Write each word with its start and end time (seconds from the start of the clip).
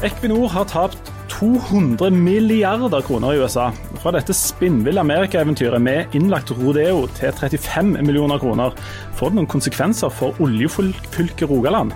Equinor 0.00 0.48
har 0.48 0.64
tapt 0.64 1.10
200 1.28 2.10
milliarder 2.10 3.02
kroner 3.04 3.34
i 3.34 3.40
USA. 3.42 3.66
Fra 4.00 4.12
dette 4.16 4.32
spinnville 4.32 5.02
Amerikaeventyret 5.02 5.82
med 5.82 6.16
innlagt 6.16 6.52
rodeo 6.56 7.02
til 7.18 7.32
35 7.36 7.98
millioner 8.06 8.40
kroner. 8.40 8.72
Får 9.18 9.28
det 9.28 9.38
noen 9.40 9.50
konsekvenser 9.50 10.08
for 10.08 10.40
oljefylket 10.40 11.44
Rogaland? 11.50 11.92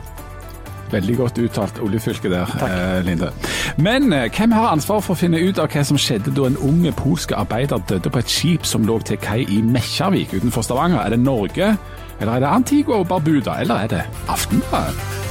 Veldig 0.93 1.17
godt 1.17 1.41
uttalt 1.41 1.81
oljefylke 1.83 2.29
der, 2.29 2.53
Takk. 2.61 2.77
Linde. 3.09 3.33
Men 3.81 4.13
eh, 4.13 4.29
hvem 4.29 4.53
har 4.53 4.75
ansvar 4.75 5.01
for 5.01 5.17
å 5.17 5.23
finne 5.25 5.41
ut 5.41 5.59
av 5.59 5.73
hva 5.73 5.83
som 5.89 5.99
skjedde 5.99 6.37
da 6.37 6.45
en 6.51 6.61
ung 6.61 6.85
polsk 7.01 7.33
arbeider 7.33 7.81
døde 7.89 8.13
på 8.13 8.21
et 8.21 8.31
skip 8.31 8.69
som 8.69 8.85
lå 8.85 9.01
til 9.01 9.17
kai 9.17 9.47
i 9.49 9.63
Mekkjarvik 9.65 10.37
utenfor 10.37 10.69
Stavanger? 10.69 11.01
Er 11.01 11.17
det 11.17 11.25
Norge, 11.25 11.73
eller 12.21 12.37
er 12.37 12.45
det 12.45 12.53
Antigua 12.53 13.01
og 13.01 13.09
Barbuda, 13.09 13.63
eller 13.65 13.89
er 13.89 13.95
det 13.97 14.09
Aftenbladet? 14.29 15.24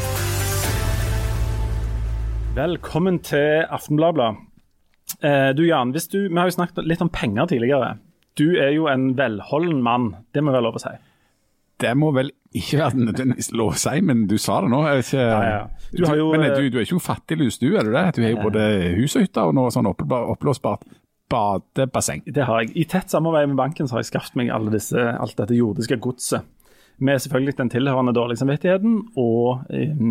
Velkommen 2.53 3.17
til 3.25 3.63
Aftenbladet. 3.73 4.35
Eh, 5.25 5.49
du 5.57 5.63
Jan, 5.65 5.91
du, 5.93 6.19
vi 6.29 6.37
har 6.37 6.49
jo 6.49 6.53
snakket 6.53 6.85
litt 6.85 7.01
om 7.01 7.09
penger 7.13 7.49
tidligere. 7.49 7.95
Du 8.37 8.45
er 8.61 8.71
jo 8.75 8.85
en 8.91 9.11
velholden 9.17 9.81
mann, 9.85 10.11
det 10.33 10.43
må 10.45 10.53
være 10.53 10.65
lov 10.67 10.77
å 10.77 10.83
si. 10.83 10.93
Det 11.81 11.91
må 11.97 12.11
vel 12.13 12.29
ikke 12.53 12.79
være 12.83 13.07
nødvendigvis 13.09 13.49
lov 13.57 13.73
å 13.73 13.79
si, 13.81 13.95
men 14.05 14.25
du 14.29 14.37
sa 14.41 14.59
det 14.63 14.69
nå. 14.69 14.83
Ikke, 15.01 15.17
Ja, 15.23 15.39
ja. 15.49 15.63
Du 15.93 16.05
har 16.05 16.17
jo, 16.19 16.29
men 16.33 16.45
eh, 16.47 16.53
du, 16.57 16.69
du 16.69 16.77
er 16.79 16.85
ikke 16.85 16.97
noen 16.99 17.07
fattiglus, 17.07 17.57
du, 17.61 17.71
er 17.77 17.89
du 17.89 17.93
det? 17.93 18.05
Du 18.17 18.21
har 18.23 18.35
jo 18.35 18.43
både 18.45 18.67
hus 18.99 19.17
og 19.17 19.25
hytte 19.25 19.47
og 19.49 19.57
noe 19.57 19.73
sånn 19.73 19.89
oppblå- 19.89 20.23
oppblåsbart 20.35 20.85
badebasseng. 21.33 22.21
Det 22.29 22.45
har 22.45 22.61
jeg. 22.61 22.75
I 22.77 22.85
tett 22.89 23.09
samarbeid 23.09 23.49
med 23.49 23.57
banken 23.57 23.89
så 23.89 23.97
har 23.97 24.03
jeg 24.05 24.11
skaffet 24.13 24.37
meg 24.37 24.53
disse, 24.73 25.01
alt 25.17 25.37
dette 25.41 25.57
jordiske 25.57 25.97
godset. 26.01 26.45
Med 27.03 27.19
selvfølgelig 27.19 27.57
den 27.57 27.71
tilhørende 27.73 28.13
dårlige 28.15 28.39
samvittigheten 28.39 28.93
og 29.19 29.65
eh, 29.73 30.03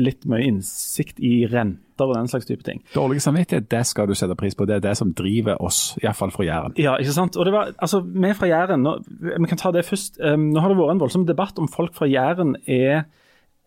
litt 0.00 0.24
mye 0.30 0.46
innsikt 0.48 1.20
i 1.20 1.44
renter 1.50 2.06
og 2.06 2.16
den 2.16 2.30
slags 2.32 2.48
type 2.48 2.64
ting. 2.64 2.80
Dårlig 2.94 3.20
samvittighet, 3.20 3.68
det 3.72 3.82
skal 3.88 4.08
du 4.08 4.14
sette 4.16 4.36
pris 4.38 4.56
på. 4.56 4.64
Det 4.68 4.78
er 4.78 4.84
det 4.86 4.96
som 4.96 5.12
driver 5.16 5.60
oss, 5.60 5.98
iallfall 6.00 6.32
fra 6.32 6.46
Jæren. 6.46 6.76
Ja, 6.80 6.96
ikke 6.96 7.16
sant? 7.16 7.36
Og 7.36 7.48
det 7.48 7.52
var, 7.54 7.74
altså, 7.76 8.00
Vi 8.00 8.32
fra 8.38 8.48
Jæren, 8.48 8.86
nå, 8.86 8.96
vi 9.20 9.50
kan 9.50 9.60
ta 9.60 9.72
det 9.74 9.84
først. 9.84 10.20
Um, 10.20 10.48
nå 10.54 10.64
har 10.64 10.72
det 10.72 10.78
vært 10.80 10.96
en 10.96 11.02
voldsom 11.04 11.26
debatt 11.28 11.60
om 11.60 11.68
folk 11.68 11.92
fra 11.96 12.08
Jæren 12.08 12.56
er 12.64 13.04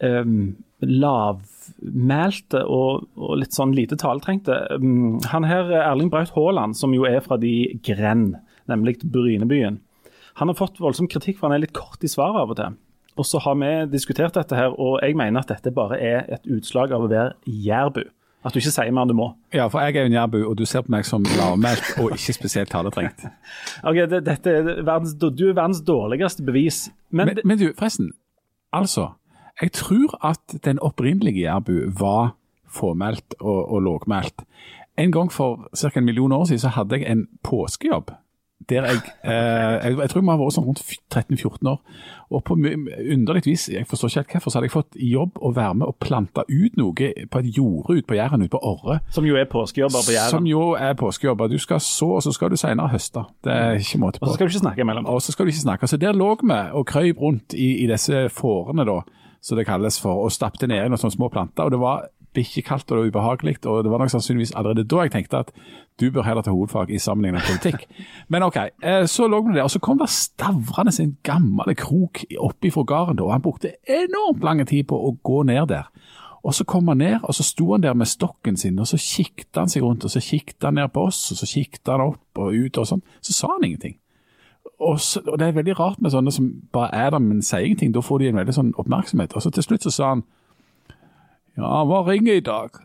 um, 0.02 0.56
lavmælte 0.82 2.64
og, 2.66 3.08
og 3.16 3.38
litt 3.40 3.56
sånn 3.56 3.76
lite 3.78 4.00
taletrengte. 4.02 4.58
Um, 4.80 5.20
han 5.30 5.48
her, 5.48 5.70
Erling 5.84 6.12
Braut 6.14 6.34
Haaland, 6.36 6.78
som 6.80 6.96
jo 6.96 7.06
er 7.10 7.22
fra 7.26 7.38
de 7.42 7.54
grend, 7.86 8.38
nemlig 8.72 8.98
Brynebyen, 9.04 9.82
han 10.40 10.50
har 10.50 10.58
fått 10.58 10.82
voldsom 10.82 11.08
kritikk 11.12 11.40
for 11.40 11.50
han 11.50 11.58
er 11.58 11.66
litt 11.66 11.76
kort 11.78 12.04
i 12.04 12.12
svaret 12.12 12.42
av 12.42 12.54
og 12.54 12.60
til. 12.60 12.76
Og 13.14 13.28
så 13.30 13.40
har 13.46 13.56
vi 13.60 13.72
diskutert 13.92 14.34
dette 14.34 14.58
her, 14.58 14.74
og 14.74 14.98
jeg 15.06 15.16
mener 15.18 15.44
at 15.44 15.52
dette 15.54 15.74
bare 15.74 16.00
er 16.02 16.26
et 16.34 16.48
utslag 16.50 16.94
av 16.96 17.06
å 17.06 17.10
være 17.12 17.36
jærbu. 17.46 18.02
At 18.44 18.52
du 18.52 18.60
ikke 18.60 18.74
sier 18.74 18.92
mer 18.92 19.06
enn 19.06 19.14
du 19.14 19.16
må. 19.16 19.30
Ja, 19.56 19.70
for 19.72 19.80
jeg 19.86 19.96
er 19.96 20.08
jo 20.08 20.12
en 20.12 20.18
jærbu, 20.18 20.40
og 20.50 20.58
du 20.60 20.66
ser 20.68 20.84
på 20.84 20.92
meg 20.92 21.06
som 21.08 21.24
lavmælt 21.38 21.94
og 22.02 22.16
ikke 22.18 22.36
spesielt 22.36 22.74
taletrengt. 22.74 23.24
Ok, 23.88 24.02
det, 24.12 24.24
dette 24.26 24.52
er 24.52 24.82
verdens, 24.84 25.14
Du 25.16 25.46
er 25.48 25.54
verdens 25.56 25.84
dårligste 25.86 26.44
bevis. 26.44 26.90
Men, 27.10 27.32
Men, 27.32 27.44
men 27.46 27.62
du, 27.62 27.70
forresten. 27.78 28.12
Altså, 28.74 29.14
jeg 29.62 29.72
tror 29.78 30.18
at 30.26 30.58
den 30.66 30.82
opprinnelige 30.82 31.46
jærbu 31.46 31.94
var 32.00 32.34
fåmælt 32.68 33.38
og, 33.40 33.72
og 33.72 33.82
lågmælt. 33.82 34.44
En 34.98 35.12
gang 35.12 35.32
for 35.32 35.70
ca. 35.78 35.92
en 35.96 36.06
million 36.06 36.32
år 36.32 36.46
siden 36.46 36.60
så 36.60 36.74
hadde 36.74 37.00
jeg 37.00 37.12
en 37.12 37.28
påskejobb. 37.44 38.12
Der 38.70 38.88
jeg, 38.88 39.02
eh, 39.24 39.32
jeg, 39.32 39.98
jeg 40.00 40.12
tror 40.12 40.22
vi 40.22 40.32
har 40.32 40.40
vært 40.42 40.56
sånn 40.56 40.68
rundt 40.68 40.82
13-14 41.12 41.70
år. 41.72 41.80
Og 42.34 42.44
på 42.48 42.56
underlig 42.58 43.44
vis, 43.46 43.68
jeg 43.70 43.86
forstår 43.90 44.10
ikke 44.10 44.22
helt 44.22 44.32
hvorfor, 44.38 44.52
så 44.52 44.60
hadde 44.60 44.70
jeg 44.70 44.74
fått 44.74 44.98
jobb 44.98 45.38
å 45.38 45.52
være 45.54 45.78
med 45.82 45.92
og 45.92 45.98
plante 46.02 46.46
ut 46.50 46.78
noe 46.80 47.10
på 47.30 47.42
et 47.42 47.50
jorde 47.58 47.98
ute 48.00 48.08
på 48.10 48.18
Jæren, 48.18 48.46
ute 48.46 48.54
på 48.56 48.62
Orre. 48.66 49.00
Som 49.14 49.28
jo 49.28 49.38
er 49.38 49.46
påskejobber 49.52 50.06
på 50.08 50.16
Jæren? 50.16 50.34
Som 50.34 50.48
jo 50.50 50.72
er 50.80 50.96
påskejobber. 50.98 51.52
Du 51.52 51.60
skal 51.62 51.82
så, 51.84 52.10
og 52.18 52.24
så 52.26 52.34
skal 52.34 52.54
du 52.54 52.58
senere 52.60 52.90
høste. 52.94 53.26
Det 53.46 53.54
er 53.54 53.78
ikke 53.82 54.02
måte 54.02 54.22
på. 54.22 54.26
Og 54.26 54.32
så 54.32 54.40
skal 54.40 54.50
du 54.50 54.56
ikke 54.56 54.64
snakke 54.66 54.86
imellom. 54.86 55.10
Og 55.12 55.22
så 55.22 55.36
skal 55.36 55.46
du 55.46 55.54
ikke 55.54 55.66
snakke. 55.66 55.92
Så 55.92 56.02
der 56.02 56.18
lå 56.18 56.32
vi 56.42 56.60
og 56.74 56.88
krøyp 56.90 57.22
rundt 57.22 57.54
i, 57.54 57.70
i 57.84 57.88
disse 57.92 58.26
fårene, 58.34 58.88
da, 58.90 59.02
som 59.44 59.60
det 59.60 59.68
kalles 59.68 60.00
for, 60.02 60.24
og 60.26 60.34
stappet 60.34 60.66
ned 60.72 60.82
i 60.82 60.90
noen 60.90 61.02
sånne 61.02 61.20
små 61.20 61.30
planter. 61.34 61.68
Og 61.68 61.76
det 61.76 61.82
var 61.84 62.08
bikkjekaldt 62.34 62.92
og 62.92 62.98
det 62.98 63.04
var 63.04 63.12
ubehagelig, 63.12 63.56
og 63.66 63.84
det 63.84 63.92
var 63.92 64.02
nok 64.02 64.12
sannsynligvis 64.14 64.54
allerede 64.56 64.88
da 64.90 65.06
jeg 65.06 65.14
tenkte 65.14 65.44
at 65.44 65.52
du 66.02 66.10
bør 66.12 66.26
heller 66.26 66.42
ta 66.42 66.52
hovedfag 66.52 66.92
i 66.92 67.00
sammenlignet 67.00 67.46
politikk. 67.48 67.86
Men 68.32 68.44
OK, 68.44 68.58
eh, 68.84 69.06
så 69.10 69.28
lå 69.28 69.42
vi 69.48 69.56
der, 69.56 69.64
og 69.64 69.72
så 69.72 69.80
kom 69.80 70.02
det 70.02 70.10
stavrende 70.10 70.94
en 71.04 71.18
gammel 71.24 71.76
krok 71.78 72.24
oppi 72.40 72.74
fra 72.74 72.84
gården, 72.84 73.22
og 73.22 73.32
han 73.32 73.46
brukte 73.46 73.76
enormt 73.88 74.44
lang 74.44 74.66
tid 74.68 74.88
på 74.90 74.98
å 74.98 75.16
gå 75.24 75.44
ned 75.50 75.70
der. 75.70 75.90
Og 76.44 76.54
så 76.54 76.66
kom 76.68 76.88
han 76.92 77.00
ned, 77.00 77.20
og 77.24 77.36
så 77.36 77.44
sto 77.44 77.72
han 77.72 77.84
der 77.84 77.94
med 77.94 78.10
stokken 78.10 78.58
sin, 78.58 78.80
og 78.80 78.88
så 78.88 78.98
kikket 79.00 79.56
han 79.56 79.70
seg 79.72 79.84
rundt, 79.84 80.04
og 80.04 80.12
så 80.12 80.20
kikket 80.20 80.64
han 80.64 80.76
ned 80.76 80.92
på 80.92 81.06
oss, 81.08 81.32
og 81.32 81.40
så 81.40 81.48
kikket 81.48 81.88
han 81.88 82.04
opp 82.04 82.42
og 82.44 82.52
ut 82.52 82.78
og 82.78 82.88
sånn. 82.90 83.04
Så 83.24 83.36
sa 83.38 83.54
han 83.54 83.64
ingenting. 83.64 83.96
Og, 84.84 85.00
så, 85.00 85.22
og 85.28 85.40
det 85.40 85.48
er 85.48 85.56
veldig 85.56 85.80
rart 85.80 86.02
med 86.04 86.12
sånne 86.12 86.32
som 86.36 86.50
bare 86.76 86.92
er 87.06 87.14
der, 87.14 87.24
men 87.24 87.42
sier 87.46 87.64
ingenting. 87.64 87.94
Da 87.96 88.04
får 88.04 88.20
de 88.20 88.32
en 88.32 88.40
veldig 88.42 88.56
sånn 88.58 88.74
oppmerksomhet. 88.82 89.36
Og 89.38 89.46
så 89.46 89.52
til 89.54 89.64
slutt 89.64 89.88
så 89.88 89.94
sa 89.94 90.10
han 90.16 90.26
Ja, 91.60 91.84
hva 91.90 92.04
ringer 92.08 92.40
i 92.40 92.46
dag? 92.46 92.80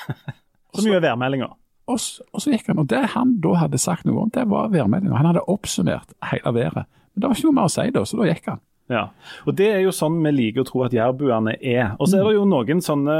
så 0.74 0.84
mye 0.86 0.98
er 0.98 1.06
værmeldinga. 1.08 1.50
Og, 1.90 1.98
så, 2.00 2.24
og 2.32 2.40
så 2.40 2.54
gikk 2.54 2.70
han. 2.70 2.80
Og 2.80 2.88
det 2.90 3.02
han 3.14 3.34
da 3.44 3.56
hadde 3.60 3.80
sagt 3.80 4.06
noe 4.08 4.26
om, 4.26 4.30
det 4.34 4.46
var 4.50 4.70
værmeldinga. 4.72 5.18
Han 5.20 5.32
hadde 5.32 5.44
oppsummert 5.50 6.14
hele 6.30 6.54
været. 6.56 6.86
Men 6.86 7.22
det 7.22 7.28
var 7.28 7.36
ikke 7.36 7.50
noe 7.50 7.58
mer 7.58 7.68
å 7.68 7.74
si 7.74 7.90
da, 7.94 8.04
så 8.08 8.20
da 8.20 8.30
gikk 8.30 8.48
han. 8.52 8.62
Ja. 8.92 9.04
Og 9.48 9.56
det 9.56 9.70
er 9.72 9.80
jo 9.80 9.92
sånn 9.96 10.18
vi 10.24 10.32
liker 10.34 10.64
å 10.64 10.68
tro 10.68 10.82
at 10.84 10.94
jærbuene 10.94 11.56
er. 11.60 11.94
Og 11.96 12.10
så 12.10 12.20
er 12.20 12.28
det 12.28 12.34
jo 12.36 12.46
noen 12.48 12.82
sånne 12.84 13.18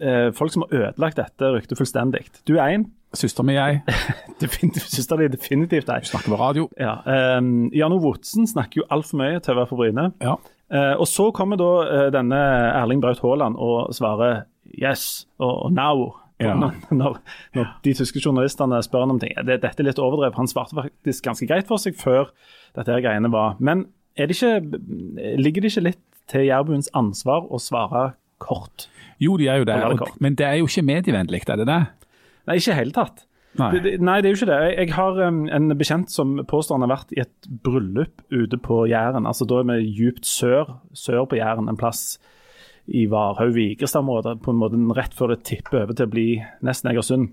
eh, 0.00 0.28
folk 0.36 0.54
som 0.54 0.64
har 0.64 0.76
ødelagt 0.78 1.20
dette 1.20 1.50
ryktet 1.52 1.80
fullstendig. 1.80 2.24
Du 2.48 2.56
er 2.56 2.78
en. 2.78 2.86
Søster 3.16 3.46
mi 3.46 3.54
jeg 3.54 3.78
Definitivt, 4.42 4.90
Søster 4.92 5.20
di 5.20 5.28
er 5.28 5.32
definitivt 5.32 5.88
ei. 5.92 6.02
snakker 6.04 6.32
på 6.32 6.40
radio. 6.40 6.66
Ja. 6.80 6.98
Um, 7.38 7.68
Jan 7.72 7.94
O. 7.94 8.00
Wotsen 8.02 8.48
snakker 8.50 8.82
jo 8.82 8.88
altfor 8.92 9.20
mye 9.22 9.40
til 9.40 9.54
å 9.54 9.60
være 9.60 9.70
på 9.70 9.78
Bryne. 9.78 10.10
Ja. 10.24 10.34
Eh, 10.72 10.94
og 10.98 11.06
så 11.06 11.28
kommer 11.34 11.58
da 11.60 11.72
eh, 11.86 12.06
denne 12.14 12.38
Erling 12.74 13.02
Braut 13.02 13.20
Haaland 13.22 13.58
og 13.62 13.92
svarer 13.94 14.46
yes 14.74 15.26
og, 15.38 15.66
og 15.66 15.74
now. 15.76 16.06
Ja. 16.42 16.52
Når, 16.52 16.74
når, 16.92 17.14
når 17.56 17.68
de 17.84 17.94
tyske 17.96 18.20
journalistene 18.20 18.82
spør 18.84 19.06
han 19.06 19.14
om 19.14 19.20
ting. 19.22 19.32
Det, 19.46 19.60
dette 19.62 19.80
er 19.80 19.88
litt 19.88 20.00
overdrevet. 20.02 20.36
Han 20.36 20.50
svarte 20.50 20.76
faktisk 20.76 21.24
ganske 21.24 21.48
greit 21.48 21.70
for 21.70 21.80
seg 21.80 21.96
før 21.96 22.28
dette 22.76 22.92
her 22.92 23.00
greiene 23.04 23.30
var. 23.32 23.56
Men 23.56 23.86
det 24.16 24.36
ikke, 24.36 24.58
ligger 25.40 25.64
det 25.64 25.72
ikke 25.72 25.86
litt 25.86 26.02
til 26.28 26.48
jærbuens 26.48 26.90
ansvar 26.96 27.46
å 27.48 27.60
svare 27.62 28.10
kort? 28.42 28.88
Jo, 29.22 29.38
de 29.40 29.48
er 29.48 29.62
jo 29.62 29.68
det, 29.68 29.76
og, 29.84 30.10
men 30.20 30.36
det 30.36 30.44
er 30.44 30.58
jo 30.60 30.68
ikke 30.68 30.84
medievennlig, 30.84 31.42
er 31.48 31.62
det 31.62 31.68
det? 31.70 31.80
Nei, 32.46 32.58
ikke 32.60 32.74
i 32.74 32.78
hele 32.80 32.94
tatt. 32.96 33.25
Nei. 33.56 33.70
Det, 33.72 33.82
det, 33.84 33.92
nei, 34.04 34.18
det 34.20 34.28
er 34.28 34.34
jo 34.34 34.38
ikke 34.40 34.50
det. 34.50 34.58
Jeg, 34.66 34.76
jeg 34.82 34.94
har 34.96 35.20
um, 35.28 35.42
en 35.52 35.72
bekjent 35.78 36.12
som 36.12 36.34
påstår 36.48 36.76
han 36.76 36.86
har 36.86 36.92
vært 36.96 37.14
i 37.16 37.22
et 37.24 37.50
bryllup 37.64 38.24
ute 38.34 38.58
på 38.60 38.82
Jæren. 38.90 39.28
Altså 39.28 39.48
Da 39.48 39.62
er 39.62 39.70
vi 39.70 39.92
djupt 39.96 40.28
sør, 40.28 40.76
sør 40.96 41.24
på 41.30 41.38
Jæren, 41.40 41.70
en 41.70 41.80
plass 41.80 42.18
i 42.86 43.06
Varhaug-Vigrestad-området. 43.10 44.38
På 44.44 44.52
en 44.52 44.60
måte 44.60 44.80
rett 44.98 45.16
før 45.16 45.34
det 45.34 45.44
tipper 45.48 45.82
over 45.82 45.96
til 45.96 46.08
å 46.08 46.12
bli 46.12 46.28
nesten 46.66 46.92
Egersund. 46.92 47.32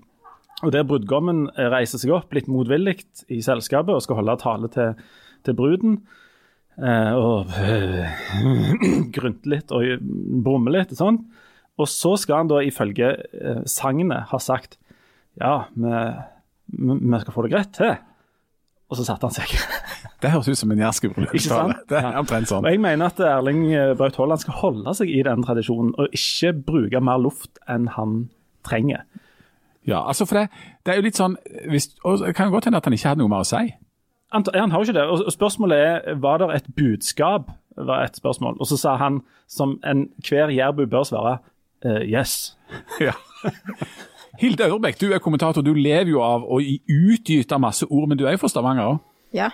Og 0.64 0.72
Der 0.72 0.86
brudgommen 0.88 1.48
reiser 1.56 2.00
seg 2.00 2.14
opp 2.14 2.34
litt 2.34 2.48
motvillig 2.48 3.02
i 3.28 3.42
selskapet 3.44 3.92
og 3.92 4.04
skal 4.04 4.22
holde 4.22 4.38
tale 4.40 4.70
til, 4.72 4.94
til 5.44 5.58
bruden. 5.58 5.98
Eh, 6.74 7.12
og 7.14 7.52
grynte 9.14 9.50
litt 9.50 9.74
og 9.74 10.00
brumme 10.00 10.72
litt 10.74 10.94
og 10.94 11.00
sånn. 11.02 11.20
Og 11.74 11.90
så 11.90 12.14
skal 12.20 12.44
han 12.44 12.50
da 12.50 12.62
ifølge 12.64 13.12
eh, 13.18 13.62
sagnet 13.70 14.30
ha 14.30 14.40
sagt 14.42 14.78
ja, 15.40 15.54
vi, 15.74 17.20
skal 17.20 17.34
få 17.34 17.46
det 17.46 17.52
greit 17.54 17.72
til. 17.76 17.94
Og 18.92 18.98
så 18.98 19.06
satte 19.06 19.26
han 19.26 19.34
seg. 19.34 19.54
Det 20.22 20.30
høres 20.32 20.48
ut 20.48 20.56
som 20.56 20.70
en 20.72 20.80
sant? 20.94 21.80
Det 21.90 21.98
er 21.98 22.14
omtrent 22.16 22.48
sånn. 22.48 22.64
Og 22.64 22.72
jeg 22.72 22.80
mener 22.80 23.10
at 23.10 23.18
Erling 23.20 23.66
eh, 23.74 23.90
Braut 23.98 24.16
Haaland 24.16 24.40
skal 24.40 24.56
holde 24.56 24.94
seg 24.96 25.10
i 25.12 25.18
den 25.26 25.44
tradisjonen, 25.44 25.90
og 26.00 26.14
ikke 26.16 26.54
bruke 26.64 27.02
mer 27.04 27.20
luft 27.20 27.58
enn 27.68 27.90
han 27.92 28.30
trenger. 28.64 29.02
Ja, 29.84 30.00
altså 30.00 30.24
for 30.24 30.40
det, 30.40 30.46
det 30.86 30.94
er 30.94 31.00
jo 31.00 31.04
litt 31.04 31.18
sånn 31.20 31.34
hvis, 31.68 31.90
og 32.08 32.22
Det 32.22 32.32
kan 32.38 32.48
godt 32.54 32.70
hende 32.70 32.80
at 32.80 32.88
han 32.88 32.96
ikke 32.96 33.10
hadde 33.10 33.20
noe 33.20 33.32
mer 33.34 33.44
å 33.44 33.48
si. 33.50 33.66
Han, 34.32 34.46
han 34.54 34.72
har 34.72 34.80
jo 34.80 34.88
ikke 34.88 34.96
det. 34.96 35.04
Og 35.12 35.34
spørsmålet 35.34 35.84
er 35.84 36.16
var 36.24 36.40
det 36.40 36.48
et 36.56 36.72
budskap, 36.76 37.52
var 37.76 38.06
et 38.06 38.16
spørsmål. 38.16 38.56
Og 38.56 38.70
så 38.70 38.80
sa 38.80 38.96
han, 39.02 39.20
som 39.50 39.76
enhver 39.84 40.54
jærbu 40.54 40.86
bør 40.88 41.04
svare, 41.10 41.36
uh, 41.84 42.00
yes. 42.00 42.56
Ja. 43.02 43.12
Hilde 44.40 44.66
Aurbekk, 44.66 44.98
du 44.98 45.12
er 45.12 45.22
kommentator. 45.22 45.62
Du 45.62 45.74
lever 45.76 46.10
jo 46.10 46.22
av 46.24 46.46
å 46.46 46.58
utgyte 46.60 47.58
masse 47.62 47.86
ord, 47.86 48.08
men 48.10 48.18
du 48.18 48.24
er 48.26 48.34
jo 48.34 48.42
fra 48.42 48.50
Stavanger 48.50 48.94
òg. 48.94 49.04
Ja. 49.34 49.50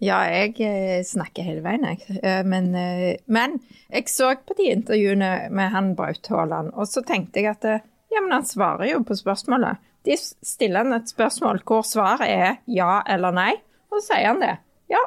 Ja, 0.00 0.22
jeg 0.32 0.54
eh, 0.64 1.02
snakker 1.04 1.44
hele 1.44 1.60
veien, 1.60 1.84
jeg. 1.84 2.20
Eh, 2.24 2.40
men, 2.48 2.70
eh, 2.76 3.18
men 3.28 3.58
jeg 3.92 4.08
så 4.08 4.32
på 4.48 4.56
de 4.56 4.70
intervjuene 4.72 5.50
med 5.52 5.72
han 5.74 5.92
Braut 5.96 6.30
Haaland, 6.32 6.72
og 6.72 6.88
så 6.88 7.02
tenkte 7.04 7.42
jeg 7.42 7.52
at 7.52 7.66
ja, 8.10 8.22
men 8.22 8.32
han 8.32 8.48
svarer 8.48 8.88
jo 8.94 9.02
på 9.04 9.18
spørsmålet. 9.18 9.80
De 10.08 10.16
stiller 10.16 10.86
han 10.86 10.96
et 10.96 11.12
spørsmål 11.12 11.60
hvor 11.68 11.84
svaret 11.84 12.32
er 12.32 12.56
ja 12.72 13.02
eller 13.12 13.36
nei, 13.36 13.52
og 13.92 14.00
så 14.00 14.14
sier 14.14 14.30
han 14.30 14.40
det. 14.40 14.54
Ja. 14.88 15.04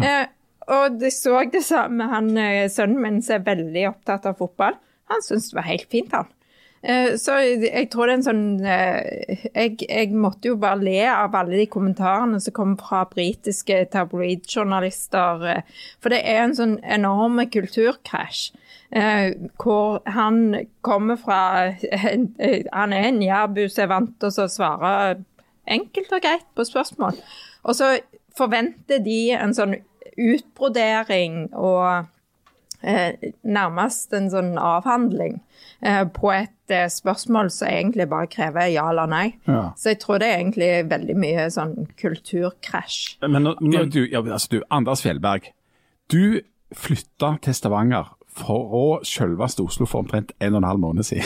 Eh, 0.00 0.24
og 0.72 0.96
det 0.98 1.12
så 1.14 1.44
det 1.52 1.62
samme 1.62 2.08
han 2.10 2.32
sønnen 2.72 3.02
min 3.04 3.20
som 3.22 3.36
er 3.36 3.44
veldig 3.52 3.84
opptatt 3.92 4.24
av 4.32 4.40
fotball. 4.40 4.80
Han 5.12 5.22
syntes 5.22 5.52
det 5.52 5.60
var 5.60 5.68
helt 5.68 5.92
fint, 5.92 6.16
han. 6.16 6.32
Eh, 6.86 7.16
Så 7.18 7.34
jeg, 7.42 7.88
tror 7.90 8.06
det 8.06 8.12
er 8.12 8.18
en 8.20 8.26
sånn 8.26 8.44
eh, 8.62 9.46
jeg, 9.56 9.80
jeg 9.88 10.12
måtte 10.14 10.52
jo 10.52 10.58
bare 10.62 10.78
le 10.86 11.00
av 11.10 11.34
alle 11.34 11.58
de 11.58 11.66
kommentarene 11.70 12.38
som 12.42 12.54
kom 12.54 12.76
fra 12.78 13.02
britiske 13.10 13.80
tabloidjournalister. 13.94 15.42
eh, 15.50 15.80
For 15.98 16.14
det 16.14 16.20
er 16.22 16.44
en 16.44 16.54
sånn 16.54 16.76
enorm 16.84 17.42
kulturkrasj. 17.50 18.52
Hvor 19.58 19.96
han 20.14 20.36
kommer 20.86 21.16
fra 21.18 21.72
Han 21.74 22.92
er 22.94 23.08
en 23.08 23.18
jærbu 23.18 23.64
som 23.66 23.82
er 23.82 23.90
vant 23.90 24.12
til 24.22 24.30
å 24.30 24.46
svare 24.46 24.92
enkelt 25.66 26.12
og 26.14 26.22
greit 26.22 26.46
på 26.54 26.64
spørsmål. 26.68 27.18
Og 27.66 27.74
så 27.74 27.96
forventer 28.38 29.02
de 29.02 29.32
en 29.34 29.56
sånn 29.58 29.74
utbrodering 30.14 31.48
og 31.50 32.06
nærmest 33.44 34.12
en 34.16 34.28
sånn 34.30 34.56
avhandling 34.58 35.38
eh, 35.82 36.04
på 36.14 36.30
et 36.34 36.72
eh, 36.74 36.86
spørsmål 36.92 37.50
som 37.50 37.68
egentlig 37.68 38.08
bare 38.10 38.26
krever 38.32 38.68
ja 38.72 38.88
eller 38.90 39.06
nei. 39.10 39.26
Ja. 39.48 39.70
Så 39.76 39.92
jeg 39.94 40.00
tror 40.02 40.18
det 40.22 40.28
er 40.30 40.38
egentlig 40.42 40.70
veldig 40.90 41.16
mye 41.22 41.46
sånn 41.54 41.74
kulturkrasj. 42.00 43.18
Men, 43.28 43.42
nå- 43.48 43.56
Ja, 43.72 43.82
nå- 43.84 43.90
du, 43.92 44.02
ja, 44.12 44.20
altså 44.22 44.48
du, 44.50 44.62
Anders 44.70 45.02
Fjellberg, 45.02 45.52
du 46.12 46.40
flytta 46.74 47.36
til 47.42 47.54
Stavanger 47.54 48.12
fra 48.36 49.00
selveste 49.06 49.62
Oslo 49.64 49.86
for 49.86 50.02
omtrent 50.04 50.32
en 50.40 50.54
og 50.54 50.58
en 50.62 50.68
halv 50.68 50.80
måned 50.82 51.04
siden. 51.08 51.24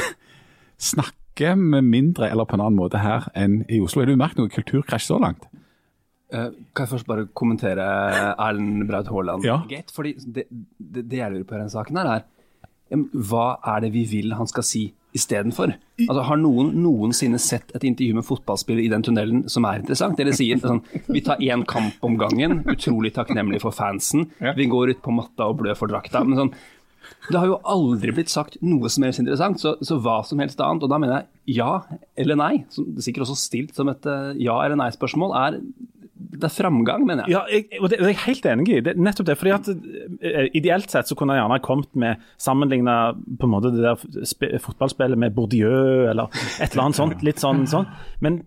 Snakker 0.79 1.57
vi 1.57 1.81
mindre 1.83 2.29
eller 2.31 2.45
på 2.45 2.55
en 2.57 2.61
annen 2.61 2.77
måte 2.79 3.01
her 3.01 3.27
enn 3.35 3.65
i 3.69 3.81
Oslo? 3.81 4.03
Har 4.03 4.07
du 4.11 4.17
merket 4.17 4.39
noe 4.39 4.49
kulturkrasj 4.53 5.07
så 5.09 5.19
langt? 5.21 5.47
Eh, 6.31 6.51
kan 6.75 6.87
jeg 6.87 6.93
først 6.93 7.09
bare 7.09 7.27
kommentere 7.35 7.87
Erlend 8.37 8.87
Braut 8.89 9.11
Haaland? 9.11 9.47
Ja. 9.47 9.61
Gate? 9.71 9.95
Fordi 9.95 10.15
det, 10.21 10.47
det, 10.79 11.07
det 11.11 11.19
jeg 11.23 11.35
lurer 11.35 11.49
på 11.49 11.57
i 11.57 11.63
denne 11.63 11.73
saken, 11.73 12.01
her 12.01 12.15
er 12.19 12.29
hva 12.91 13.53
er 13.77 13.85
det 13.85 13.93
vi 13.95 14.03
vil 14.11 14.33
han 14.35 14.49
skal 14.51 14.65
si 14.67 14.89
istedenfor? 15.15 15.73
Altså, 16.07 16.25
har 16.27 16.39
noen 16.39 16.73
noensinne 16.83 17.39
sett 17.43 17.71
et 17.75 17.85
intervju 17.87 18.17
med 18.19 18.27
fotballspillere 18.27 18.87
i 18.87 18.91
den 18.91 19.05
tunnelen 19.07 19.45
som 19.51 19.67
er 19.69 19.83
interessant? 19.83 20.19
Eller 20.23 20.35
sier 20.35 20.59
sånn 20.63 20.83
Vi 21.07 21.23
tar 21.27 21.43
én 21.43 21.63
kamp 21.71 22.03
om 22.07 22.19
gangen, 22.19 22.61
utrolig 22.71 23.13
takknemlig 23.15 23.63
for 23.63 23.75
fansen. 23.75 24.29
Vi 24.39 24.67
går 24.71 24.95
ut 24.95 25.03
på 25.05 25.15
matta 25.15 25.51
og 25.51 25.61
blør 25.63 25.79
for 25.79 25.91
drakta. 25.91 26.25
Men 26.27 26.45
sånn 26.45 26.55
det 27.31 27.39
har 27.39 27.49
jo 27.49 27.61
aldri 27.69 28.13
blitt 28.15 28.31
sagt 28.31 28.57
noe 28.63 28.89
som 28.93 29.05
helst 29.05 29.21
interessant, 29.23 29.59
så, 29.61 29.75
så 29.85 29.97
hva 30.03 30.21
som 30.27 30.41
helst 30.43 30.61
annet. 30.63 30.85
Og 30.87 30.91
da 30.93 30.99
mener 31.01 31.21
jeg 31.21 31.59
ja 31.61 31.73
eller 32.19 32.39
nei, 32.39 32.53
som 32.73 32.87
er 32.95 33.07
sikkert 33.07 33.27
også 33.27 33.39
stilt 33.39 33.79
som 33.79 33.91
et 33.93 34.07
eh, 34.09 34.37
ja 34.47 34.57
eller 34.65 34.79
nei-spørsmål, 34.81 35.35
er 35.39 35.59
det 36.21 36.47
er 36.47 36.53
framgang, 36.53 37.05
mener 37.09 37.27
jeg. 37.27 37.33
Ja, 37.33 37.43
jeg, 37.51 37.81
og 37.81 37.91
det, 37.91 37.99
er 38.01 38.11
jeg 38.13 38.21
helt 38.27 38.47
enig 38.51 38.67
i. 38.69 38.81
Det, 38.85 38.95
nettopp 39.01 39.29
det. 39.31 39.37
fordi 39.41 39.53
at 39.57 39.71
eh, 39.71 40.49
Ideelt 40.59 40.93
sett 40.93 41.09
så 41.09 41.17
kunne 41.19 41.37
jeg 41.37 41.43
gjerne 41.43 41.61
kommet 41.65 41.91
med 41.99 42.25
sammenligna 42.41 42.97
på 43.15 43.49
en 43.49 43.55
måte 43.55 43.73
det 43.75 43.85
der 43.85 44.59
fotballspillet 44.65 45.21
med 45.21 45.35
Bourdieu 45.37 46.11
eller 46.11 46.29
et 46.61 46.71
eller 46.71 46.87
annet 46.87 47.01
sånt. 47.01 47.25
litt 47.27 47.43
sånn, 47.43 47.65
sånn. 47.71 47.89
Men, 48.25 48.43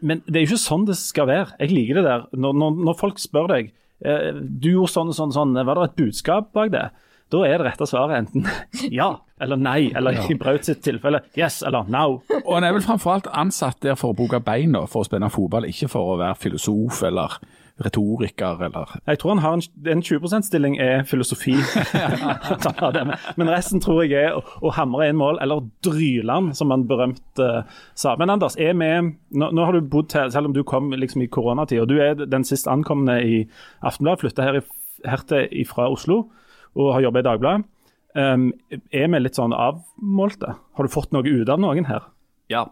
men 0.00 0.24
det 0.26 0.40
er 0.40 0.46
jo 0.46 0.52
ikke 0.52 0.64
sånn 0.64 0.88
det 0.88 0.98
skal 1.00 1.28
være. 1.30 1.56
Jeg 1.60 1.76
liker 1.76 2.00
det 2.00 2.06
der. 2.08 2.26
Når, 2.32 2.58
når, 2.64 2.82
når 2.88 2.98
folk 3.02 3.22
spør 3.22 3.52
deg 3.52 3.72
eh, 4.04 4.32
du 4.34 4.72
gjorde 4.72 4.94
sånn 4.96 5.12
og 5.12 5.20
sånn, 5.20 5.36
sånn, 5.36 5.56
var 5.58 5.82
det 5.82 5.90
et 5.90 6.00
budskap 6.02 6.52
bak 6.56 6.72
det? 6.74 6.88
Da 7.28 7.44
er 7.44 7.60
det 7.60 7.68
rette 7.68 7.88
svaret 7.88 8.22
enten 8.22 8.48
ja 9.00 9.16
eller 9.40 9.60
nei, 9.60 9.90
eller 9.96 10.18
i 10.30 10.36
Braut 10.38 10.66
sitt 10.68 10.82
tilfelle 10.84 11.22
yes 11.38 11.62
eller 11.66 11.88
no. 11.90 12.20
Og 12.44 12.52
han 12.56 12.66
er 12.66 12.74
vel 12.76 12.84
framfor 12.84 13.16
alt 13.16 13.30
ansatt 13.32 13.80
der 13.84 13.98
for 13.98 14.12
å 14.12 14.18
bruke 14.18 14.40
beina 14.44 14.86
for 14.86 15.04
å 15.04 15.08
spille 15.08 15.30
fotball, 15.32 15.68
ikke 15.68 15.90
for 15.92 16.14
å 16.14 16.18
være 16.20 16.38
filosof 16.42 17.02
eller 17.08 17.38
retoriker 17.78 18.62
eller 18.66 18.96
Jeg 19.06 19.18
tror 19.18 19.34
han 19.34 19.42
har 19.42 19.52
en, 19.54 19.62
en 19.86 20.02
20 20.02 20.26
%-stilling 20.26 20.78
er 20.82 21.04
filosofi. 21.06 21.54
Men- 23.38 23.48
resten 23.48 23.80
tror 23.80 24.02
jeg 24.02 24.18
er 24.18 24.34
å, 24.36 24.42
å 24.62 24.72
hamre 24.74 25.08
inn 25.08 25.18
mål, 25.18 25.38
eller 25.42 25.62
dryle 25.86 26.32
han, 26.32 26.50
som 26.58 26.74
han 26.74 26.86
berømt 26.90 27.42
uh, 27.42 27.62
sa. 27.94 28.16
Men 28.18 28.34
Anders, 28.34 28.58
er 28.58 28.74
vi, 28.78 28.90
nå, 29.38 29.50
nå 29.54 29.64
har 29.64 29.78
du 29.78 29.80
bodd 29.80 30.12
her, 30.16 30.30
selv 30.34 30.50
om 30.50 30.56
du 30.56 30.64
kom 30.66 30.90
liksom 30.92 31.22
i 31.22 31.30
koronatid, 31.30 31.84
og 31.84 31.88
du 31.92 31.98
er 32.02 32.18
den 32.18 32.46
sist 32.46 32.68
ankomne 32.70 33.20
i 33.22 33.40
Aftenbladet, 33.86 34.24
flytta 34.26 34.48
her 34.48 35.26
til 35.30 35.66
fra 35.70 35.88
Oslo 35.92 36.24
og 36.78 36.94
har 36.94 37.06
jobba 37.06 37.22
i 37.22 37.26
Dagbladet. 37.26 37.66
Um, 38.16 38.50
er 38.70 39.10
vi 39.12 39.20
litt 39.20 39.38
sånn 39.38 39.52
avmålte? 39.52 40.56
Har 40.56 40.86
du 40.86 40.92
fått 40.92 41.12
noe 41.12 41.26
ut 41.26 41.48
av 41.52 41.60
noen 41.60 41.88
her? 41.88 42.08
Ja. 42.48 42.66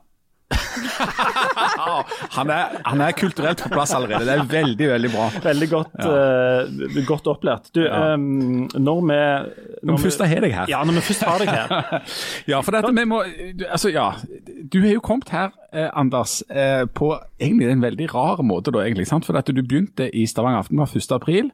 han 2.37 2.51
er, 2.53 2.77
han 2.87 3.03
er 3.03 3.15
kulturelt 3.19 3.61
på 3.65 3.71
plass 3.73 3.93
allerede. 3.97 4.27
Det 4.29 4.35
er 4.37 4.49
veldig, 4.51 4.89
veldig 4.93 5.11
bra. 5.13 5.27
Veldig 5.45 5.69
godt, 5.71 5.97
eh, 6.07 6.99
godt 7.09 7.31
opplært. 7.33 7.71
Du, 7.75 7.83
um, 7.85 8.67
når 8.75 9.01
vi 9.09 9.19
Når 9.83 9.97
vi 9.99 10.03
først 10.07 10.25
har 10.25 10.45
deg 10.47 10.55
her. 10.55 10.71
Ja, 10.71 10.83
når 10.87 10.99
vi 11.01 11.05
først 11.11 11.27
har 11.27 11.43
deg 11.43 11.53
her. 11.53 12.03
Ja, 12.51 12.61
for 12.63 12.77
dette, 12.77 12.93
vi 12.95 13.07
må, 13.09 13.23
altså, 13.69 13.91
ja, 13.93 14.13
du 14.73 14.81
har 14.85 14.97
jo 14.97 15.05
kommet 15.05 15.31
her, 15.35 15.55
eh, 15.73 15.89
Anders, 15.93 16.41
eh, 16.51 16.85
på 16.87 17.13
egentlig 17.41 17.71
en 17.73 17.83
veldig 17.85 18.11
rar 18.15 18.43
måte. 18.47 18.73
da, 18.75 18.85
egentlig, 18.85 19.09
sant? 19.11 19.27
For 19.27 19.37
at 19.37 19.47
Du 19.47 19.63
begynte 19.63 20.09
i 20.15 20.27
Stavanger 20.27 20.65
Aftenblad 20.65 20.95
1. 20.95 21.13
april, 21.17 21.51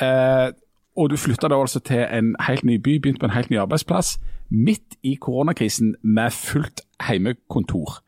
eh, 0.00 0.50
og 1.00 1.08
du 1.12 1.16
flytta 1.16 1.48
da 1.48 1.56
altså 1.56 1.80
til 1.80 2.02
en 2.04 2.34
helt 2.46 2.66
ny 2.68 2.76
by, 2.76 2.98
begynte 3.00 3.22
på 3.22 3.28
en 3.30 3.34
helt 3.34 3.48
ny 3.50 3.56
arbeidsplass, 3.62 4.18
midt 4.50 4.98
i 5.06 5.14
koronakrisen 5.22 5.94
med 6.02 6.34
fullt 6.36 6.82
heimekontor. 7.08 8.00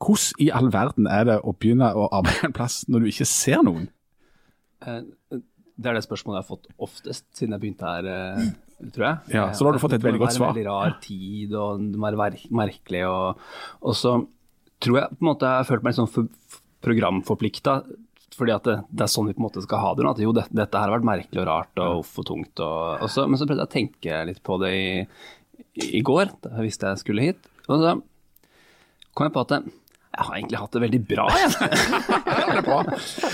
Hvordan 0.00 0.40
i 0.40 0.48
all 0.56 0.70
verden 0.72 1.06
er 1.12 1.26
det 1.28 1.38
å 1.44 1.52
begynne 1.52 1.90
å 1.92 2.06
arbeide 2.16 2.48
en 2.48 2.56
plass 2.56 2.80
når 2.88 3.04
du 3.04 3.10
ikke 3.10 3.26
ser 3.28 3.60
noen? 3.66 3.90
Eh, 4.86 5.02
Det 5.80 5.88
er 5.88 5.96
det 5.96 6.02
spørsmålet 6.04 6.36
jeg 6.38 6.44
har 6.44 6.48
fått 6.56 6.66
oftest 6.84 7.24
siden 7.36 7.54
jeg 7.56 7.60
begynte 7.62 7.88
her, 7.88 8.04
eh, 8.04 8.50
tror 8.92 9.04
jeg. 9.06 9.34
Ja, 9.36 9.44
så 9.52 9.64
da 9.64 9.70
har 9.70 9.76
du 9.78 9.80
fått 9.80 9.94
et 9.96 10.02
veldig 10.04 10.20
godt 10.20 10.34
svar. 10.36 10.52
Det 10.52 10.64
må 10.64 10.72
være 10.72 10.84
en 10.84 10.92
veldig 10.92 10.94
rar 10.94 10.98
tid, 11.00 11.54
og 11.56 11.84
det 11.92 12.00
må 12.00 12.10
være 12.20 12.40
merkelig. 12.60 13.00
Og, 13.08 13.40
og 13.80 13.96
så 13.96 14.12
tror 14.80 14.98
jeg 15.00 15.08
på 15.14 15.20
en 15.24 15.28
måte 15.30 15.48
jeg 15.48 15.60
har 15.62 15.68
følt 15.70 15.82
meg 15.84 15.94
litt 15.96 16.00
sånn 16.00 16.28
programforplikta. 16.84 17.74
Fordi 18.36 18.52
at 18.54 18.68
det, 18.68 18.76
det 18.94 19.04
er 19.04 19.10
sånn 19.10 19.26
vi 19.28 19.34
på 19.34 19.42
en 19.42 19.48
måte 19.48 19.62
skal 19.64 19.82
ha 19.82 19.90
det 19.98 20.04
nå. 20.06 20.12
At 20.14 20.22
jo, 20.22 20.32
dette, 20.36 20.54
dette 20.54 20.78
her 20.78 20.88
har 20.88 20.96
vært 20.98 21.08
merkelig 21.08 21.42
og 21.42 21.48
rart 21.48 21.82
og 21.82 22.04
uff 22.04 22.14
og 22.22 22.28
tungt. 22.28 22.62
Og, 22.62 23.02
og 23.02 23.10
så, 23.10 23.26
men 23.26 23.40
så 23.40 23.48
prøvde 23.48 23.64
jeg 23.66 23.70
å 23.70 23.74
tenke 23.74 24.22
litt 24.30 24.40
på 24.46 24.58
det 24.62 24.70
i, 24.76 24.88
i 25.98 26.02
går, 26.06 26.32
da 26.44 26.54
jeg 26.58 26.68
visste 26.70 26.92
jeg 26.92 27.02
skulle 27.02 27.26
hit. 27.30 27.50
Og 27.66 27.82
så 27.82 27.96
kom 29.14 29.26
jeg 29.26 29.34
på 29.34 29.42
at 29.42 29.54
jeg, 29.56 29.72
jeg 30.10 30.26
har 30.28 30.36
egentlig 30.38 30.60
hatt 30.60 30.76
det 30.76 30.82
veldig 30.84 31.00
bra, 31.10 31.26
jeg. 31.38 31.50
Det 32.40 32.56
er 32.60 32.64
bra. 32.66 32.78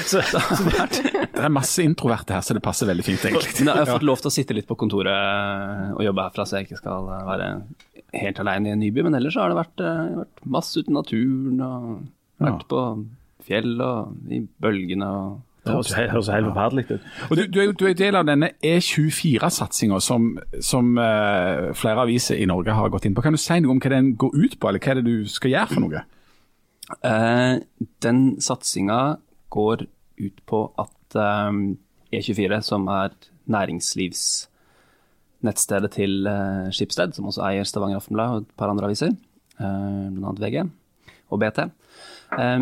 Så, 0.07 0.21
det 0.21 1.13
Det 1.37 1.45
er 1.45 1.53
masse 1.53 1.85
introverte 1.85 2.37
her, 2.37 2.45
så 2.45 2.57
det 2.57 2.63
passer 2.65 2.89
veldig 2.89 3.05
fint, 3.05 3.25
egentlig. 3.29 3.53
Jeg 3.65 3.69
har 3.73 3.89
fått 3.89 4.05
lov 4.07 4.21
til 4.23 4.31
å 4.31 4.35
sitte 4.35 4.57
litt 4.57 4.69
på 4.69 4.77
kontoret 4.81 5.93
og 5.97 6.03
jobbe 6.05 6.25
herfra, 6.29 6.47
så 6.49 6.59
jeg 6.59 6.69
ikke 6.69 6.81
skal 6.81 7.09
være 7.29 7.51
helt 8.17 8.41
alene 8.45 8.71
i 8.71 8.75
en 8.77 8.81
ny 8.81 8.91
by. 8.97 9.05
Men 9.07 9.19
ellers 9.21 9.37
så 9.37 9.45
har 9.45 9.53
det 9.53 9.61
vært, 9.61 9.85
eh, 9.85 10.19
vært 10.23 10.45
masse 10.57 10.81
ute 10.81 10.93
i 10.93 10.97
naturen 10.97 11.63
og 11.67 11.89
vært 12.45 12.67
på 12.73 12.83
fjell 13.47 13.77
og 13.83 14.33
i 14.33 14.41
bølgene 14.63 15.11
og 15.11 15.43
Det 15.67 15.75
høres 15.75 15.95
helt, 15.99 16.13
høres 16.15 16.29
helt 16.31 16.47
forferdelig 16.47 16.85
ut. 16.91 17.07
Og 17.27 17.37
du, 17.37 17.43
du, 17.51 17.59
er 17.63 17.73
du 17.75 17.87
er 17.89 17.97
del 17.99 18.15
av 18.15 18.29
denne 18.29 18.53
E24-satsinga 18.63 19.99
som, 20.05 20.29
som 20.63 20.93
uh, 20.95 21.73
flere 21.75 22.05
aviser 22.07 22.39
i 22.39 22.47
Norge 22.47 22.77
har 22.77 22.93
gått 22.95 23.09
inn 23.09 23.17
på. 23.17 23.25
Kan 23.25 23.35
du 23.35 23.43
si 23.43 23.59
noe 23.63 23.75
om 23.75 23.81
hva 23.83 23.91
den 23.97 24.13
går 24.21 24.37
ut 24.37 24.55
på, 24.61 24.71
eller 24.71 24.85
hva 24.85 24.95
er 24.95 25.01
det 25.01 25.09
du 25.09 25.27
skal 25.31 25.57
gjøre 25.57 25.73
for 25.73 25.83
noe? 25.83 26.05
Uh, 27.03 27.59
den 28.07 28.21
satsinga 28.39 29.01
går 29.51 29.89
ut 30.21 30.43
på 30.49 30.61
at 30.81 31.17
eh, 31.17 31.53
E24, 32.17 32.61
som 32.65 32.87
er 32.91 33.11
næringslivsnettstedet 33.53 35.91
til 35.97 36.29
Skipsted, 36.75 37.11
som 37.17 37.29
også 37.31 37.45
eier 37.51 37.65
Stavanger 37.69 37.99
Aftenblad 38.01 38.29
og 38.33 38.39
et 38.45 38.53
par 38.59 38.69
andre 38.73 38.87
aviser, 38.89 39.13
eh, 39.61 40.07
bl.a. 40.17 40.31
VG 40.41 40.57
og 41.31 41.37
BT, 41.43 41.59
eh, 42.39 42.61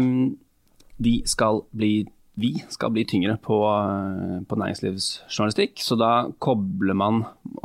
de 1.03 1.23
skal 1.27 1.65
bli 1.75 2.05
vi 2.35 2.57
skal 2.69 2.91
bli 2.91 3.05
tyngre 3.07 3.37
på, 3.39 3.61
eh, 3.63 4.41
på 4.49 4.57
næringslivsjournalistikk, 4.59 5.79
så 5.79 5.95
da 5.95 6.31
kobler 6.43 6.97
man 6.99 7.23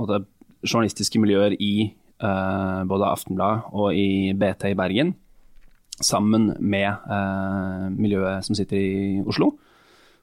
det 0.09 0.25
journalistiske 0.61 1.19
miljøer 1.21 1.55
i 1.59 1.93
uh, 2.23 2.83
både 2.83 3.07
Aftenblad 3.07 3.71
og 3.71 3.95
i 3.95 4.33
BT 4.35 4.73
i 4.73 4.77
Bergen 4.77 5.13
sammen 6.03 6.53
med 6.59 6.87
uh, 7.07 7.87
miljøet 7.95 8.45
som 8.45 8.57
sitter 8.57 8.77
i 8.77 9.23
Oslo. 9.23 9.53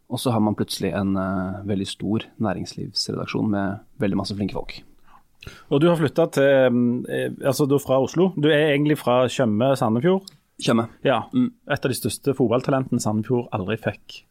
Og 0.06 0.20
så 0.20 0.30
har 0.30 0.44
man 0.44 0.54
plutselig 0.54 0.92
en 0.94 1.16
uh, 1.16 1.64
veldig 1.66 1.88
stor 1.88 2.28
næringslivsredaksjon 2.36 3.50
med 3.50 3.80
veldig 3.98 4.20
masse 4.20 4.36
flinke 4.36 4.56
folk. 4.56 4.76
Og 5.70 5.80
du 5.80 5.88
har 5.88 5.96
flytta 5.96 6.26
til 6.34 7.04
altså 7.44 7.66
du 7.66 7.76
er 7.76 7.82
fra 7.82 8.00
Oslo. 8.02 8.32
Du 8.36 8.48
er 8.50 8.75
egentlig 8.75 8.98
fra 8.98 9.25
Tjøme, 9.30 9.76
Sandefjord. 9.78 10.26
Tjøme. 10.62 10.88
Ja. 11.04 11.26
Mm. 11.34 11.50
Et 11.68 11.84
av 11.84 11.92
de 11.92 11.98
største 11.98 12.32
fotballtalentene 12.36 13.02
Sandefjord 13.02 13.50
aldri 13.56 13.76
fikk. 13.80 14.22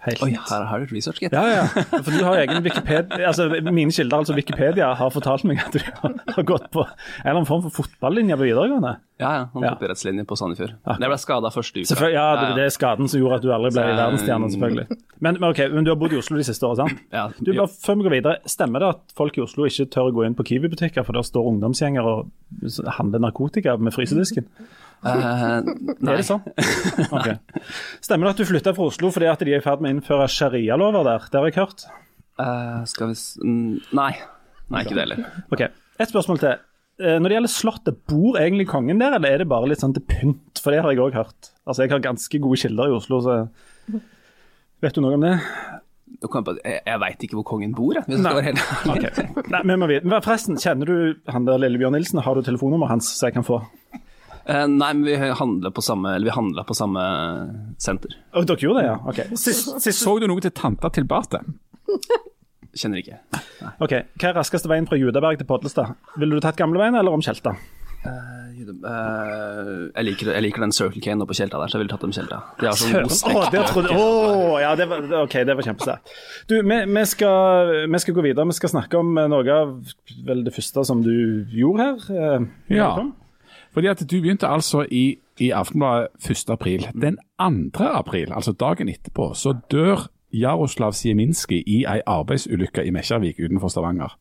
Helt. 0.00 0.22
Oi, 0.24 0.30
her 0.32 0.62
har 0.64 0.80
du 0.80 0.94
research, 0.94 1.18
gitt. 1.20 1.34
Ja, 1.36 1.44
ja. 1.52 1.64
For 1.90 2.08
du 2.08 2.22
har 2.24 2.38
egen 2.40 2.62
Wikipedia 2.64 3.26
altså 3.28 3.50
Mine 3.68 3.92
kilder, 3.92 4.22
altså 4.22 4.32
Wikipedia, 4.38 4.94
har 4.96 5.12
fortalt 5.12 5.44
meg 5.44 5.60
at 5.60 5.76
du 5.76 5.82
har 5.84 6.46
gått 6.48 6.70
på 6.72 6.86
en 6.86 6.94
eller 7.26 7.42
annen 7.42 7.48
form 7.50 7.66
for 7.66 7.82
fotballinje 7.82 8.38
på 8.40 8.46
videregående. 8.46 8.94
Ja, 9.20 9.30
ja. 9.36 9.42
Han 9.52 9.62
Ja. 9.66 9.70
toppidrettslinje 9.74 10.24
på 10.26 10.36
Sandefjord. 10.40 10.72
Men 10.88 11.04
jeg 11.04 11.10
ble 11.12 11.18
skada 11.20 11.50
første 11.52 11.82
uka. 11.84 12.08
Ja, 12.14 12.26
det, 12.40 12.48
det 12.56 12.64
er 12.64 12.72
skaden 12.74 13.08
som 13.12 13.20
gjorde 13.20 13.36
at 13.38 13.44
du 13.44 13.50
aldri 13.52 13.70
ble 13.74 13.84
Så, 13.84 13.96
verdensstjerne, 14.00 14.48
selvfølgelig. 14.54 14.86
Men, 15.20 15.36
men 15.42 15.50
ok, 15.52 15.60
men 15.74 15.84
du 15.84 15.90
har 15.92 15.98
bodd 16.00 16.14
i 16.16 16.20
Oslo 16.22 16.38
de 16.40 16.46
siste 16.48 16.64
årene, 16.64 16.88
sant? 16.88 17.02
Ja, 17.18 17.26
Du, 17.36 17.52
bare 17.52 17.68
Før 17.68 17.98
vi 18.00 18.06
går 18.08 18.14
videre, 18.16 18.36
Stemmer 18.48 18.80
det 18.80 18.88
at 18.96 19.14
folk 19.20 19.36
i 19.36 19.44
Oslo 19.44 19.68
ikke 19.68 19.86
tør 19.92 20.08
å 20.08 20.14
gå 20.16 20.24
inn 20.26 20.34
på 20.38 20.46
Kiwi-butikker, 20.48 21.04
for 21.04 21.12
der 21.20 21.26
står 21.28 21.50
ungdomsgjenger 21.52 22.08
og 22.08 22.30
handler 22.96 23.22
narkotika 23.28 23.76
med 23.78 23.92
frysedisken? 23.94 24.48
Nei. 25.04 25.16
Er 25.16 26.16
det 26.16 26.26
sånn? 26.28 26.42
Ok. 27.16 27.28
Stemmer 28.04 28.28
det 28.28 28.34
at 28.34 28.40
du 28.42 28.48
flytta 28.50 28.74
fra 28.76 28.88
Oslo 28.90 29.12
fordi 29.14 29.28
at 29.30 29.40
de 29.44 29.54
er 29.54 29.62
i 29.62 29.64
ferd 29.64 29.80
med 29.84 29.92
å 29.92 29.98
innføre 29.98 30.26
sharialover 30.32 31.06
der? 31.08 31.28
Det 31.32 31.40
har 31.40 31.48
jeg 31.48 31.56
hørt. 31.60 31.84
Uh, 32.40 32.80
skal 32.88 33.12
vi 33.12 33.16
s 33.20 33.24
Nei. 33.44 34.10
Nei, 34.70 34.82
ikke 34.84 34.96
det 34.96 35.04
heller. 35.06 35.24
Ok, 35.52 35.64
Et 36.00 36.08
spørsmål 36.08 36.38
til. 36.40 36.60
Eh, 37.00 37.16
Når 37.18 37.28
det 37.32 37.36
gjelder 37.38 37.52
Slottet, 37.54 38.00
bor 38.10 38.36
egentlig 38.40 38.66
kongen 38.68 39.00
der, 39.00 39.16
eller 39.16 39.32
er 39.34 39.42
det 39.42 39.48
bare 39.50 39.68
litt 39.70 39.80
sånn 39.80 39.94
til 39.96 40.04
pynt? 40.04 40.60
For 40.60 40.74
det 40.74 40.82
har 40.84 40.92
jeg 40.92 41.00
òg 41.00 41.16
hørt. 41.16 41.50
Altså, 41.64 41.82
Jeg 41.86 41.90
har 41.94 42.02
ganske 42.04 42.40
gode 42.44 42.60
kilder 42.60 42.90
i 42.90 42.96
Oslo, 42.98 43.20
så 43.24 43.48
Vet 44.80 44.94
du 44.96 45.00
noe 45.04 45.16
om 45.18 45.24
det? 45.24 45.34
Jeg 46.20 46.80
Jeg, 46.86 46.98
veit 47.00 47.22
ikke 47.24 47.36
hvor 47.38 47.46
kongen 47.52 47.72
bor, 47.76 47.94
jeg. 47.96 48.04
Hvis 48.08 48.20
Nei. 48.24 48.32
helt 48.42 48.60
ærlig. 48.60 49.44
Nei, 49.52 49.62
vi 49.70 49.76
må 49.80 49.88
vite. 49.88 50.04
Men 50.08 50.22
Forresten, 50.24 50.56
kjenner 50.60 50.86
du 50.90 50.96
han 51.32 51.44
der 51.48 51.60
Lillebjørn 51.62 51.94
Nilsen? 51.96 52.20
Har 52.24 52.34
du 52.36 52.42
telefonnummeret 52.44 52.90
hans 52.96 53.12
så 53.16 53.28
jeg 53.30 53.36
kan 53.38 53.46
få? 53.46 53.60
Eh, 54.50 54.66
nei, 54.66 54.90
men 54.96 55.04
vi 55.04 55.16
handler 55.36 55.70
på 55.70 55.82
samme 55.84 56.14
Eller 56.16 56.30
vi 56.30 56.34
på 56.66 56.74
samme 56.74 57.02
senter. 57.78 58.16
Å, 58.32 58.42
dere 58.48 58.56
gjorde 58.64 58.80
det, 58.80 58.86
ja? 58.88 58.96
Ok. 59.12 59.20
Sist, 59.38 59.68
sist, 59.84 60.00
Så 60.02 60.16
du 60.20 60.26
noe 60.32 60.40
til 60.44 60.50
tanta 60.56 60.90
til 60.92 61.04
Bate? 61.08 61.42
Kjenner 62.76 63.02
ikke. 63.02 63.18
ok. 63.82 63.94
Hva 64.20 64.30
er 64.30 64.38
raskeste 64.38 64.70
veien 64.70 64.86
fra 64.88 64.98
Judaberg 65.00 65.40
til 65.40 65.48
Podlestad? 65.48 65.96
Ville 66.20 66.38
du 66.38 66.44
tatt 66.44 66.58
gamleveien 66.60 66.98
eller 66.98 67.14
om 67.16 67.22
Tjelta? 67.24 67.56
Eh, 68.60 69.90
jeg, 69.96 70.04
liker, 70.06 70.30
jeg 70.32 70.44
liker 70.44 70.64
den 70.64 70.72
Circle 70.72 71.02
K 71.04 71.14
nå 71.16 71.26
på 71.28 71.36
Tjelta 71.36 71.60
der, 71.60 71.70
så 71.70 71.76
jeg 71.76 71.84
ville 71.84 71.92
tatt 71.92 72.04
dem 72.04 72.14
Tjelta. 72.16 72.40
De 72.60 72.68
har 72.68 72.78
sånn 72.78 72.94
god 72.96 73.14
Å, 73.36 73.46
det 73.52 73.62
trodde 73.68 73.96
Å, 73.96 74.04
ja, 74.62 74.72
det 74.78 74.86
var, 74.90 75.06
ok, 75.24 75.36
det 75.48 75.56
var 75.58 75.66
kjempesterkt. 75.68 76.12
Du, 76.50 76.56
vi, 76.58 76.78
vi, 76.88 77.04
skal, 77.08 77.72
vi 77.90 78.02
skal 78.04 78.16
gå 78.16 78.24
videre. 78.24 78.46
Vi 78.50 78.58
skal 78.60 78.72
snakke 78.74 79.00
om 79.00 79.16
eh, 79.20 79.28
noe 79.32 79.56
av 79.56 79.74
vel 80.28 80.44
det 80.46 80.54
første 80.56 80.86
som 80.88 81.02
du 81.06 81.14
gjorde 81.54 81.90
her. 81.90 82.06
Uh, 82.10 82.78
Ja. 82.80 82.92
Fordi 83.70 83.86
at 83.86 84.00
du 84.02 84.16
begynte 84.18 84.48
altså 84.50 84.82
i, 84.90 85.12
i 85.38 85.52
Aftenbladet 85.54 86.10
1. 86.26 86.48
april. 86.50 86.88
Den 86.90 87.20
2. 87.38 87.84
april, 87.86 88.32
altså 88.34 88.50
dagen 88.58 88.90
etterpå, 88.90 89.28
så 89.38 89.54
dør 89.70 90.08
Jaroslav 90.32 90.92
Sieminski 90.92 91.62
i 91.66 91.84
ei 91.84 92.00
arbeidsulykke 92.06 92.84
i 92.84 92.90
Mekjarvik 92.90 93.40
utenfor 93.40 93.68
Stavanger. 93.68 94.18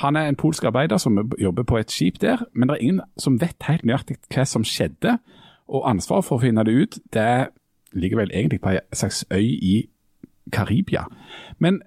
Han 0.00 0.16
er 0.16 0.28
en 0.28 0.36
polsk 0.36 0.64
arbeider 0.64 0.96
som 0.96 1.32
jobber 1.40 1.62
på 1.62 1.76
et 1.76 1.90
skip 1.90 2.20
der, 2.20 2.44
men 2.52 2.68
det 2.68 2.74
er 2.74 2.82
ingen 2.82 3.00
som 3.18 3.40
vet 3.40 3.56
helt 3.68 3.84
nøyaktig 3.84 4.16
hva 4.34 4.44
som 4.44 4.64
skjedde. 4.64 5.18
Og 5.68 5.90
ansvaret 5.90 6.24
for 6.24 6.38
å 6.38 6.42
finne 6.42 6.64
det 6.66 6.74
ut, 6.74 6.98
det 7.14 7.48
ligger 7.92 8.22
vel 8.22 8.30
egentlig 8.34 8.60
på 8.60 8.74
ei 8.74 8.80
slags 8.92 9.24
øy 9.30 9.46
i 9.46 9.88
Karibia. 10.52 11.04
Men 11.58 11.80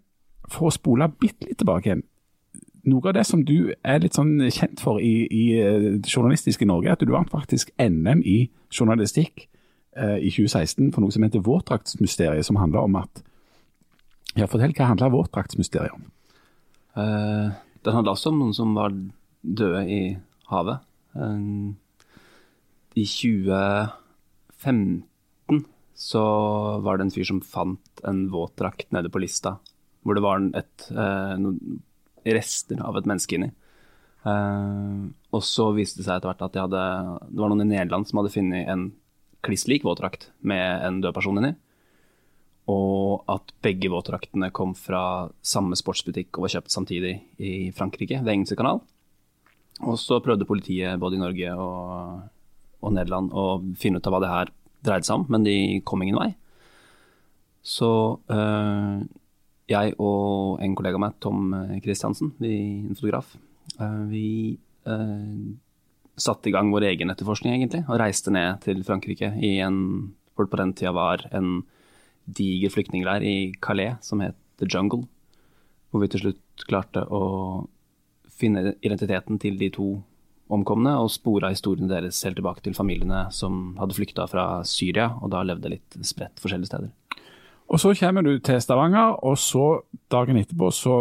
for 0.51 0.67
å 0.67 0.75
spole 0.75 1.09
bitte 1.19 1.47
litt 1.47 1.59
tilbake 1.61 1.89
igjen, 1.89 2.03
noe 2.83 3.07
av 3.07 3.15
det 3.15 3.23
som 3.27 3.43
du 3.47 3.71
er 3.71 4.01
litt 4.03 4.17
sånn 4.17 4.35
kjent 4.51 4.81
for 4.83 4.99
i, 4.99 5.27
i 5.31 5.43
eh, 5.55 5.89
journalistisk 6.03 6.61
i 6.61 6.67
Norge, 6.67 6.89
er 6.89 6.97
at 6.97 7.03
du 7.03 7.13
vant 7.13 7.31
faktisk 7.31 7.71
NM 7.79 8.23
i 8.27 8.49
journalistikk 8.73 9.45
eh, 9.95 10.17
i 10.19 10.31
2016 10.33 10.91
for 10.91 11.03
noe 11.03 11.15
som 11.15 11.23
heter 11.23 11.43
Våtdraktsmysteriet, 11.45 12.43
som 12.45 12.59
handler 12.59 12.83
om 12.83 12.99
at 12.99 13.23
Ja, 14.33 14.47
fortell, 14.49 14.71
hva 14.73 14.87
handler 14.89 15.11
Våtdraktsmysteriet 15.13 15.93
om? 15.93 16.07
Uh, 16.97 17.53
den 17.85 17.93
handler 17.93 18.15
også 18.15 18.31
om 18.31 18.39
noen 18.41 18.55
som 18.57 18.73
var 18.77 18.89
døde 19.43 19.81
i 19.85 20.17
havet. 20.49 20.79
Uh, 21.13 21.73
I 22.97 23.05
2015 23.05 25.61
så 25.93 26.23
var 26.81 26.97
det 26.97 27.05
en 27.05 27.13
fyr 27.13 27.29
som 27.29 27.45
fant 27.45 28.01
en 28.07 28.31
våtdrakt 28.33 28.89
nede 28.95 29.09
på 29.13 29.21
lista, 29.21 29.59
hvor 30.01 30.13
det 30.17 30.25
var 30.25 30.41
et, 30.57 30.87
uh, 30.89 31.37
noen 31.37 31.77
rester 32.25 32.81
av 32.81 32.97
et 32.97 33.05
menneske 33.09 33.35
inni. 33.37 33.51
Uh, 34.25 35.13
og 35.35 35.41
så 35.45 35.69
viste 35.77 35.99
det 35.99 36.05
seg 36.07 36.15
etter 36.17 36.29
hvert 36.31 36.45
at 36.47 36.53
de 36.55 36.63
hadde, 36.63 36.83
det 37.29 37.39
var 37.43 37.49
noen 37.51 37.65
i 37.67 37.71
Nederland 37.75 38.05
som 38.09 38.17
hadde 38.21 38.33
funnet 38.33 38.65
en 38.71 38.83
kliss 39.43 39.67
lik 39.69 39.83
våtdrakt 39.85 40.31
med 40.41 40.87
en 40.87 41.01
død 41.03 41.13
person 41.13 41.37
inni. 41.37 41.53
Og 42.71 43.25
at 43.27 43.51
begge 43.65 43.89
våtdraktene 43.91 44.47
kom 44.55 44.71
fra 44.77 45.27
samme 45.43 45.75
sportsbutikk 45.75 46.37
og 46.37 46.45
var 46.45 46.53
kjøpt 46.55 46.71
samtidig 46.71 47.17
i 47.43 47.71
Frankrike, 47.75 48.21
ved 48.23 48.37
Engelske 48.37 48.59
kanal. 48.59 48.79
Og 49.83 49.97
så 49.99 50.21
prøvde 50.23 50.47
politiet 50.47 50.99
både 51.01 51.17
i 51.17 51.23
Norge 51.23 51.55
og, 51.59 52.21
og 52.79 52.93
Nederland 52.95 53.33
å 53.35 53.47
finne 53.79 53.99
ut 53.99 54.07
av 54.07 54.15
hva 54.15 54.21
det 54.23 54.31
her 54.31 54.53
dreide 54.83 55.07
seg 55.07 55.19
om, 55.19 55.27
men 55.31 55.47
de 55.47 55.57
kom 55.87 56.03
ingen 56.05 56.19
vei. 56.19 56.29
Så 57.63 57.89
øh, 58.31 59.03
jeg 59.71 59.95
og 60.03 60.63
en 60.63 60.75
kollega 60.75 60.99
av 60.99 61.03
meg, 61.05 61.19
Tom 61.23 61.53
Christiansen, 61.83 62.33
vi, 62.43 62.55
en 62.83 62.97
fotograf, 62.99 63.35
øh, 63.79 64.01
vi 64.11 64.25
øh, 64.87 65.53
satte 66.19 66.51
i 66.51 66.55
gang 66.55 66.71
vår 66.73 66.89
egen 66.91 67.13
etterforskning, 67.13 67.55
egentlig, 67.55 67.85
og 67.87 67.99
reiste 68.01 68.33
ned 68.35 68.59
til 68.65 68.83
Frankrike 68.87 69.33
i 69.39 69.57
en 69.63 69.79
hvor 70.33 70.49
på 70.49 70.57
den 70.57 70.73
tida 70.73 70.93
var 70.95 71.27
en 71.31 71.61
diger 72.25 72.71
flyktningleir 72.73 73.25
i 73.25 73.53
Calais 73.61 73.99
som 74.01 74.21
het 74.23 74.37
The 74.61 74.67
Jungle, 74.69 75.05
hvor 75.91 76.03
vi 76.03 76.09
til 76.13 76.25
slutt 76.25 76.65
klarte 76.69 77.03
å 77.05 77.23
finne 78.33 78.73
identiteten 78.81 79.39
til 79.41 79.57
de 79.59 79.69
to 79.73 79.89
omkomne 80.53 80.91
og 80.99 81.11
spora 81.13 81.51
historiene 81.53 81.89
deres 81.89 82.19
helt 82.25 82.37
tilbake 82.37 82.63
til 82.65 82.75
familiene 82.77 83.25
som 83.33 83.75
hadde 83.79 83.95
flykta 83.97 84.25
fra 84.29 84.47
Syria 84.67 85.13
og 85.21 85.31
da 85.33 85.43
levde 85.47 85.71
litt 85.71 85.97
spredt 86.05 86.41
forskjellige 86.43 86.71
steder. 86.71 86.91
Og 87.73 87.79
så 87.79 87.93
kommer 87.97 88.25
du 88.25 88.35
til 88.43 88.59
Stavanger, 88.61 89.15
og 89.23 89.37
så 89.39 89.81
dagen 90.11 90.37
etterpå 90.37 90.69
så, 90.75 90.97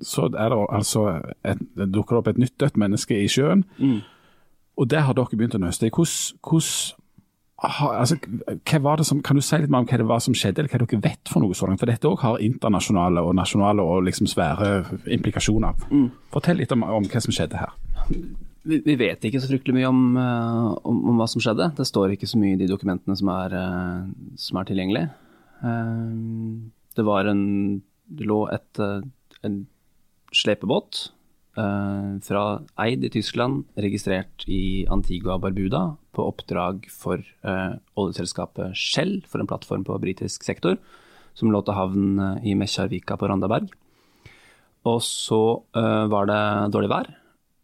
så 0.00 0.28
er 0.30 0.52
det 0.52 0.60
altså 0.70 1.02
et, 1.44 1.60
det 1.76 1.90
dukker 1.92 2.20
opp 2.20 2.30
et 2.30 2.38
nytt 2.40 2.54
dødt 2.60 2.78
menneske 2.80 3.18
i 3.18 3.28
sjøen. 3.28 3.66
Og 4.80 4.88
det 4.88 5.02
har 5.04 5.16
dere 5.18 5.36
begynt 5.36 5.58
å 5.58 5.60
nøste 5.60 5.90
i. 5.90 5.92
Hvordan 5.92 6.99
ha- 7.62 7.92
altså, 8.00 8.16
hva 8.64 8.78
var 8.82 8.96
det 8.96 9.06
som, 9.06 9.22
Kan 9.22 9.36
du 9.36 9.42
si 9.42 9.56
litt 9.58 9.70
mer 9.70 9.78
om 9.82 9.86
hva 9.86 9.98
det 10.00 10.06
var 10.08 10.20
som 10.24 10.34
skjedde, 10.34 10.58
eller 10.62 10.70
hva 10.72 10.78
dere 10.86 11.00
vet 11.04 11.28
for 11.28 11.40
noe 11.44 11.54
sånt? 11.54 11.78
For 11.80 11.86
dette 11.86 12.08
òg 12.08 12.18
har 12.24 12.38
internasjonale 12.40 13.20
og 13.20 13.34
nasjonale 13.36 13.80
og 13.84 14.04
liksom 14.06 14.26
svære 14.30 14.70
implikasjoner. 15.12 15.74
Fortell 16.32 16.56
litt 16.62 16.72
om, 16.72 16.82
om 16.84 17.04
hva 17.04 17.20
som 17.20 17.32
skjedde 17.36 17.60
her. 17.60 17.74
Vi, 18.64 18.78
vi 18.84 18.94
vet 19.00 19.22
ikke 19.24 19.40
så 19.40 19.48
fryktelig 19.48 19.74
mye 19.78 19.88
om, 19.88 20.00
eh, 20.20 20.70
om, 20.84 20.98
om 21.12 21.16
hva 21.20 21.26
som 21.28 21.40
skjedde. 21.40 21.70
Det 21.76 21.86
står 21.88 22.12
ikke 22.16 22.28
så 22.28 22.40
mye 22.40 22.56
i 22.56 22.60
de 22.60 22.68
dokumentene 22.68 23.16
som 23.16 23.28
er, 23.32 23.54
eh, 23.56 24.34
som 24.36 24.58
er 24.60 24.68
tilgjengelig. 24.68 25.04
Eh, 25.64 26.10
det 26.96 27.04
var 27.06 27.28
en 27.30 27.82
Det 28.10 28.26
lå 28.26 28.40
et, 28.50 28.78
en 29.46 29.66
slepebåt 30.34 31.10
fra 32.24 32.44
Eid 32.82 33.04
i 33.04 33.10
Tyskland, 33.12 33.64
registrert 33.80 34.44
i 34.50 34.86
Antigua 34.90 35.38
Barbuda, 35.42 35.96
på 36.14 36.26
oppdrag 36.26 36.88
for 36.92 37.20
eh, 37.20 37.76
oljeselskapet 37.98 38.74
Shell, 38.76 39.20
for 39.30 39.42
en 39.42 39.48
plattform 39.50 39.84
på 39.86 39.98
britisk 40.02 40.44
sektor, 40.46 40.78
som 41.38 41.52
lå 41.52 41.62
til 41.64 41.76
havn 41.76 42.18
eh, 42.18 42.50
i 42.50 42.56
Mekjarvika 42.58 43.18
på 43.20 43.30
Randaberg. 43.30 43.70
Og 44.90 45.00
så 45.04 45.40
eh, 45.76 46.04
var 46.10 46.28
det 46.30 46.42
dårlig 46.74 46.90
vær, 46.92 47.10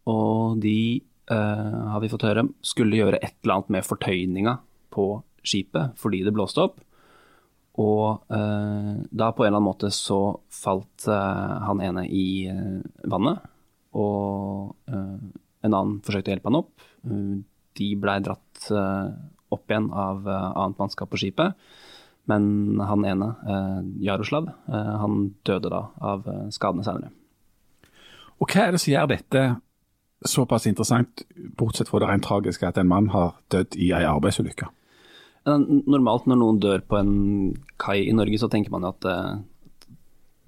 og 0.07 0.61
de, 0.63 1.03
eh, 1.33 1.77
har 1.91 2.03
vi 2.03 2.11
fått 2.11 2.27
høre, 2.27 2.47
skulle 2.65 2.99
gjøre 2.99 3.19
et 3.19 3.35
eller 3.43 3.57
annet 3.57 3.73
med 3.77 3.87
fortøyninga 3.87 4.57
på 4.93 5.09
skipet 5.47 5.97
fordi 5.99 6.23
det 6.25 6.35
blåste 6.35 6.63
opp. 6.63 6.79
Og 7.77 8.33
eh, 8.33 8.93
da 9.11 9.29
på 9.33 9.43
en 9.43 9.51
eller 9.51 9.59
annen 9.59 9.67
måte 9.67 9.91
så 9.93 10.39
falt 10.53 11.05
eh, 11.11 11.57
han 11.67 11.83
ene 11.83 12.07
i 12.09 12.47
eh, 12.49 12.79
vannet, 13.05 13.43
og 13.97 14.75
eh, 14.91 15.17
en 15.65 15.73
annen 15.73 15.97
forsøkte 16.05 16.31
å 16.31 16.35
hjelpe 16.35 16.51
han 16.51 16.61
opp. 16.61 16.87
Eh, 17.07 17.35
de 17.77 17.89
blei 18.01 18.17
dratt 18.25 18.69
eh, 18.71 19.11
opp 19.53 19.71
igjen 19.71 19.91
av 19.95 20.25
annet 20.27 20.79
mannskap 20.81 21.11
på 21.11 21.21
skipet, 21.21 21.55
men 22.27 22.81
han 22.83 23.05
ene, 23.07 23.29
Jaroslav, 24.03 24.49
han 24.67 25.29
døde 25.47 25.69
da 25.71 25.85
av 26.03 26.25
skadene 26.51 26.83
senere. 26.83 27.13
Og 28.43 28.51
hva 28.51 28.65
er 28.65 28.75
det 28.75 28.81
som 28.83 28.91
gjør 28.91 29.07
dette 29.13 29.43
såpass 30.27 30.67
interessant, 30.67 31.23
bortsett 31.55 31.87
fra 31.87 32.01
det 32.03 32.09
rent 32.09 32.27
tragiske 32.27 32.67
at 32.67 32.81
en 32.81 32.91
mann 32.91 33.07
har 33.13 33.37
dødd 33.55 33.79
i 33.79 33.93
ei 33.95 34.03
arbeidsulykke? 34.03 34.67
Normalt 35.47 36.27
når 36.27 36.41
noen 36.43 36.59
dør 36.59 36.83
på 36.83 36.99
en 36.99 37.15
kai 37.79 38.01
i 38.03 38.17
Norge, 38.19 38.43
så 38.43 38.51
tenker 38.51 38.75
man 38.75 38.83
jo 38.83 38.91
at 38.91 39.07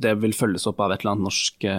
det 0.04 0.18
vil 0.20 0.36
følges 0.36 0.68
opp 0.68 0.84
av 0.84 0.92
et 0.92 1.06
eller 1.06 1.16
annet 1.16 1.30
norsk 1.30 1.70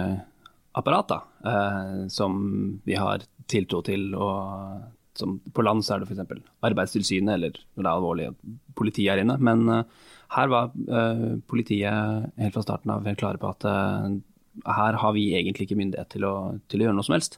apparat, 0.77 1.11
da, 1.11 1.19
eh, 1.45 2.07
som 2.07 2.41
vi 2.85 2.95
har 2.95 3.25
tiltro 3.51 3.81
til. 3.85 4.13
og 4.15 5.21
På 5.53 5.65
land 5.65 5.83
så 5.83 5.95
er 5.95 6.03
det 6.03 6.09
f.eks. 6.09 6.41
Arbeidstilsynet 6.63 7.35
eller 7.35 7.59
når 7.75 7.83
det 7.83 7.89
er 7.89 7.93
alvorlig 7.93 8.27
politiet 8.75 9.13
er 9.13 9.23
inne. 9.23 9.37
Men 9.39 9.67
eh, 9.69 9.83
her 10.31 10.47
var 10.47 10.69
uh, 10.71 11.39
politiet 11.51 12.29
helt 12.39 12.53
fra 12.55 12.61
starten 12.63 12.93
av 12.93 13.03
helt 13.03 13.19
klare 13.19 13.35
på 13.35 13.49
at 13.51 13.65
her 13.67 14.95
har 15.01 15.11
vi 15.11 15.25
egentlig 15.35 15.65
ikke 15.65 15.75
myndighet 15.75 16.07
til 16.13 16.23
å, 16.23 16.35
til 16.71 16.79
å 16.79 16.85
gjøre 16.85 16.95
noe 16.95 17.03
som 17.03 17.17
helst. 17.17 17.35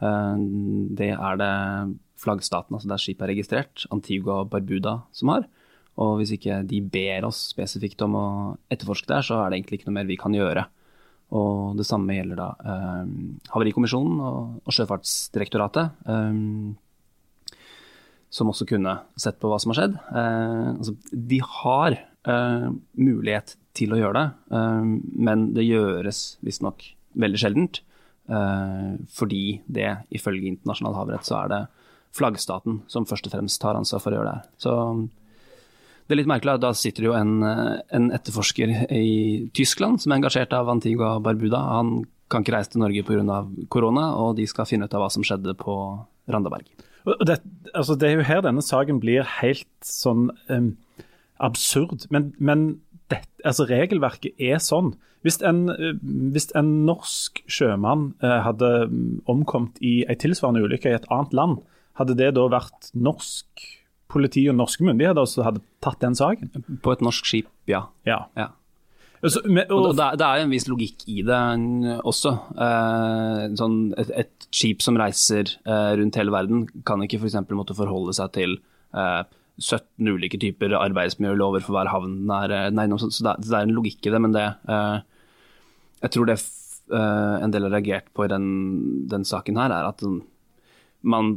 Det 0.00 1.10
er 1.12 1.36
det 1.36 1.50
flaggstaten, 2.22 2.72
altså 2.72 2.88
der 2.88 3.02
skipet 3.02 3.26
er 3.26 3.32
registrert, 3.34 3.84
Antigua 3.92 4.38
og 4.40 4.48
Barbuda, 4.54 4.94
som 5.12 5.34
har. 5.34 5.44
Og 6.00 6.14
hvis 6.22 6.32
ikke 6.38 6.62
de 6.68 6.80
ber 6.80 7.28
oss 7.28 7.50
spesifikt 7.52 8.00
om 8.06 8.16
å 8.16 8.26
etterforske 8.72 9.12
der, 9.12 9.26
så 9.28 9.42
er 9.42 9.52
det 9.52 9.60
egentlig 9.60 9.82
ikke 9.82 9.90
noe 9.90 9.98
mer 9.98 10.08
vi 10.08 10.16
kan 10.20 10.36
gjøre. 10.36 10.64
Og 11.32 11.78
det 11.78 11.86
samme 11.88 12.16
gjelder 12.16 12.38
da 12.38 12.48
eh, 12.60 13.12
Havarikommisjonen 13.54 14.18
og, 14.20 14.56
og 14.66 14.76
Sjøfartsdirektoratet. 14.76 16.02
Eh, 16.06 16.40
som 18.32 18.48
også 18.48 18.64
kunne 18.68 18.94
sett 19.20 19.36
på 19.40 19.50
hva 19.50 19.58
som 19.60 19.72
har 19.72 19.82
skjedd. 19.82 19.96
Eh, 20.08 20.68
altså, 20.72 20.96
de 21.12 21.40
har 21.44 21.98
eh, 21.98 22.68
mulighet 22.96 23.56
til 23.76 23.92
å 23.92 24.00
gjøre 24.00 24.18
det, 24.18 24.26
eh, 24.56 24.92
men 25.28 25.48
det 25.56 25.68
gjøres 25.68 26.22
visstnok 26.44 26.84
veldig 27.20 27.40
sjeldent. 27.42 27.82
Eh, 28.32 28.92
fordi 29.12 29.44
det 29.66 29.90
ifølge 30.14 30.48
internasjonal 30.52 30.96
havrett 30.96 31.28
så 31.28 31.42
er 31.42 31.52
det 31.52 31.62
flaggstaten 32.16 32.82
som 32.92 33.08
først 33.08 33.28
og 33.28 33.34
fremst 33.34 33.60
tar 33.60 33.76
ansvar 33.76 34.00
for 34.04 34.12
å 34.12 34.20
gjøre 34.20 34.32
det. 34.32 34.52
Så 34.64 34.74
det 36.06 36.14
er 36.14 36.20
litt 36.20 36.30
merkelig, 36.30 36.58
da 36.62 36.72
sitter 36.76 37.06
jo 37.06 37.14
en, 37.16 37.38
en, 37.42 38.08
etterforsker 38.14 38.72
i 38.92 39.48
Tyskland 39.56 40.02
som 40.02 40.12
er 40.12 40.20
engasjert 40.20 40.54
av 40.56 40.70
Antigua 40.72 41.14
Barbuda. 41.22 41.60
Han 41.78 42.02
kan 42.32 42.44
ikke 42.44 42.56
reise 42.56 42.72
til 42.74 42.82
Norge 42.82 43.04
pga. 43.06 43.42
korona, 43.72 44.08
og 44.18 44.36
de 44.38 44.46
skal 44.50 44.68
finne 44.68 44.88
ut 44.88 44.96
av 44.96 45.04
hva 45.04 45.10
som 45.12 45.24
skjedde 45.26 45.54
på 45.60 45.76
Randaberg. 46.32 46.66
Det, 47.26 47.38
altså 47.74 47.96
det 47.98 48.08
er 48.08 48.20
jo 48.20 48.26
her 48.28 48.42
denne 48.44 48.62
saken 48.62 49.00
blir 49.02 49.26
helt 49.40 49.70
sånn 49.86 50.30
um, 50.48 50.72
absurd. 51.42 52.06
Men, 52.14 52.30
men 52.38 52.66
det, 53.10 53.24
altså 53.44 53.66
regelverket 53.70 54.38
er 54.38 54.62
sånn. 54.62 54.94
Hvis 55.22 55.38
en, 55.46 55.68
hvis 56.34 56.48
en 56.58 56.70
norsk 56.86 57.44
sjømann 57.50 58.10
uh, 58.24 58.40
hadde 58.46 58.72
omkommet 59.30 59.78
i 59.84 60.00
en 60.06 60.18
tilsvarende 60.18 60.64
ulykke 60.64 60.90
i 60.90 60.98
et 60.98 61.08
annet 61.14 61.34
land, 61.36 61.60
hadde 61.98 62.16
det 62.18 62.32
da 62.38 62.48
vært 62.50 62.90
norsk 62.94 63.66
politi 64.12 64.46
og 64.50 64.58
norske 64.58 64.84
myndigheter 64.86 65.28
som 65.28 65.46
hadde 65.48 65.62
tatt 65.84 66.00
den 66.04 66.16
saken? 66.18 66.52
På 66.84 66.94
et 66.94 67.04
norsk 67.04 67.28
skip, 67.28 67.48
ja. 67.70 67.86
ja. 68.08 68.24
ja. 68.38 68.50
Altså, 69.22 69.42
med, 69.46 69.70
og, 69.70 69.92
og 69.92 69.98
det, 69.98 70.08
det, 70.18 70.26
er 70.26 70.42
en 70.42 70.50
viss 70.50 70.66
logikk 70.66 71.04
i 71.10 71.20
det 71.26 71.42
også. 72.02 72.32
Eh, 72.66 73.44
sånn 73.58 73.76
et, 74.00 74.10
et, 74.24 74.48
skip 74.52 74.82
som 74.84 74.98
reiser 74.98 75.54
eh, 75.62 75.92
rundt 76.00 76.18
hele 76.18 76.34
verden, 76.34 76.66
kan 76.88 77.04
ikke 77.04 77.20
f.eks. 77.22 77.38
For 77.38 77.58
måtte 77.58 77.78
forholde 77.78 78.14
seg 78.18 78.34
til 78.34 78.56
eh, 78.98 79.22
17 79.62 80.10
ulike 80.10 80.40
typer 80.42 80.74
arbeidsmiljølover 80.78 81.62
for 81.62 81.76
hver 81.76 81.92
havn. 81.92 82.18
Er, 82.34 82.56
nei, 82.74 82.88
nei, 82.90 82.98
så, 82.98 83.12
det, 83.12 83.18
så, 83.20 83.36
det, 83.38 83.54
er 83.54 83.68
en 83.68 83.76
logikk 83.76 84.10
i 84.10 84.14
det, 84.14 84.22
men 84.24 84.34
det 84.34 84.48
eh, 84.48 84.98
Jeg 86.02 86.14
tror 86.16 86.28
det 86.28 86.38
eh, 86.40 87.36
en 87.46 87.54
del 87.54 87.68
har 87.68 87.76
reagert 87.76 88.10
på 88.16 88.26
i 88.26 88.32
den, 88.32 88.50
den 89.12 89.28
saken 89.28 89.60
her, 89.60 89.70
er 89.70 89.92
at 89.92 90.02
man 91.02 91.36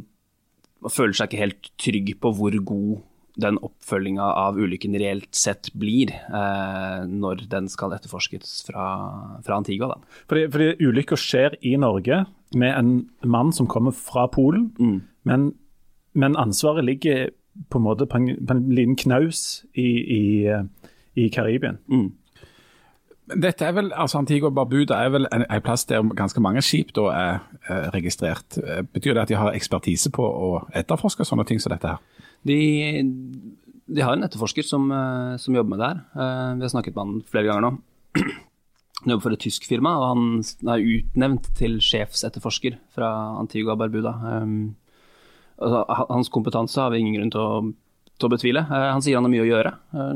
man 0.85 0.93
føler 0.93 1.17
seg 1.17 1.31
ikke 1.31 1.43
helt 1.43 1.69
trygg 1.81 2.15
på 2.21 2.31
hvor 2.37 2.55
god 2.69 3.03
den 3.41 3.57
oppfølginga 3.65 4.25
av 4.39 4.55
ulykken 4.55 4.95
reelt 4.99 5.35
sett 5.35 5.67
blir 5.75 6.13
eh, 6.13 7.01
når 7.09 7.45
den 7.51 7.67
skal 7.71 7.91
etterforskes 7.95 8.61
fra, 8.67 8.85
fra 9.43 9.57
Antigua. 9.59 9.91
Da. 9.91 10.21
Fordi, 10.29 10.45
fordi 10.53 10.87
ulykka 10.87 11.19
skjer 11.19 11.57
i 11.65 11.75
Norge 11.81 12.21
med 12.55 12.71
en 12.71 12.93
mann 13.27 13.51
som 13.55 13.67
kommer 13.67 13.95
fra 13.95 14.29
Polen, 14.31 14.69
mm. 14.79 14.99
men, 15.27 15.49
men, 16.15 16.37
ansvaret 16.39 16.87
ligger 16.87 17.33
på 17.71 17.81
en 17.81 17.87
måte 17.87 18.07
på 18.07 18.21
en, 18.21 18.29
på 18.47 18.55
en 18.55 18.63
liten 18.71 18.95
knaus 18.99 19.65
i, 19.73 19.89
i, 20.19 20.23
i 21.19 21.27
Karibien. 21.33 21.81
Mm. 21.91 22.13
Dette 23.25 23.65
er 23.65 23.73
vel, 23.73 23.87
altså 23.97 24.19
Antigua 24.19 24.51
Barbuda 24.53 24.99
er 25.01 25.09
vel 25.09 25.25
en, 25.33 25.43
en, 25.49 25.61
plass 25.65 25.87
der 25.89 26.03
ganske 26.13 26.41
mange 26.43 26.61
skip 26.61 26.91
da 26.93 27.05
er, 27.09 27.39
er 27.65 27.87
registrert. 27.95 28.59
Betyr 28.93 29.15
det 29.15 29.23
at 29.23 29.31
de 29.31 29.39
har 29.39 29.55
ekspertise 29.57 30.11
på 30.13 30.25
å 30.25 30.49
etterforske 30.77 31.25
sånne 31.25 31.45
ting 31.49 31.61
som 31.61 31.73
dette 31.73 31.95
her? 31.95 32.25
De, 32.45 32.59
de 33.89 34.03
har 34.05 34.13
en 34.13 34.27
etterforsker 34.27 34.67
som, 34.67 34.85
eh, 34.93 35.37
som, 35.41 35.57
jobber 35.57 35.73
med 35.73 35.81
det 35.81 35.89
her. 35.89 36.03
Eh, 36.13 36.51
vi 36.59 36.67
har 36.67 36.73
snakket 36.75 36.95
med 36.95 37.03
han 37.05 37.23
flere 37.31 37.49
ganger 37.49 37.65
nå. 37.65 37.73
Han 39.05 39.11
jobber 39.11 39.25
for 39.25 39.35
et 39.35 39.41
tysk 39.43 39.65
firma, 39.67 39.91
og 39.99 40.05
han 40.07 40.69
er 40.71 40.81
utnevnt 40.81 41.49
til 41.59 41.75
sjefsetterforsker 41.83 42.77
fra 42.95 43.09
Antigua 43.37 43.75
Barbuda. 43.77 44.13
Altså, 45.61 45.81
hans 46.09 46.31
kompetanse 46.33 46.79
har 46.81 46.89
vi 46.89 47.03
ingen 47.03 47.19
grunn 47.19 47.33
til 47.35 47.43
å 47.43 47.59
til 48.15 48.29
å 48.29 48.31
betvile. 48.31 48.63
Eh, 48.63 48.89
han 48.93 49.03
sier 49.03 49.19
han 49.19 49.27
har 49.27 49.33
mye 49.33 49.45
å 49.45 49.49
gjøre. 49.49 49.73
Eh, 49.95 50.13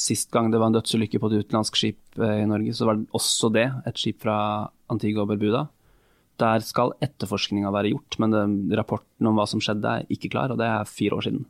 sist 0.00 0.30
gang 0.34 0.50
det 0.52 0.60
var 0.60 0.70
en 0.70 0.78
dødsulykke 0.78 1.20
på 1.20 1.30
et 1.30 1.44
utenlandsk 1.44 1.76
skip 1.80 2.22
eh, 2.22 2.42
i 2.42 2.48
Norge, 2.48 2.74
så 2.76 2.88
var 2.88 2.98
det 2.98 3.10
også 3.16 3.52
det 3.54 3.66
et 3.88 4.00
skip 4.00 4.22
fra 4.24 4.38
Antigua 4.92 5.26
og 5.26 5.32
Berbuda. 5.32 5.66
Der 6.38 6.64
skal 6.64 6.94
etterforskninga 7.02 7.72
være 7.74 7.92
gjort, 7.92 8.18
men 8.22 8.34
det, 8.34 8.42
rapporten 8.78 9.28
om 9.28 9.38
hva 9.38 9.46
som 9.50 9.62
skjedde 9.62 9.94
er 10.00 10.12
ikke 10.14 10.30
klar, 10.32 10.54
og 10.54 10.60
det 10.60 10.68
er 10.70 10.88
fire 10.88 11.18
år 11.18 11.28
siden. 11.28 11.46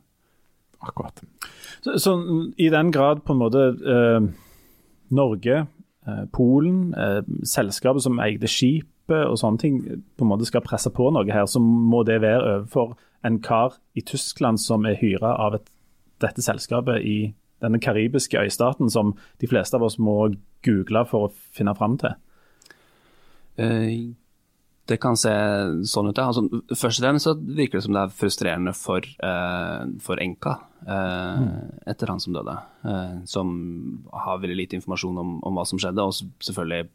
Akkurat. 0.79 1.19
Så, 1.83 1.97
så 1.99 2.15
i 2.57 2.69
den 2.71 2.91
grad 2.95 3.23
på 3.27 3.35
en 3.35 3.41
måte 3.41 3.65
eh, 3.75 4.29
Norge, 5.15 5.65
eh, 6.07 6.23
Polen, 6.35 6.93
eh, 6.95 7.19
selskapet 7.47 8.05
som 8.05 8.19
eide 8.23 8.49
skipet 9.09 9.29
og 9.29 9.39
sånne 9.39 9.59
ting 9.59 9.79
på 10.17 10.25
en 10.25 10.29
måte 10.29 10.45
skal 10.45 10.63
presse 10.63 10.89
på 10.89 11.09
noe 11.11 11.27
her, 11.31 11.45
så 11.45 11.59
må 11.59 12.03
det 12.03 12.21
være 12.21 12.59
overfor 12.59 12.95
en 13.25 13.41
kar 13.41 13.79
i 13.95 14.01
Tyskland 14.01 14.59
som 14.59 14.85
er 14.85 14.99
hyra 14.99 15.35
av 15.37 15.55
et, 15.55 15.67
dette 16.21 16.41
selskapet 16.41 17.01
i 17.03 17.33
denne 17.61 17.79
karibiske 17.79 18.39
øystaten, 18.39 18.89
som 18.89 19.17
de 19.39 19.47
fleste 19.47 19.75
av 19.75 19.83
oss 19.83 19.99
må 19.99 20.31
google 20.63 21.05
for 21.05 21.27
å 21.27 21.33
finne 21.51 21.75
fram 21.75 21.97
til? 21.99 22.15
Uh, 23.59 24.15
det 24.87 24.97
kan 24.97 25.17
se 25.19 25.29
sånn 25.85 26.09
ut, 26.09 26.17
ja. 26.17 26.29
Altså, 26.31 26.47
først 26.71 27.01
og 27.01 27.03
fremst 27.03 27.27
så 27.27 27.35
virker 27.35 27.77
det 27.77 27.83
som 27.85 27.93
det 27.93 28.05
er 28.05 28.15
frustrerende 28.15 28.73
for, 28.73 29.03
uh, 29.21 29.83
for 30.01 30.23
Enka 30.23 30.55
uh, 30.87 31.43
mm. 31.43 31.51
etter 31.91 32.09
han 32.09 32.23
som 32.23 32.33
døde. 32.33 32.55
som 33.27 33.51
har 34.13 34.39
veldig 34.39 34.55
lite 34.55 34.79
informasjon 34.79 35.19
om, 35.19 35.35
om, 35.43 35.59
hva 35.59 35.67
som 35.67 35.81
skjedde, 35.81 36.01
og 36.01 36.15
selvfølgelig 36.47 36.87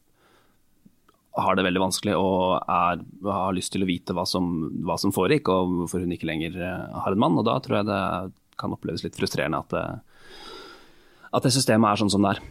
har 1.35 1.57
det 1.57 1.64
veldig 1.66 1.83
vanskelig 1.83 2.14
og 2.14 2.62
er, 2.70 3.03
har 3.27 3.55
lyst 3.57 3.73
til 3.75 3.83
å 3.83 3.88
vite 3.88 4.14
hva 4.14 4.23
som, 4.29 4.51
hva 4.87 4.97
som 5.01 5.12
foregikk, 5.14 5.51
og 5.51 5.77
hvorfor 5.81 6.05
hun 6.05 6.14
ikke 6.14 6.29
lenger 6.31 6.59
eh, 6.62 6.99
har 7.05 7.14
en 7.14 7.20
mann. 7.20 7.38
og 7.40 7.47
Da 7.49 7.57
tror 7.62 7.81
jeg 7.81 7.88
det 7.90 8.03
kan 8.61 8.75
oppleves 8.75 9.03
litt 9.03 9.18
frustrerende 9.18 9.62
at 9.64 9.75
det, 9.75 9.87
at 11.35 11.47
det 11.47 11.55
systemet 11.57 11.90
er 11.90 12.03
sånn 12.03 12.12
som 12.14 12.27
det 12.27 12.37
er. 12.37 12.42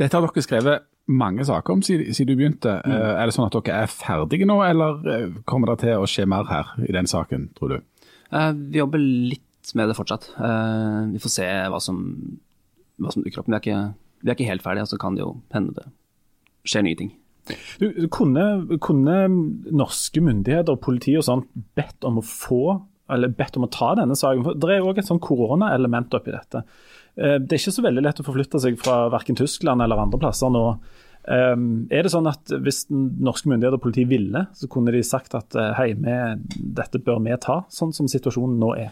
Dette 0.00 0.12
har 0.12 0.26
dere 0.26 0.44
skrevet 0.44 0.88
mange 1.12 1.44
saker 1.48 1.74
om 1.74 1.80
siden, 1.84 2.12
siden 2.14 2.34
du 2.34 2.42
begynte. 2.42 2.76
Mm. 2.84 2.92
Eh, 2.98 3.14
er 3.22 3.24
det 3.24 3.36
sånn 3.38 3.48
at 3.48 3.56
dere 3.56 3.80
er 3.86 3.94
ferdige 3.94 4.48
nå, 4.48 4.58
eller 4.66 5.00
eh, 5.14 5.40
kommer 5.48 5.72
det 5.72 5.86
til 5.86 6.04
å 6.04 6.10
skje 6.10 6.28
mer 6.28 6.44
her 6.52 6.76
i 6.84 6.92
den 6.92 7.08
saken, 7.08 7.48
tror 7.56 7.76
du? 7.76 7.80
Vi 8.32 8.80
jobber 8.80 9.00
litt 9.00 9.72
med 9.76 9.90
det 9.90 9.96
fortsatt. 9.96 10.30
Vi 11.12 11.20
får 11.20 11.32
se 11.32 11.48
hva 11.70 11.80
som, 11.84 11.98
hva 12.96 13.12
som 13.12 13.24
dukker 13.24 13.42
opp. 13.42 13.50
Vi 13.50 13.56
er, 13.58 13.60
ikke, 13.60 13.82
vi 14.24 14.32
er 14.32 14.38
ikke 14.38 14.48
helt 14.48 14.64
ferdige, 14.64 14.88
så 14.88 14.96
kan 15.00 15.16
det 15.16 15.20
jo 15.20 15.34
hende 15.52 15.76
det 15.76 15.84
skjer 16.64 16.86
nye 16.86 16.98
ting. 16.98 17.12
Du, 17.78 18.08
kunne, 18.12 18.44
kunne, 18.82 19.18
norske 19.74 20.22
myndigheter 20.22 20.76
og 20.76 20.82
politi 20.84 21.16
og 21.18 21.26
sånt 21.26 21.48
bedt 21.76 22.06
om 22.06 22.20
å 22.20 22.26
få, 22.26 22.64
eller 23.12 23.32
bedt 23.34 23.58
om 23.58 23.66
å 23.66 23.72
ta 23.72 23.92
denne 23.98 24.16
saken? 24.18 24.44
For 24.46 24.60
det 24.62 24.76
er 24.76 24.86
òg 24.86 25.00
et 25.02 25.08
sånn 25.08 25.22
koronaelement 25.22 26.14
oppi 26.18 26.34
dette. 26.34 26.64
Eh, 27.18 27.38
det 27.42 27.56
er 27.56 27.60
ikke 27.60 27.74
så 27.74 27.84
veldig 27.84 28.04
lett 28.06 28.22
å 28.22 28.26
forflytte 28.26 28.60
seg 28.62 28.78
fra 28.80 29.06
verken 29.12 29.38
Tyskland 29.38 29.84
eller 29.84 30.04
andre 30.04 30.20
plasser 30.22 30.52
nå. 30.52 30.66
Um, 31.22 31.84
er 31.94 32.02
det 32.02 32.10
sånn 32.10 32.26
at 32.26 32.50
Hvis 32.50 32.80
norske 32.90 33.46
myndigheter 33.46 33.76
og 33.78 33.84
politi 33.84 34.02
ville, 34.10 34.40
så 34.58 34.66
kunne 34.66 34.90
de 34.90 35.04
sagt 35.06 35.36
at 35.38 35.54
eh, 35.54 35.70
hei, 35.78 35.92
med, 35.94 36.42
dette 36.58 36.98
bør 37.02 37.22
vi 37.22 37.36
ta, 37.42 37.60
sånn 37.70 37.94
som 37.94 38.10
situasjonen 38.10 38.58
nå 38.62 38.72
er? 38.86 38.90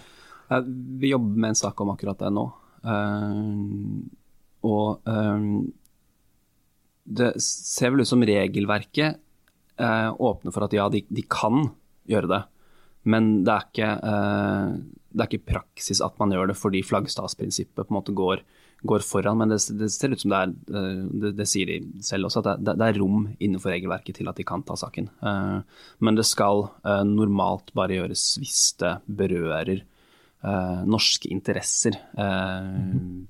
Vi 1.01 1.11
jobber 1.11 1.43
med 1.43 1.53
en 1.53 1.59
sak 1.59 1.79
om 1.83 1.93
akkurat 1.93 2.19
det 2.19 2.31
nå. 2.35 2.43
Og 4.67 5.11
det 7.11 7.35
ser 7.43 7.93
vel 7.93 8.05
ut 8.05 8.11
som 8.11 8.23
regelverket 8.27 9.19
eh, 9.81 10.09
åpner 10.15 10.55
for 10.55 10.67
at 10.67 10.77
ja, 10.77 10.87
de, 10.93 11.03
de, 11.09 11.27
kan 11.31 11.69
gjøre 12.11 12.31
det. 12.31 12.41
Men 13.11 13.31
det 13.47 13.55
er, 13.55 13.69
ikke, 13.69 13.91
eh, 14.13 14.73
det 15.11 15.25
er 15.25 15.31
ikke 15.31 15.53
praksis 15.55 16.03
at 16.05 16.19
man 16.21 16.35
gjør 16.35 16.53
det 16.53 16.59
fordi 16.61 16.83
flaggstatsprinsippet 16.87 17.83
på 17.83 17.89
en 17.89 17.99
måte 17.99 18.15
går, 18.17 18.45
går 18.87 19.07
foran. 19.07 19.41
Men 19.41 19.55
det, 19.55 19.61
det, 19.81 19.91
ser 19.95 20.15
ut 20.15 20.23
som 20.23 20.35
det 20.35 20.43
er, 20.43 20.55
eh, 20.81 21.05
det, 21.25 21.35
det 21.41 21.49
sier 21.51 21.71
de 21.71 22.05
selv 22.07 22.31
også, 22.31 22.45
at 22.45 22.65
det, 22.69 22.77
er 22.79 23.01
rom 23.01 23.31
innenfor 23.39 23.75
regelverket 23.75 24.21
til 24.21 24.31
at 24.31 24.39
de 24.39 24.47
kan 24.47 24.65
ta 24.67 24.79
saken. 24.79 25.11
Eh, 25.19 25.87
men 26.05 26.21
det 26.21 26.29
skal 26.29 26.69
eh, 26.85 27.03
normalt 27.09 27.75
bare 27.77 27.99
gjøres 27.99 28.27
hvis 28.43 28.63
det 28.83 28.99
berører 29.09 29.81
eh, 29.81 30.83
norske 30.87 31.33
interesser. 31.33 31.99
Mm. 32.15 33.25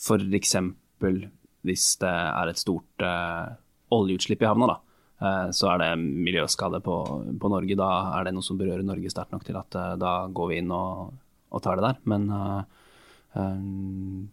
For 0.00 0.22
eksempel 0.40 1.26
hvis 1.66 1.92
det 2.00 2.10
er 2.10 2.50
et 2.50 2.60
stort 2.60 3.04
uh, 3.04 3.52
oljeutslipp 3.94 4.42
i 4.44 4.48
havna, 4.48 4.70
da, 4.70 4.76
uh, 5.22 5.48
så 5.54 5.72
er 5.74 5.82
det 5.82 5.90
miljøskade 6.00 6.82
på, 6.84 6.96
på, 7.40 7.52
Norge. 7.52 7.78
Da 7.78 7.90
er 8.16 8.28
det 8.28 8.34
noe 8.36 8.46
som 8.46 8.60
berører 8.60 8.86
Norge 8.86 9.12
sterkt 9.12 9.34
nok 9.34 9.46
til 9.46 9.58
at 9.60 9.78
uh, 9.78 9.94
da 10.00 10.14
går 10.32 10.52
vi 10.52 10.60
inn 10.62 10.74
og, 10.74 11.14
og, 11.50 11.62
tar 11.64 11.80
det 11.80 11.88
der. 11.88 12.04
Men 12.10 12.28
det 12.30 14.28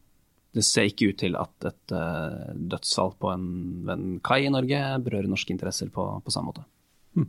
det 0.57 0.63
ser 0.65 0.87
ikke 0.89 1.11
ut 1.11 1.19
til 1.21 1.37
at 1.37 1.67
et 1.69 1.93
uh, 1.93 2.49
dødsfall 2.71 3.11
på 3.21 3.29
en, 3.29 3.47
en, 3.93 4.05
kai 4.25 4.47
i 4.47 4.49
Norge 4.53 4.79
berører 5.05 5.29
norske 5.29 5.53
interesser 5.53 5.91
på, 5.93 6.05
på 6.23 6.33
samme 6.33 6.49
måte. 6.49 6.63
Hmm. 7.13 7.27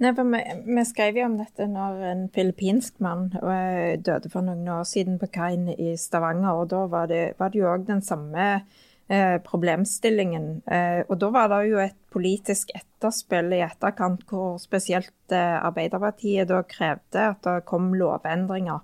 Nei, 0.00 0.10
vi, 0.16 0.40
vi, 0.64 0.84
skrev 0.88 1.18
jo 1.18 1.26
om 1.28 1.36
dette 1.38 1.66
når 1.70 2.00
en 2.08 2.22
filippinsk 2.34 2.96
mann 3.04 3.28
døde 3.34 4.30
for 4.32 4.42
noen 4.42 4.64
år 4.74 4.86
siden 4.88 5.20
på 5.20 5.28
kaien 5.34 5.68
i 5.70 5.92
Stavanger. 6.00 6.62
og 6.62 6.72
Da 6.72 6.80
var 6.90 7.12
det, 7.12 7.36
var 7.38 7.52
det 7.52 7.60
jo 7.60 7.68
òg 7.70 7.86
den 7.90 8.02
samme 8.02 8.64
eh, 9.08 9.36
problemstillingen. 9.44 10.62
Eh, 10.66 11.02
og 11.08 11.18
Da 11.18 11.30
var 11.30 11.48
det 11.52 11.60
jo 11.70 11.80
et 11.82 11.96
politisk 12.14 12.70
etterspill 12.74 13.52
i 13.56 13.62
etterkant 13.66 14.24
hvor 14.30 14.58
spesielt 14.62 15.32
eh, 15.32 15.58
Arbeiderpartiet 15.60 16.48
da 16.48 16.62
krevde 16.68 17.28
at 17.34 17.42
det 17.44 17.64
kom 17.68 17.92
lovendringer. 17.94 18.80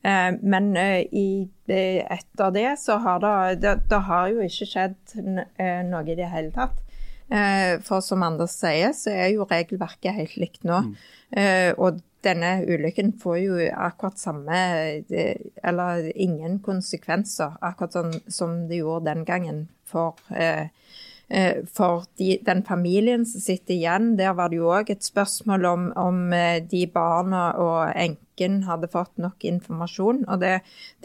Men 0.00 0.70
i, 0.80 1.44
etter 1.68 2.52
det 2.54 2.70
så 2.80 2.94
har 3.04 3.18
det, 3.20 3.32
det, 3.60 3.74
det 3.90 3.98
har 4.06 4.30
jo 4.32 4.46
ikke 4.46 4.68
skjedd 4.70 5.12
noe 5.90 6.00
i 6.08 6.16
det 6.16 6.30
hele 6.32 6.48
tatt. 6.54 6.78
For 7.30 8.02
som 8.02 8.24
Anders 8.26 8.56
sier, 8.58 8.90
så 8.96 9.12
er 9.14 9.28
jo 9.30 9.44
regelverket 9.46 10.16
helt 10.16 10.32
likt 10.40 10.64
nå. 10.66 10.80
Mm. 10.88 10.94
Og 11.78 12.00
denne 12.26 12.48
ulykken 12.66 13.12
får 13.22 13.36
jo 13.38 13.60
akkurat 13.70 14.18
samme 14.18 14.56
Eller 15.62 16.08
ingen 16.18 16.58
konsekvenser, 16.58 17.54
akkurat 17.62 17.94
sånn 17.94 18.16
som 18.26 18.56
det 18.66 18.80
gjorde 18.80 19.12
den 19.12 19.22
gangen 19.28 19.62
for 19.86 20.18
Eh, 21.30 21.62
for 21.72 22.04
de, 22.18 22.40
den 22.42 22.64
familien 22.66 23.22
som 23.26 23.40
sitter 23.40 23.76
igjen, 23.76 24.16
der 24.18 24.32
var 24.34 24.50
det 24.50 24.58
jo 24.58 24.72
òg 24.74 24.88
et 24.90 25.06
spørsmål 25.06 25.66
om, 25.68 25.84
om 25.94 26.32
eh, 26.34 26.58
de 26.66 26.80
barna 26.90 27.52
og 27.54 27.92
enken 27.94 28.64
hadde 28.66 28.90
fått 28.90 29.14
nok 29.22 29.46
informasjon. 29.46 30.24
Og 30.26 30.40
det, 30.42 30.56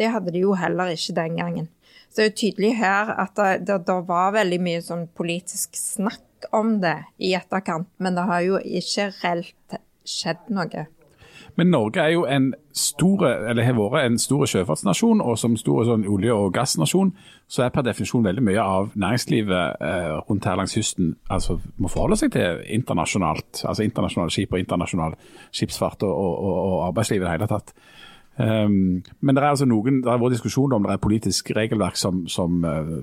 det, 0.01 0.09
hadde 0.15 0.33
de 0.33 0.41
jo 0.41 0.55
heller 0.57 0.89
ikke 0.95 1.13
den 1.19 1.38
gangen. 1.38 1.69
Så 2.15 2.21
det 2.21 2.25
er 2.25 2.30
jo 2.30 2.39
tydelig 2.39 2.75
her 2.80 3.10
at 3.12 3.34
det, 3.36 3.67
det, 3.67 3.75
det 3.89 3.95
var 4.08 4.30
veldig 4.32 4.60
mye 4.63 4.84
sånn 4.86 5.01
politisk 5.19 5.75
snakk 5.75 6.47
om 6.56 6.78
det 6.80 6.95
i 7.19 7.34
etterkant, 7.36 7.89
men 7.99 8.15
det 8.15 8.23
har 8.30 8.45
jo 8.45 8.60
ikke 8.63 9.10
reelt 9.17 9.75
skjedd 10.08 10.47
noe. 10.56 10.86
Men 11.60 11.73
Norge 11.73 11.99
er 11.99 12.13
jo 12.13 12.23
en 12.23 12.54
stor, 12.71 13.25
eller 13.28 13.67
har 13.67 13.75
vært 13.75 14.08
en 14.08 14.15
stor 14.19 14.45
sjøfartsnasjon, 14.47 15.19
og 15.23 15.36
som 15.39 15.58
stor 15.60 15.84
sånn 15.88 16.08
olje- 16.08 16.36
og 16.36 16.54
gassnasjon, 16.56 17.12
så 17.51 17.65
er 17.65 17.75
per 17.75 17.84
definisjon 17.84 18.23
veldig 18.23 18.43
mye 18.47 18.63
av 18.63 18.95
næringslivet 18.95 19.84
eh, 19.84 20.15
rundt 20.30 20.47
her 20.47 20.56
langs 20.60 20.75
kysten 20.75 21.17
altså 21.28 21.58
må 21.75 21.91
forholde 21.91 22.19
seg 22.19 22.32
til 22.36 22.63
internasjonalt, 22.80 23.65
altså 23.67 23.84
internasjonale 23.84 24.32
skip 24.32 24.56
og 24.56 24.63
internasjonal 24.63 25.19
skipsfart 25.51 26.08
og, 26.08 26.15
og, 26.15 26.56
og 26.56 26.80
arbeidsliv 26.93 27.19
i 27.19 27.28
det 27.28 27.36
hele 27.36 27.51
tatt. 27.51 27.75
Um, 28.37 29.03
men 29.21 29.35
det 29.35 29.43
er 29.43 29.53
altså 29.53 29.67
noen, 29.67 30.01
det 30.03 30.11
har 30.11 30.19
vært 30.19 30.35
diskusjon 30.35 30.73
om 30.75 30.83
det 30.83 30.91
er 30.91 31.03
politisk 31.03 31.53
regelverk 31.55 31.95
som, 31.99 32.25
som 32.27 32.65
uh, 32.67 32.99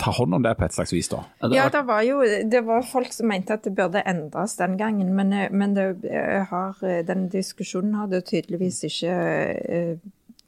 tar 0.00 0.16
hånd 0.18 0.34
om 0.34 0.42
det 0.42 0.56
på 0.58 0.66
et 0.66 0.74
slags 0.74 0.92
vis, 0.92 1.08
da? 1.12 1.22
Ja, 1.54 1.68
det 1.72 1.84
var 1.86 2.02
jo 2.06 2.18
det 2.50 2.62
var 2.66 2.84
folk 2.86 3.14
som 3.14 3.30
mente 3.30 3.54
at 3.54 3.64
det 3.64 3.76
burde 3.78 4.02
endres 4.06 4.56
den 4.58 4.76
gangen, 4.80 5.14
men, 5.16 5.32
eh, 5.32 5.52
men 5.52 5.76
det, 5.76 5.86
eh, 6.10 6.42
har, 6.50 6.76
den 7.06 7.28
diskusjonen 7.32 7.94
hadde 7.94 8.20
tydeligvis 8.26 8.82
ikke 8.90 9.16
uh, 9.70 9.96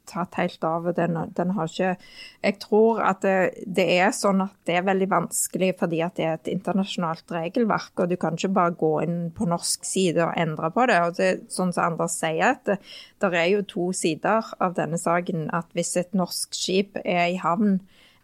tatt 0.09 0.37
helt 0.39 0.63
av. 0.67 0.89
Den, 0.97 1.17
den, 1.37 1.53
har 1.55 1.69
ikke 1.69 1.95
Jeg 2.43 2.57
tror 2.63 3.01
at 3.05 3.21
det, 3.25 3.65
det, 3.65 3.85
er 3.99 4.11
sånn 4.15 4.43
at 4.45 4.55
det 4.67 4.79
er 4.79 4.87
veldig 4.87 5.09
vanskelig 5.11 5.71
fordi 5.79 6.01
at 6.05 6.17
det 6.17 6.25
er 6.25 6.37
et 6.37 6.51
internasjonalt 6.51 7.31
regelverk, 7.35 7.93
og 7.99 8.11
du 8.11 8.17
kan 8.19 8.37
ikke 8.37 8.53
bare 8.57 8.75
gå 8.79 8.93
inn 9.05 9.19
på 9.35 9.47
norsk 9.49 9.85
side 9.87 10.23
og 10.25 10.35
endre 10.39 10.71
på 10.75 10.87
det. 10.89 10.99
og 11.05 11.17
det, 11.19 11.29
Sånn 11.53 11.73
som 11.75 11.93
Anders 11.93 12.17
sier, 12.19 12.55
at 12.57 12.65
det, 12.69 13.29
er 13.29 13.49
jo 13.53 13.63
to 13.67 13.89
sider 13.95 14.53
av 14.59 14.75
denne 14.77 14.99
saken. 14.99 15.49
At 15.55 15.69
hvis 15.77 15.95
et 15.99 16.17
norsk 16.17 16.55
skip 16.55 16.99
er 17.05 17.29
i 17.29 17.39
havn, 17.41 17.79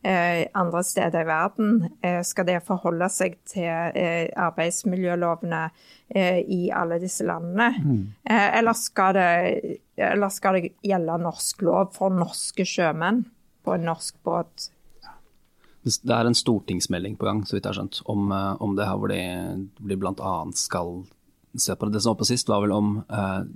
andre 0.05 0.83
steder 0.83 1.23
i 1.23 1.27
verden. 1.27 1.71
Eh, 2.01 2.21
skal 2.25 2.45
det 2.47 2.59
forholde 2.67 3.07
seg 3.09 3.39
til 3.49 3.97
eh, 3.97 4.29
arbeidsmiljølovene 4.37 5.67
i 6.15 6.67
alle 6.69 6.99
disse 7.01 7.25
landene? 7.25 7.71
Mm. 7.81 8.01
Eller, 8.29 8.77
skal 8.77 9.15
det, 9.17 9.79
eller 9.97 10.29
skal 10.29 10.59
det 10.59 10.69
gjelde 10.85 11.17
norsk 11.23 11.63
lov 11.65 11.95
for 11.95 12.13
norske 12.13 12.61
sjømenn 12.69 13.23
på 13.65 13.73
en 13.73 13.87
norsk 13.89 14.19
båt? 14.21 14.67
Det 15.81 16.13
er 16.13 16.29
en 16.29 16.37
stortingsmelding 16.37 17.17
på 17.17 17.25
gang, 17.25 17.41
så 17.41 17.57
vidt 17.57 17.65
jeg 17.65 17.73
har 17.73 17.79
skjønt, 17.79 18.03
om, 18.05 18.29
om 18.61 18.77
det 18.77 18.85
her 18.85 19.01
hvor 19.01 19.09
de, 19.09 19.19
de 19.81 19.97
bl.a. 19.97 20.35
skal 20.53 20.93
se 21.57 21.73
på 21.73 21.89
det. 21.89 21.95
Det 21.97 22.03
som 22.05 22.13
var 22.13 22.21
på 22.21 22.29
sist, 22.29 22.53
var 22.53 22.61
vel 22.61 22.75
om, 22.77 22.95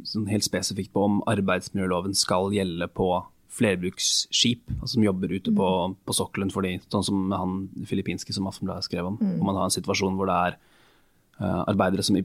sånn 0.09 0.29
helt 0.33 0.49
spesifikt 0.49 0.95
på 0.97 1.05
om 1.05 1.21
arbeidsmiljøloven 1.29 2.17
skal 2.17 2.49
gjelde 2.57 2.89
på 2.97 3.11
flerbruksskip 3.49 4.67
altså 4.77 4.95
som 4.95 5.05
jobber 5.05 5.31
ute 5.33 5.53
på, 5.55 5.69
mm. 5.91 5.95
på 6.05 6.15
sokkelen 6.15 6.51
for 6.53 6.65
de, 6.65 6.75
sånn 6.91 7.05
som 7.05 7.31
han 7.33 7.55
filippinske 7.89 8.35
som 8.35 8.47
Aftenbladet 8.49 8.87
skrev 8.87 9.07
om. 9.09 9.17
Mm. 9.21 9.39
Om 9.39 9.49
man 9.49 9.57
har 9.59 9.69
en 9.69 9.77
situasjon 9.77 10.19
hvor 10.19 10.29
det 10.29 10.35
er 10.49 10.59
uh, 11.41 11.63
arbeidere 11.63 12.05
som 12.05 12.19
i, 12.19 12.23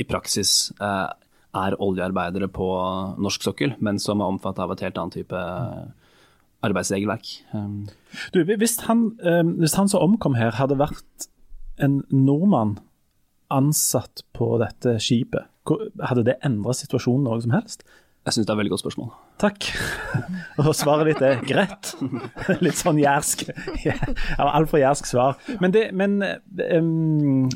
i 0.00 0.08
praksis 0.08 0.72
uh, 0.80 1.12
er 1.56 1.78
oljearbeidere 1.82 2.50
på 2.52 2.66
norsk 3.22 3.46
sokkel, 3.46 3.76
men 3.78 4.00
som 4.02 4.20
er 4.20 4.34
omfattet 4.34 4.64
av 4.64 4.74
et 4.74 4.82
helt 4.88 4.98
annet 5.00 5.20
type 5.20 5.44
uh, 5.44 5.86
arbeidsregelverk. 6.66 7.30
Um. 7.54 7.86
Du, 8.34 8.42
hvis 8.48 8.80
han, 8.88 9.10
hvis 9.60 9.76
han 9.78 9.90
som 9.92 10.02
omkom 10.02 10.34
her, 10.34 10.56
hadde 10.58 10.80
vært 10.80 11.28
en 11.84 12.00
nordmann 12.10 12.78
ansatt 13.52 14.24
på 14.34 14.56
dette 14.58 14.96
skipet, 15.04 15.46
hadde 16.02 16.24
det 16.26 16.40
endra 16.46 16.74
situasjonen 16.74 17.28
noe 17.28 17.42
som 17.44 17.54
helst? 17.54 17.84
Jeg 18.26 18.34
syns 18.34 18.46
det 18.46 18.50
er 18.50 18.56
et 18.56 18.58
veldig 18.58 18.72
godt 18.72 18.82
spørsmål. 18.82 19.10
Takk. 19.38 19.68
Og 20.64 20.72
svaret 20.74 21.12
ditt 21.12 21.20
er 21.22 21.44
greit. 21.46 21.92
Litt 22.64 22.80
sånn 22.80 22.98
jærsk. 22.98 23.44
Ja, 23.84 23.94
Altfor 24.42 24.80
jærsk 24.82 25.06
svar. 25.06 25.38
Men, 25.62 25.70
det, 25.76 25.84
men 25.94 26.18
um, 26.24 27.46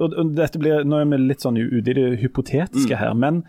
og, 0.00 0.16
dette 0.38 0.60
blir, 0.62 0.86
Nå 0.88 1.02
er 1.02 1.10
vi 1.12 1.20
litt 1.26 1.44
sånn 1.44 1.60
ute 1.60 1.92
i 1.92 1.96
det 1.98 2.06
hypotetiske 2.22 2.94
mm. 2.94 3.00
her, 3.02 3.12
men 3.20 3.42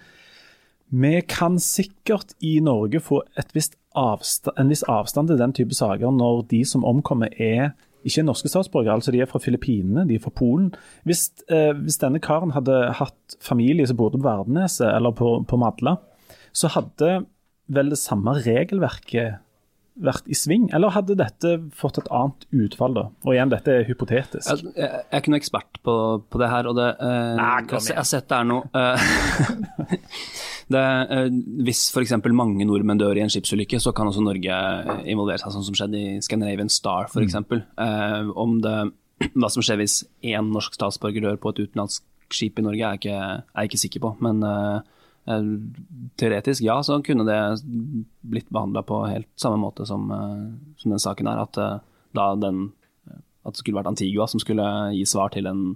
vi 0.96 1.18
kan 1.28 1.56
sikkert 1.64 2.36
i 2.46 2.58
Norge 2.64 3.00
få 3.04 3.22
visst 3.56 3.80
avstand, 3.96 4.60
en 4.60 4.72
viss 4.72 4.84
avstand 4.92 5.32
til 5.32 5.40
den 5.40 5.56
type 5.56 5.76
saker 5.76 6.12
når 6.14 6.44
de 6.52 6.62
som 6.68 6.86
omkommer 6.88 7.32
er 7.42 7.72
ikke 8.06 8.22
norske 8.22 8.52
statsborgere, 8.52 9.00
altså 9.00 9.14
de 9.16 9.24
er 9.24 9.30
fra 9.30 9.42
Filippinene, 9.42 10.04
de 10.06 10.20
er 10.20 10.22
fra 10.22 10.30
Polen. 10.36 10.70
Hvis, 11.10 11.32
eh, 11.50 11.72
hvis 11.74 11.98
denne 12.04 12.22
karen 12.22 12.54
hadde 12.54 12.76
hatt 13.00 13.38
familie 13.42 13.88
som 13.90 13.98
bodde 13.98 14.20
på 14.20 14.28
Verdeneset 14.28 14.92
eller 14.92 15.16
på, 15.18 15.40
på 15.50 15.58
Madla, 15.58 15.96
så 16.56 16.72
hadde 16.72 17.18
vel 17.76 17.92
det 17.92 18.00
samme 18.00 18.38
regelverket 18.46 19.42
vært 19.96 20.26
i 20.28 20.36
sving, 20.36 20.66
eller 20.76 20.92
hadde 20.92 21.16
dette 21.16 21.54
fått 21.76 22.02
et 22.02 22.10
annet 22.12 22.44
utfall, 22.66 22.96
da? 22.98 23.04
Og 23.24 23.32
igjen, 23.32 23.52
dette 23.54 23.72
er 23.72 23.86
hypotetisk. 23.88 24.50
Jeg, 24.50 24.74
jeg, 24.76 24.90
jeg 24.90 25.06
er 25.08 25.22
ikke 25.22 25.32
noen 25.32 25.40
ekspert 25.40 25.80
på, 25.88 25.96
på 26.32 26.42
det 26.42 26.50
her, 26.52 26.68
og 26.68 26.76
det 26.76 26.88
eh, 27.00 27.30
Nei, 27.40 27.52
jeg, 27.62 27.84
jeg, 27.88 27.98
har 28.02 28.10
sett 28.10 28.28
det 28.32 28.40
er 28.42 28.50
noe 28.50 28.68
eh, 28.76 29.06
det, 30.76 30.84
eh, 31.16 31.30
Hvis 31.70 31.86
f.eks. 31.96 32.16
mange 32.36 32.68
nordmenn 32.68 33.00
dør 33.00 33.22
i 33.22 33.24
en 33.24 33.32
skipsulykke, 33.32 33.80
så 33.80 33.96
kan 33.96 34.12
også 34.12 34.26
Norge 34.26 34.60
involvere 35.08 35.40
seg, 35.40 35.56
sånn 35.56 35.68
som 35.70 35.80
skjedde 35.80 36.02
i 36.02 36.20
Scandinavian 36.26 36.72
Star 36.74 37.08
f.eks. 37.08 37.40
Mm. 37.48 37.64
Eh, 37.88 38.34
om 38.36 38.60
det, 38.66 38.76
hva 39.40 39.54
som 39.54 39.64
skjer 39.64 39.80
hvis 39.80 40.02
én 40.28 40.52
norsk 40.52 40.76
statsborger 40.76 41.30
dør 41.30 41.40
på 41.40 41.56
et 41.56 41.64
utenlandsk 41.64 42.04
skip 42.36 42.60
i 42.60 42.68
Norge, 42.68 42.84
er 42.84 42.98
jeg 42.98 43.06
ikke, 43.06 43.48
er 43.56 43.72
ikke 43.72 43.80
sikker 43.80 44.04
på. 44.04 44.16
men 44.28 44.44
eh, 44.44 44.84
Eh, 44.84 44.95
teoretisk, 45.26 46.62
ja, 46.62 46.78
så 46.84 47.00
kunne 47.02 47.26
det 47.26 47.40
blitt 48.22 48.50
behandla 48.54 48.84
på 48.86 49.02
helt 49.10 49.30
samme 49.42 49.58
måte 49.58 49.86
som, 49.86 50.12
eh, 50.12 50.76
som 50.78 50.92
den 50.94 51.02
saken 51.02 51.28
er. 51.28 51.42
At, 51.48 51.58
eh, 51.58 51.80
den, 52.42 52.72
at 53.46 53.54
det 53.54 53.62
skulle 53.62 53.80
vært 53.80 53.90
Antigua 53.90 54.28
som 54.28 54.40
skulle 54.40 54.66
gi 54.94 55.06
svar 55.10 55.34
til 55.34 55.44
den, 55.50 55.76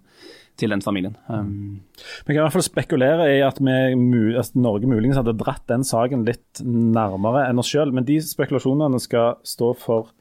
til 0.57 0.69
den 0.69 0.81
familien. 0.81 1.17
Um, 1.27 1.81
Vi 2.25 2.33
kan 2.33 2.41
i 2.41 2.45
hvert 2.45 2.53
fall 2.53 2.67
spekulere 2.67 3.27
i 3.37 3.41
at, 3.41 3.59
vi, 3.59 4.37
at, 4.37 4.55
Norge 4.55 4.87
muligens 4.87 5.17
hadde 5.17 5.37
dratt 5.37 5.65
den 5.67 5.83
saken 5.83 6.25
litt 6.27 6.61
nærmere 6.63 7.47
enn 7.49 7.59
oss 7.59 7.71
sjøl, 7.71 7.91
men 7.91 8.05
de 8.05 8.19
spekulasjonene 8.21 8.99
skal 9.01 9.39
stå 9.43 9.73
for 9.77 10.11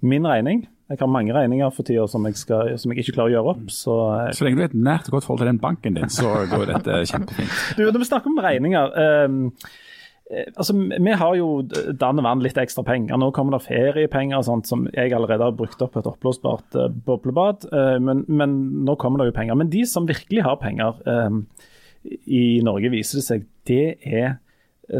min 0.00 0.26
regning. 0.28 0.66
Jeg 0.88 1.02
har 1.02 1.10
mange 1.12 1.34
regninger 1.36 1.72
for 1.76 1.84
tida 1.84 2.06
som, 2.08 2.24
som, 2.32 2.92
jeg 2.94 3.02
ikke 3.02 3.18
klarer 3.18 3.28
å 3.28 3.34
gjøre 3.34 3.52
opp. 3.52 3.66
Så, 3.72 3.96
så 4.32 4.44
lenge 4.46 4.56
du 4.56 4.62
har 4.62 4.70
et 4.70 4.78
nært 4.88 5.10
og 5.10 5.18
godt 5.18 5.26
forhold 5.26 5.42
til 5.42 5.50
den 5.50 5.60
banken 5.60 5.98
din, 5.98 6.08
så 6.12 6.30
går 6.48 6.64
dette 6.70 7.02
kjempefint. 7.10 7.58
Du, 7.76 7.82
Når 7.84 8.00
vi 8.00 8.08
snakker 8.08 8.32
om 8.32 8.40
regninger 8.40 8.96
um, 9.28 9.42
altså, 10.56 10.76
Vi 10.78 11.18
har 11.20 11.36
jo 11.36 11.50
dann 11.68 12.22
og 12.22 12.24
vann 12.24 12.44
litt 12.44 12.56
ekstra 12.60 12.86
penger. 12.88 13.20
Nå 13.20 13.28
kommer 13.36 13.58
det 13.58 13.66
feriepenger 13.66 14.46
sånt, 14.48 14.70
som 14.70 14.86
jeg 14.94 15.12
allerede 15.12 15.50
har 15.50 15.58
brukt 15.60 15.84
opp 15.84 16.00
et 16.00 16.08
oppblåsbart 16.08 16.80
uh, 16.80 16.88
boblebad. 16.88 17.68
Uh, 17.68 17.98
men, 18.00 18.24
men, 18.24 18.56
nå 18.88 18.96
kommer 18.96 19.20
det 19.20 19.28
jo 19.28 19.38
penger. 19.42 19.60
Men 19.60 19.74
de 19.74 19.84
som 19.88 20.08
virkelig 20.08 20.46
har 20.48 20.56
penger 20.62 21.04
um, 21.04 21.42
i 22.24 22.62
Norge, 22.64 22.94
viser 22.96 23.20
det 23.20 23.26
seg, 23.28 23.44
det 23.68 23.98
er 24.08 24.38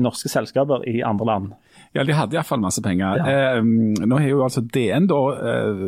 norske 0.04 0.28
selskaper 0.28 0.84
i 0.84 0.98
andre 1.00 1.32
land. 1.32 1.52
Ja, 1.96 2.04
de 2.04 2.14
hadde 2.16 2.36
iallfall 2.36 2.60
masse 2.62 2.82
penger. 2.84 3.22
Ja. 3.22 3.56
Eh, 3.58 3.62
nå 4.06 4.20
har 4.20 4.28
jo 4.28 4.42
altså 4.44 4.62
DN 4.62 5.08
da 5.10 5.20
eh, 5.52 5.84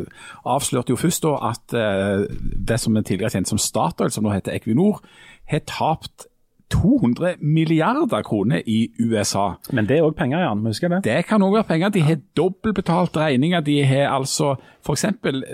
avslørt 0.49 0.89
jo 0.89 0.97
først 0.99 1.27
da 1.27 1.35
at 1.51 1.77
eh, 1.77 2.25
det 2.69 2.79
som 2.81 2.97
er 2.97 3.05
tidligere 3.05 3.35
kjent 3.37 3.51
som 3.51 3.61
Statoil, 3.61 4.13
som 4.13 4.25
nå 4.25 4.33
heter 4.33 4.55
Equinor, 4.55 5.03
har 5.51 5.63
tapt 5.69 6.30
200 6.71 7.35
milliarder 7.41 8.23
kroner 8.25 8.61
i 8.65 8.89
USA. 8.99 9.51
Men 9.71 9.87
det 9.89 9.97
er 9.97 10.07
òg 10.07 10.15
penger, 10.17 10.39
Jan. 10.45 10.65
Husker 10.65 10.87
jeg 10.87 10.95
det? 10.95 11.11
Det 11.11 11.25
kan 11.29 11.43
òg 11.43 11.55
være 11.59 11.69
penger. 11.69 11.93
De 11.93 12.03
har 12.07 12.19
dobbeltbetalt 12.37 13.17
regninger. 13.17 13.61
De 13.67 13.77
har 13.85 14.09
altså 14.15 14.55
f.eks. 14.85 15.05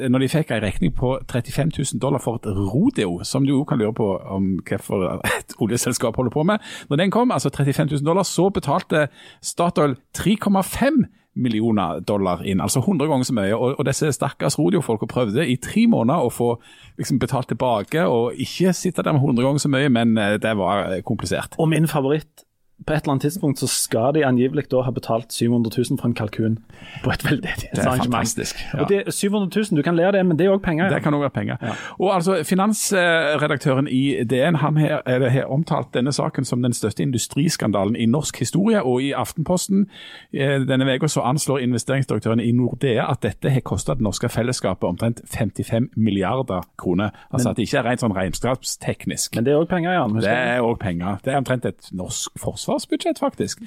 når 0.10 0.23
de 0.23 0.30
fikk 0.32 0.53
en 0.56 0.63
regning 0.63 0.93
på 0.95 1.17
35 1.27 1.71
000 1.77 2.01
dollar 2.01 2.23
for 2.23 2.39
et 2.39 2.47
rodeo, 2.47 3.19
som 3.23 3.45
du 3.45 3.56
òg 3.58 3.67
kan 3.71 3.82
lure 3.82 3.95
på 3.97 4.10
om 4.38 4.58
hvorfor 4.67 5.19
et 5.25 5.58
oljeselskap 5.60 6.15
holder 6.15 6.32
på 6.32 6.43
med. 6.47 6.63
Når 6.89 7.03
den 7.03 7.12
kom, 7.12 7.32
altså 7.32 7.49
35 7.49 7.91
000 7.91 8.06
dollar, 8.06 8.23
så 8.23 8.49
betalte 8.49 9.08
Statoil 9.41 9.97
3,5 10.17 11.03
millioner 11.38 12.02
dollar 12.08 12.41
inn, 12.45 12.62
altså 12.63 12.82
100 12.82 13.10
ganger 13.12 13.30
så 13.30 13.36
mye. 13.38 13.54
Og, 13.56 13.78
og 13.78 13.88
disse 13.88 14.12
stakkars 14.15 14.58
rodiofolka 14.60 15.10
prøvde 15.10 15.45
i 15.47 15.58
tre 15.62 15.86
måneder 15.91 16.26
å 16.26 16.34
få 16.34 16.50
liksom, 16.97 17.21
betalt 17.21 17.52
tilbake, 17.54 18.08
og 18.10 18.38
ikke 18.41 18.73
sitte 18.76 19.06
der 19.06 19.15
med 19.15 19.23
100 19.23 19.45
ganger 19.45 19.63
så 19.63 19.71
mye, 19.73 19.93
men 19.93 20.17
eh, 20.17 20.36
det 20.41 20.58
var 20.60 20.91
eh, 20.91 21.04
komplisert. 21.06 21.58
Og 21.62 21.69
min 21.71 21.89
favoritt 21.89 22.47
på 22.86 22.94
et 22.94 23.02
eller 23.02 23.12
annet 23.12 23.22
tidspunkt 23.22 23.60
så 23.60 23.68
skal 23.68 24.13
de 24.13 24.26
angivelig 24.26 24.68
da 24.72 24.84
ha 24.86 24.92
betalt 24.94 25.34
700 25.34 25.72
000 25.90 25.98
for 26.00 26.08
en 26.08 26.13
kalkun 26.13 26.58
på 27.04 27.10
et 27.10 27.24
Det 27.42 27.50
er 27.74 27.98
fantastisk. 27.98 28.56
Ja. 28.74 28.82
Og 28.82 28.90
det 28.90 28.98
er 29.08 29.12
700 29.12 29.50
000, 29.72 29.78
du 29.78 29.82
kan 29.82 29.96
le 29.96 30.06
av 30.06 30.13
det, 30.13 30.26
men 30.26 30.38
det 30.38 30.46
er 30.46 30.54
òg 30.54 30.62
penger. 30.62 30.90
Det 30.90 31.02
kan 31.04 31.13
også 31.13 31.26
være 31.26 31.30
penger. 31.30 31.58
Og 32.00 32.16
altså, 32.16 32.44
Finansredaktøren 32.46 33.88
i 33.88 34.24
DN 34.24 34.56
han 34.56 34.78
har, 34.78 35.02
har 35.30 35.50
omtalt 35.50 35.94
denne 35.94 36.13
saken 36.13 36.46
som 36.46 36.62
den 36.62 36.74
største 36.74 37.04
industriskandalen 37.04 37.96
i 37.96 38.06
norsk 38.06 38.40
historie. 38.40 38.84
og 38.84 39.02
I 39.02 39.12
Aftenposten 39.12 39.88
eh, 40.34 40.62
denne 40.62 40.86
uka 40.96 41.08
så 41.08 41.22
anslår 41.22 41.66
investeringsdirektøren 41.66 42.40
i 42.40 42.52
Nordea 42.52 43.10
at 43.12 43.24
dette 43.26 43.50
har 43.50 43.66
kostet 43.66 43.98
det 43.98 44.06
norske 44.06 44.30
fellesskapet 44.30 44.88
omtrent 44.88 45.22
55 45.26 45.90
milliarder 45.96 46.62
kroner. 46.78 47.10
Altså 47.32 47.50
at 47.50 47.58
det 47.58 47.68
ikke 47.68 47.82
er 47.82 47.90
rent 47.90 48.06
sånn 48.06 48.16
regnskapsteknisk. 48.16 49.36
Men 49.36 49.50
det 49.50 49.54
er 49.54 49.63
òg 49.63 49.70
penger, 49.72 49.98
Jan. 49.98 50.16
Det 50.22 50.32
er 50.32 50.62
òg 50.62 50.78
penger. 50.80 51.18
Det 51.26 51.34
er 51.34 51.42
omtrent 51.42 51.66
et 51.66 51.92
norsk 51.92 52.38
forsvarsbudsjett, 52.67 53.19
faktisk. 53.19 53.63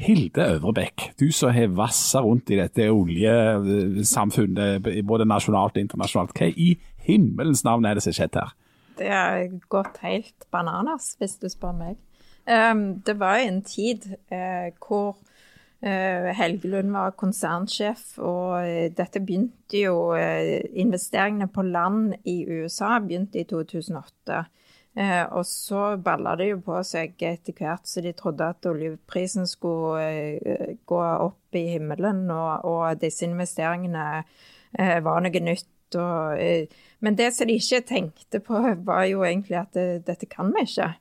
Hilde 0.00 0.46
Øvrebekk, 0.54 1.10
du 1.20 1.32
som 1.34 1.52
har 1.54 1.74
vassa 1.74 2.22
rundt 2.24 2.50
i 2.50 2.58
dette 2.60 2.88
oljesamfunnet, 2.92 4.82
både 5.06 5.28
nasjonalt 5.28 5.76
og 5.76 5.82
internasjonalt. 5.84 6.32
Hva 6.38 6.46
i 6.54 6.78
himmelens 7.04 7.64
navn 7.66 7.84
er 7.84 7.94
det 7.98 8.06
som 8.06 8.14
har 8.14 8.20
skjedd 8.22 8.40
her? 8.40 8.56
Det 8.94 9.10
har 9.10 9.46
gått 9.68 9.98
helt 10.06 10.48
bananas, 10.54 11.16
hvis 11.18 11.36
du 11.42 11.48
spør 11.50 11.74
meg. 11.76 11.96
Um, 12.46 13.00
det 13.02 13.18
var 13.18 13.40
en 13.40 13.62
tid 13.66 14.04
uh, 14.30 14.70
hvor 14.84 15.16
eh, 15.84 16.32
Helgelund 16.36 16.92
var 16.92 17.14
konsernsjef, 17.18 18.18
og 18.18 18.64
eh, 18.64 18.90
dette 18.96 19.22
begynte 19.24 19.84
jo 19.84 20.12
eh, 20.16 20.60
Investeringene 20.80 21.48
på 21.52 21.64
land 21.66 22.14
i 22.24 22.42
USA 22.48 22.98
begynte 23.00 23.42
i 23.42 23.48
2008. 23.48 24.44
Eh, 24.96 25.24
og 25.34 25.42
så 25.46 25.96
balla 25.98 26.36
det 26.38 26.52
jo 26.52 26.60
på 26.62 26.78
seg 26.86 27.18
etter 27.26 27.56
hvert, 27.58 27.82
så 27.90 28.02
de 28.04 28.12
trodde 28.14 28.46
at 28.46 28.66
oljeprisen 28.70 29.48
skulle 29.50 30.04
eh, 30.38 30.74
gå 30.86 31.00
opp 31.02 31.58
i 31.58 31.64
himmelen, 31.72 32.28
og, 32.30 32.66
og 32.70 33.00
disse 33.02 33.26
investeringene 33.26 34.06
eh, 34.22 35.00
var 35.02 35.24
noe 35.24 35.42
nytt. 35.42 35.98
Og, 35.98 36.38
eh, 36.38 36.70
men 37.02 37.18
det 37.18 37.32
som 37.34 37.50
de 37.50 37.58
ikke 37.58 37.82
tenkte 37.90 38.40
på, 38.42 38.60
var 38.86 39.06
jo 39.10 39.26
egentlig 39.26 39.58
at 39.64 39.74
det, 39.74 40.04
dette 40.06 40.30
kan 40.30 40.54
vi 40.54 40.62
ikke. 40.68 40.92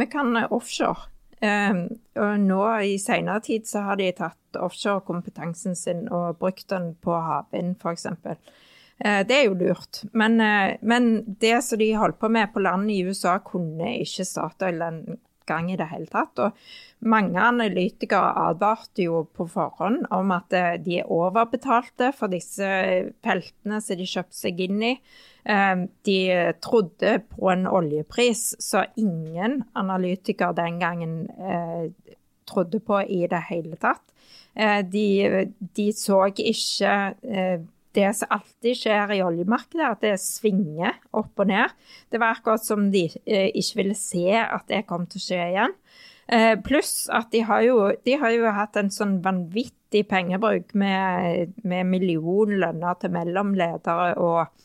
Vi 0.00 0.08
kan 0.08 0.32
eh, 0.40 0.48
offshore. 0.48 1.10
Eh, 1.44 1.84
og 2.24 2.32
nå 2.40 2.62
i 2.88 2.96
senere 3.02 3.44
tid 3.44 3.68
så 3.68 3.84
har 3.84 4.00
de 4.00 4.08
tatt 4.16 4.56
offshorekompetansen 4.56 5.76
sin 5.76 6.06
og 6.08 6.38
brukt 6.40 6.70
den 6.72 6.94
på 7.04 7.20
havvind, 7.20 7.76
f.eks. 7.82 8.08
Eh, 9.04 9.24
det 9.26 9.36
er 9.36 9.48
jo 9.48 9.58
lurt. 9.58 10.04
Men, 10.12 10.40
eh, 10.40 10.76
men 10.80 11.24
det 11.40 11.58
som 11.64 11.78
de 11.78 11.92
holdt 11.98 12.20
på 12.20 12.30
med 12.30 12.52
på 12.54 12.62
land 12.62 12.90
i 12.90 13.02
USA, 13.02 13.38
kunne 13.42 13.96
ikke 13.98 14.26
Statoil 14.26 14.78
den 14.78 15.18
gang 15.46 15.72
i 15.72 15.76
det 15.76 15.88
hele 15.90 16.06
tatt. 16.06 16.38
Og 16.38 16.52
mange 17.10 17.40
analytikere 17.42 18.30
advarte 18.44 19.02
jo 19.08 19.24
på 19.34 19.48
forhånd 19.50 20.06
om 20.14 20.30
at 20.30 20.54
eh, 20.54 20.78
de 20.78 21.00
er 21.00 21.10
overbetalte 21.10 22.12
for 22.14 22.30
disse 22.30 22.68
feltene 23.26 23.82
som 23.82 23.98
de 23.98 24.06
kjøpte 24.06 24.38
seg 24.38 24.66
inn 24.68 24.88
i. 24.92 24.96
De 25.42 26.18
trodde 26.62 27.16
på 27.32 27.48
en 27.50 27.64
oljepris 27.66 28.52
så 28.62 28.84
ingen 28.94 29.64
analytikere 29.74 30.54
den 30.54 30.76
gangen 30.78 31.16
trodde 32.46 32.78
på 32.78 33.00
i 33.02 33.24
det 33.26 33.40
hele 33.48 33.74
tatt. 33.74 34.04
De, 34.94 35.08
de 35.74 35.88
så 35.98 36.20
ikke 36.30 36.54
det 37.96 38.08
som 38.16 38.32
alltid 38.34 38.78
skjer 38.78 39.12
i 39.16 39.22
oljemarkedet, 39.24 39.88
at 39.88 40.04
det 40.04 40.14
svinger 40.22 40.96
opp 41.16 41.42
og 41.42 41.50
ned. 41.50 41.74
Det 42.10 42.20
var 42.22 42.36
akkurat 42.36 42.64
som 42.64 42.88
de 42.92 43.06
eh, 43.24 43.50
ikke 43.52 43.82
ville 43.82 43.98
se 43.98 44.26
at 44.40 44.66
det 44.70 44.84
kom 44.88 45.06
til 45.10 45.20
å 45.20 45.26
skje 45.26 45.40
igjen. 45.50 45.76
Eh, 46.32 46.54
Pluss 46.64 47.06
at 47.12 47.32
de 47.34 47.42
har, 47.48 47.62
jo, 47.66 47.78
de 48.04 48.16
har 48.20 48.34
jo 48.34 48.52
hatt 48.56 48.78
en 48.80 48.92
sånn 48.94 49.18
vanvittig 49.24 50.06
pengebruk 50.08 50.72
med, 50.78 51.52
med 51.68 51.90
millionlønner 51.90 53.00
til 53.00 53.12
mellomledere 53.12 54.12
og, 54.22 54.62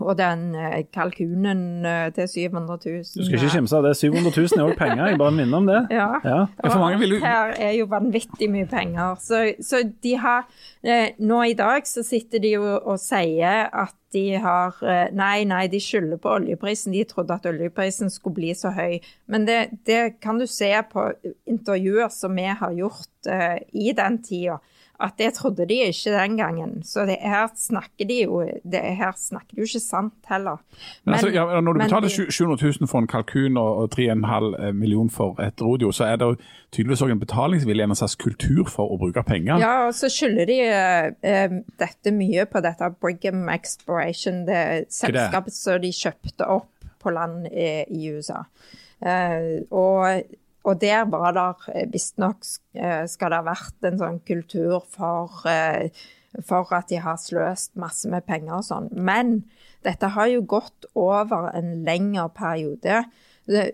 og 0.00 0.16
den 0.18 0.54
eh, 0.56 0.82
kalkunen 0.94 1.86
eh, 1.86 2.08
til 2.16 2.28
700 2.28 2.78
000. 2.86 3.04
Du 3.04 3.24
skal 3.26 3.38
ikke 3.38 3.52
kimse 3.54 3.76
av 3.76 3.86
det. 3.86 3.94
700 4.00 4.32
000 4.36 4.58
er 4.58 4.64
òg 4.64 4.76
penger, 4.78 5.04
jeg 5.10 5.20
bare 5.20 5.36
minner 5.36 5.60
om 5.60 5.70
det. 5.70 5.80
Ja. 6.00 6.08
Ja. 6.24 6.96
Vil 7.00 7.18
Her 7.20 7.54
er 7.58 7.72
jo 7.76 7.86
vanvittig 7.90 8.48
mye 8.50 8.66
penger. 8.70 9.16
Så, 9.20 9.42
så 9.64 9.82
de 10.02 10.14
har 10.16 10.46
eh, 10.82 11.12
Nå 11.18 11.42
i 11.50 11.56
dag 11.58 11.86
så 11.88 12.04
sitter 12.06 12.40
de 12.40 12.54
jo 12.56 12.64
og 12.78 12.96
sier 13.02 13.68
at 13.68 13.94
de 14.14 14.24
har 14.42 14.78
eh, 14.82 15.10
Nei, 15.14 15.44
nei, 15.48 15.64
de 15.70 15.80
skylder 15.82 16.20
på 16.22 16.34
oljeprisen. 16.38 16.94
De 16.94 17.04
trodde 17.08 17.36
at 17.36 17.46
oljeprisen 17.46 18.10
skulle 18.10 18.38
bli 18.40 18.54
så 18.58 18.72
høy. 18.74 18.98
Men 19.30 19.46
det, 19.48 19.60
det 19.86 20.20
kan 20.22 20.40
du 20.40 20.46
se 20.50 20.72
på 20.90 21.10
intervjuer 21.50 22.10
som 22.14 22.34
vi 22.36 22.48
har 22.48 22.74
gjort 22.74 23.30
uh, 23.30 23.58
i 23.72 23.92
den 23.96 24.18
tida. 24.24 24.58
At 25.00 25.16
det 25.18 25.32
trodde 25.34 25.64
de 25.68 25.74
ikke 25.88 26.12
den 26.12 26.36
gangen. 26.36 26.82
Så 26.84 27.06
det, 27.08 27.16
her 27.20 27.48
snakker 27.56 28.04
de 28.08 28.22
jo 28.22 28.42
det, 28.62 28.80
Her 28.80 29.12
snakker 29.16 29.54
de 29.54 29.62
jo 29.62 29.68
ikke 29.68 29.80
sant 29.80 30.28
heller. 30.28 30.60
Men, 31.04 31.14
altså, 31.14 31.28
ja, 31.28 31.60
når 31.60 31.72
du 31.72 31.78
betaler 31.78 32.08
de- 32.08 32.32
700 32.32 32.72
000 32.80 32.88
for 32.88 32.98
en 32.98 33.06
kalkun 33.06 33.56
og, 33.56 33.76
og 33.76 33.94
3,5 33.94 34.72
million 34.72 35.10
for 35.10 35.40
et 35.40 35.62
rodeo, 35.62 35.92
så 35.92 36.04
er 36.04 36.16
det 36.16 36.38
tydeligvis 36.72 37.02
også 37.02 37.12
en 37.12 37.20
betalingsvilje, 37.20 37.84
en 37.84 37.94
slags 37.94 38.14
kultur 38.14 38.68
for 38.68 38.92
å 38.92 38.98
bruke 39.00 39.22
penger. 39.26 39.58
Ja, 39.58 39.86
og 39.86 39.94
så 39.94 40.10
skylder 40.12 40.46
de 40.46 40.58
eh, 40.66 41.08
eh, 41.22 41.56
dette 41.80 42.12
mye 42.14 42.44
på 42.46 42.60
dette 42.60 42.92
Brigham 43.00 43.48
Exploration, 43.48 44.44
det 44.46 44.92
selskapet 44.92 45.56
som 45.56 45.80
de 45.82 45.92
kjøpte 45.96 46.46
opp 46.46 46.68
på 47.00 47.10
land 47.10 47.48
i, 47.48 47.70
i 47.88 48.12
USA. 48.12 48.44
Uh, 49.00 49.64
og, 49.72 50.22
og 50.70 50.80
der 50.82 51.04
var 51.10 51.34
det 51.36 51.84
visstnok 51.92 52.46
eh, 52.78 53.04
skal 53.10 53.32
det 53.32 53.42
ha 53.42 53.46
vært 53.50 53.88
en 53.88 54.00
sånn 54.00 54.18
kultur 54.26 54.80
for, 54.90 55.42
eh, 55.50 55.90
for 56.46 56.70
at 56.76 56.90
de 56.92 57.00
har 57.02 57.20
sløst 57.20 57.74
masse 57.80 58.10
med 58.10 58.26
penger 58.28 58.60
og 58.60 58.66
sånn. 58.66 58.90
Men 58.94 59.40
dette 59.86 60.12
har 60.14 60.30
jo 60.30 60.44
gått 60.46 60.88
over 60.98 61.50
en 61.56 61.80
lengre 61.86 62.28
periode. 62.36 63.04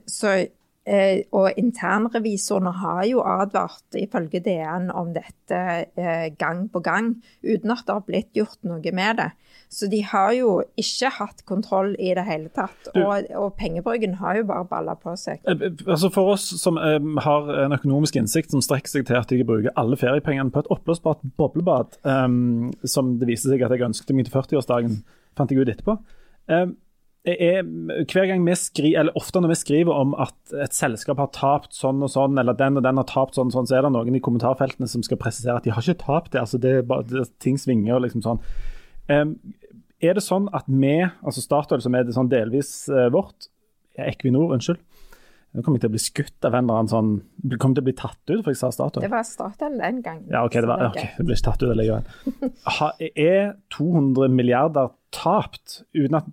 Så 0.08 0.38
Eh, 0.86 1.24
og 1.34 1.56
internrevisorene 1.58 2.70
har 2.78 3.00
jo 3.10 3.22
advart 3.26 3.96
ifølge 3.98 4.38
DN 4.44 4.92
om 4.94 5.08
dette 5.16 5.58
eh, 5.98 6.28
gang 6.38 6.68
på 6.70 6.78
gang, 6.78 7.08
uten 7.42 7.72
at 7.74 7.82
det 7.88 7.96
har 7.96 8.04
blitt 8.06 8.38
gjort 8.38 8.60
noe 8.62 8.92
med 8.94 9.18
det. 9.18 9.32
Så 9.68 9.88
de 9.90 9.98
har 10.06 10.30
jo 10.36 10.62
ikke 10.78 11.10
hatt 11.18 11.40
kontroll 11.48 11.96
i 11.98 12.12
det 12.14 12.22
hele 12.24 12.48
tatt. 12.54 12.88
Du- 12.94 13.02
Og, 13.02 13.26
og 13.34 13.56
pengebruken 13.58 14.14
har 14.20 14.36
jo 14.38 14.44
bare 14.44 14.64
balla 14.70 14.94
på 14.94 15.16
seg. 15.18 15.40
Eh, 15.46 15.66
Altså 15.86 16.10
For 16.14 16.32
oss 16.36 16.46
som 16.62 16.78
eh, 16.78 17.00
har 17.24 17.50
en 17.64 17.72
økonomisk 17.72 18.16
innsikt 18.16 18.50
som 18.54 18.62
strekker 18.62 18.88
seg 18.88 19.06
til 19.06 19.16
at 19.18 19.30
jeg 19.34 19.46
bruker 19.46 19.74
alle 19.76 19.96
feriepengene 19.96 20.50
på 20.54 20.60
et 20.62 20.70
oppblåsbart 20.70 21.20
boblebad, 21.36 21.98
um, 22.04 22.72
som 22.84 23.18
det 23.18 23.28
viste 23.28 23.50
seg 23.50 23.62
at 23.66 23.70
jeg 23.74 23.82
ønsket 23.88 24.14
meg 24.16 24.26
til 24.30 24.34
40-årsdagen, 24.38 25.00
fant 25.36 25.50
jeg 25.50 25.58
ut 25.60 25.68
etterpå. 25.74 25.98
Um, 26.48 26.76
er, 27.26 27.64
hver 28.06 28.28
gang 28.30 28.44
vi 28.46 28.54
skriver, 28.54 29.00
eller 29.00 29.16
Ofte 29.18 29.40
når 29.42 29.50
vi 29.50 29.54
skriver 29.58 29.90
om 29.98 30.12
at 30.14 30.52
et 30.62 30.72
selskap 30.78 31.18
har 31.18 31.32
tapt 31.34 31.74
sånn 31.74 31.98
og 32.06 32.12
sånn, 32.12 32.38
eller 32.38 32.54
den 32.54 32.78
og 32.78 32.84
den 32.86 33.00
har 33.02 33.08
tapt 33.10 33.34
sånn 33.34 33.50
og 33.50 33.56
sånn, 33.56 33.66
så 33.66 33.80
er 33.80 33.82
det 33.82 33.90
noen 33.96 34.14
i 34.14 34.22
kommentarfeltene 34.22 34.86
som 34.86 35.02
skal 35.02 35.18
presisere 35.18 35.56
at 35.58 35.66
de 35.66 35.74
har 35.74 35.82
ikke 35.82 36.04
tapt 36.06 36.30
det. 36.36 36.40
altså 36.44 36.60
det 36.62 36.70
er 36.78 36.82
bare, 36.86 37.02
det, 37.10 37.26
Ting 37.42 37.58
svinger 37.58 37.96
og 37.98 38.04
liksom 38.06 38.22
sånn. 38.22 38.38
Er 39.08 40.18
det 40.18 40.24
sånn 40.24 40.50
at 40.56 40.66
vi, 40.68 40.98
altså 41.24 41.42
Statoil 41.42 41.82
som 41.84 41.94
er 41.96 42.04
det 42.06 42.16
sånn 42.16 42.30
delvis 42.32 42.88
eh, 42.92 43.08
vårt, 43.14 43.48
Equinor, 43.96 44.52
unnskyld, 44.52 44.82
nå 45.56 45.62
kommer 45.64 45.78
jeg 45.78 45.86
til 45.86 45.88
å 45.88 45.94
bli 45.94 46.02
skutt 46.02 46.44
av 46.44 46.52
en 46.52 46.66
eller 46.66 46.82
annen 46.82 46.90
sånn 46.90 47.12
Kommer 47.56 47.78
til 47.78 47.84
å 47.84 47.86
bli 47.86 47.94
tatt 47.96 48.20
ut, 48.28 48.42
for 48.42 48.50
jeg 48.52 48.58
sa 48.60 48.68
Statoil. 48.74 49.06
Det 49.06 49.12
var 49.12 49.24
Statoil 49.24 49.78
den 49.80 50.02
gangen. 50.04 50.26
Ja, 50.28 50.42
OK, 50.44 50.58
det, 50.58 50.68
var, 50.68 50.82
så 50.82 50.90
ok, 50.90 50.98
er 51.00 51.14
det 51.16 51.24
blir 51.28 51.38
ikke 51.38 51.46
tatt 51.46 51.62
ut 51.62 51.72
allikevel. 51.72 52.10
Er 53.24 53.54
200 53.72 54.34
milliarder 54.36 54.92
tapt? 55.16 55.78
Uten 55.96 56.18
at, 56.18 56.28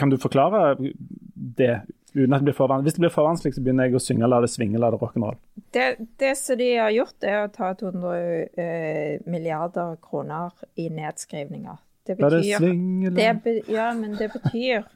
kan 0.00 0.10
du 0.10 0.18
forklare 0.18 0.64
det? 0.80 1.76
Uten 2.16 2.34
at 2.34 2.40
det 2.40 2.48
blir 2.48 2.56
for 2.56 2.72
vanskelig? 2.72 2.88
Hvis 2.88 2.98
det 2.98 3.04
blir 3.04 3.14
for 3.14 3.28
vanskelig, 3.28 3.54
så 3.54 3.62
begynner 3.62 3.86
jeg 3.86 3.98
å 4.00 4.02
synge 4.02 4.30
'La 4.32 4.40
det 4.42 4.50
svinge, 4.50 4.80
la 4.80 4.90
det 4.90 4.98
rock'n'roll'. 5.04 5.38
Det, 5.76 5.88
det 6.18 6.34
som 6.40 6.58
de 6.58 6.70
har 6.80 6.90
gjort, 6.96 7.18
er 7.22 7.44
å 7.44 7.52
ta 7.54 7.74
200 7.78 8.16
eh, 8.58 9.20
milliarder 9.28 10.00
kroner 10.02 10.56
i 10.74 10.88
nedskrivninger. 10.88 11.78
Det 12.08 12.18
betyr, 12.40 12.58
det 13.16 13.28
be, 13.44 13.54
ja, 13.72 13.92
men 13.94 14.16
det 14.18 14.30
betyr. 14.32 14.84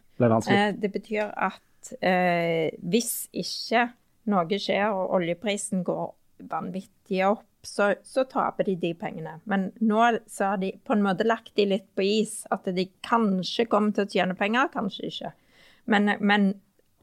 Eh, 0.55 0.72
Det 0.79 0.90
betyr 0.92 1.31
at 1.37 1.92
eh, 2.03 2.70
hvis 2.83 3.29
ikke 3.33 3.88
noe 4.31 4.59
skjer 4.59 4.92
og 4.94 5.14
oljeprisen 5.18 5.83
går 5.85 6.12
vanvittig 6.51 7.22
opp, 7.27 7.44
så, 7.62 7.92
så 8.03 8.25
taper 8.27 8.64
de 8.66 8.75
de 8.77 8.92
pengene. 8.98 9.37
Men 9.46 9.68
nå 9.81 10.18
så 10.31 10.53
har 10.53 10.57
de 10.62 10.72
på 10.85 10.92
en 10.96 11.03
måte 11.03 11.25
lagt 11.27 11.53
de 11.59 11.64
litt 11.70 11.88
på 11.94 12.03
is. 12.07 12.40
At 12.51 12.64
de 12.66 12.88
kanskje 13.07 13.66
kommer 13.70 13.92
til 13.94 14.05
å 14.07 14.11
tjene 14.11 14.35
penger, 14.38 14.68
kanskje 14.75 15.07
ikke. 15.11 15.33
Men, 15.87 16.12
men 16.20 16.48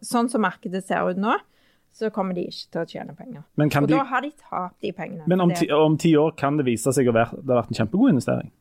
sånn 0.03 0.29
som 0.31 0.41
markedet 0.43 0.83
ser 0.87 1.07
ut 1.09 1.17
nå, 1.19 1.37
så 1.95 2.11
kommer 2.13 2.35
de 2.37 2.45
ikke 2.47 2.67
til 2.71 2.81
å 2.83 2.87
tjene 2.87 3.15
penger. 3.17 3.43
Og 3.83 3.87
de- 3.89 3.95
da 3.97 4.03
har 4.11 4.21
de 4.21 4.31
tapt 4.37 4.79
de 4.85 4.91
pengene. 4.95 5.23
Men 5.27 5.41
om 5.41 5.49
ti, 5.51 5.67
om 5.75 5.97
ti 5.99 6.13
år 6.15 6.35
kan 6.37 6.57
det 6.59 6.65
vise 6.67 6.91
seg 6.95 7.07
å 7.07 7.15
være, 7.15 7.39
det 7.41 7.49
har 7.55 7.63
vært 7.63 7.71
en 7.73 7.79
kjempegod 7.81 8.09
investering? 8.13 8.51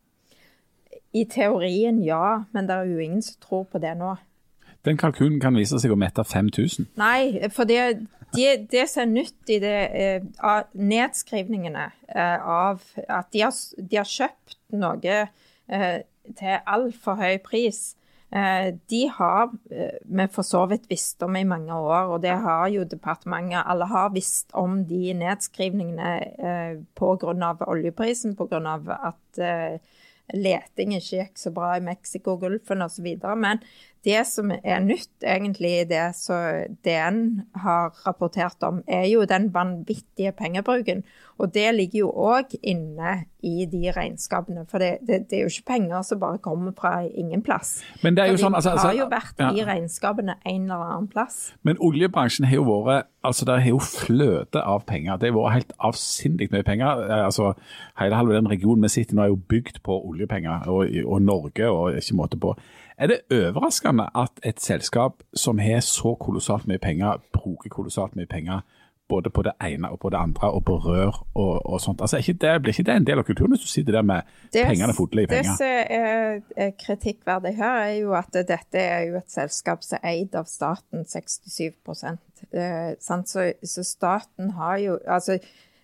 I 1.16 1.25
teorien 1.25 2.03
ja, 2.05 2.44
men 2.53 2.68
det 2.68 2.77
er 2.77 2.90
jo 2.90 2.99
ingen 3.01 3.23
som 3.25 3.38
tror 3.40 3.64
på 3.71 3.81
det 3.81 3.94
nå. 3.99 4.16
Den 4.87 4.99
kalkunen 5.01 5.40
kan 5.42 5.57
vise 5.59 5.79
seg 5.81 5.92
å 5.92 5.99
mette 5.99 6.23
5000. 6.25 6.90
Nei, 7.01 7.49
for 7.55 7.68
det, 7.68 8.07
det, 8.37 8.68
det 8.73 8.87
som 8.90 9.05
er 9.05 9.11
nytt 9.11 9.53
i 9.53 9.59
det, 9.62 9.77
eh, 9.99 10.59
nedskrivningene 10.73 11.88
eh, 12.09 12.37
av 12.38 12.85
at 13.09 13.31
de 13.35 13.44
har, 13.47 13.57
de 13.79 14.01
har 14.01 14.09
kjøpt 14.09 14.59
noe 14.79 15.16
eh, 15.25 15.99
til 16.38 16.61
altfor 16.68 17.18
høy 17.18 17.40
pris, 17.42 17.97
eh, 18.31 18.71
de 18.92 19.03
har 19.18 19.51
eh, 19.73 19.99
vi 20.05 20.29
for 20.33 20.47
så 20.47 20.64
vidt 20.71 20.87
visst 20.92 21.25
om 21.27 21.37
i 21.37 21.47
mange 21.49 21.75
år, 21.75 22.14
og 22.14 22.23
det 22.23 22.37
har 22.47 22.68
jo 22.73 22.87
departementet. 22.88 23.64
Alle 23.64 23.88
har 23.90 24.12
visst 24.14 24.55
om 24.57 24.85
de 24.88 25.14
nedskrivningene 25.18 26.85
pga. 26.94 27.55
oljeprisen, 27.66 28.37
pga. 28.38 28.77
at 29.11 29.42
leting 30.35 30.95
ikke 30.97 31.23
gikk 31.23 31.41
så 31.41 31.53
bra 31.55 31.75
i 31.77 31.85
Mexicogolfen 31.85 32.85
osv. 32.85 33.07
Men 33.37 33.62
det 34.04 34.20
som 34.26 34.50
er 34.52 34.82
nytt 34.84 35.24
egentlig 35.26 35.72
i 35.80 35.87
det 35.90 36.04
som 36.16 36.76
DN 36.87 37.22
har 37.62 37.96
rapportert 38.06 38.62
om, 38.66 38.82
er 38.87 39.08
jo 39.11 39.24
den 39.28 39.50
vanvittige 39.54 40.32
pengebruken. 40.38 41.02
Og 41.38 41.52
det 41.54 41.74
ligger 41.74 41.98
jo 41.98 42.11
òg 42.11 42.54
inne 42.62 43.24
i 43.46 43.66
de 43.70 43.92
regnskapene. 43.94 44.64
For 44.70 44.82
det, 44.82 44.98
det, 45.06 45.20
det 45.30 45.38
er 45.38 45.44
jo 45.46 45.52
ikke 45.52 45.68
penger 45.74 46.02
som 46.06 46.20
bare 46.22 46.40
kommer 46.42 46.74
fra 46.78 47.04
ingen 47.06 47.42
plass. 47.46 47.78
Men 48.02 48.16
det 48.16 48.24
er 48.24 48.32
jo 48.32 48.38
For 48.38 48.46
sånn, 48.46 48.56
altså- 48.58 48.70
altså- 48.70 48.88
har 48.88 48.98
jo 48.98 49.08
vært 49.11 49.38
ja. 49.38 49.50
i 49.52 49.66
regnskapene 49.66 50.34
en 50.44 50.62
eller 50.62 50.82
annen 50.88 51.08
plass. 51.08 51.54
Men 51.62 51.78
oljebransjen 51.78 52.46
har 52.46 52.58
jo 52.58 52.64
vært 52.64 53.06
altså 53.24 53.44
Det 53.44 53.62
har 53.62 53.68
jo 53.68 53.78
fløte 53.82 54.62
av 54.62 54.84
penger. 54.87 55.16
Det 55.18 55.32
har 55.32 55.37
vært 55.37 55.52
helt 55.52 55.72
avsindig 55.84 56.50
mye 56.52 56.62
penger. 56.62 57.11
Eh, 57.11 57.24
altså 57.26 57.54
Hele 57.98 58.14
halve 58.14 58.34
den 58.34 58.48
regionen 58.48 58.82
vi 58.82 58.88
sitter 58.88 59.12
i 59.12 59.16
nå 59.16 59.22
er 59.22 59.32
jo 59.32 59.40
bygd 59.48 59.82
på 59.82 59.96
oljepenger, 60.06 60.68
og, 60.68 60.87
og 61.04 61.22
Norge 61.22 61.66
og 61.68 61.96
ikke 61.98 62.14
måte 62.14 62.38
på. 62.40 62.54
Er 62.98 63.06
det 63.06 63.20
overraskende 63.30 64.08
at 64.14 64.40
et 64.44 64.61
selskap 64.61 65.22
som 65.34 65.58
har 65.62 65.80
så 65.87 66.16
kolossalt 66.18 66.66
mye 66.66 66.80
penger, 66.82 67.20
bruker 67.32 67.70
kolossalt 67.70 68.16
mye 68.18 68.26
penger 68.26 68.64
både 69.08 69.30
på 69.30 69.42
det 69.42 69.52
ene 69.64 69.88
og 69.88 70.00
på 70.02 70.11
det 70.12 70.18
andre, 70.20 70.50
og 70.52 70.64
på 70.68 70.74
rør 70.84 71.14
og, 71.34 71.66
og 71.66 71.80
sånt? 71.80 72.00
Altså, 72.04 72.18
ikke 72.18 72.32
det, 72.42 72.62
Blir 72.62 72.74
ikke 72.74 72.87
det 72.90 72.96
en 72.96 73.06
del 73.06 73.22
av 73.22 73.24
kulturen 73.24 73.54
hvis 73.54 73.64
du 73.64 73.70
sitter 73.70 73.92
der 73.92 74.02
med 74.02 74.26
Det- 74.52 74.66
pengene 74.66 74.94
fodler 74.96 75.22
i 75.22 75.26
penger? 75.26 75.42
Det 75.42 75.56
som 75.56 75.66
er 75.66 76.42
er 76.56 76.70
kritikkverdig 76.84 77.54
her, 77.56 77.78
er 77.87 77.94
jo 78.00 78.12
at 78.18 78.32
dette 78.34 78.78
er 78.82 79.06
jo 79.08 79.16
et 79.16 79.30
selskap 79.32 79.82
som 79.82 79.98
er 80.02 80.11
eid 80.11 80.34
av 80.34 80.44
staten 80.44 81.04
67 81.06 81.72
eh, 82.52 82.94
sant? 83.00 83.28
Så, 83.28 83.52
så 83.64 83.82
staten 83.84 84.50
har 84.50 84.76
jo 84.76 84.98
Altså, 85.06 85.38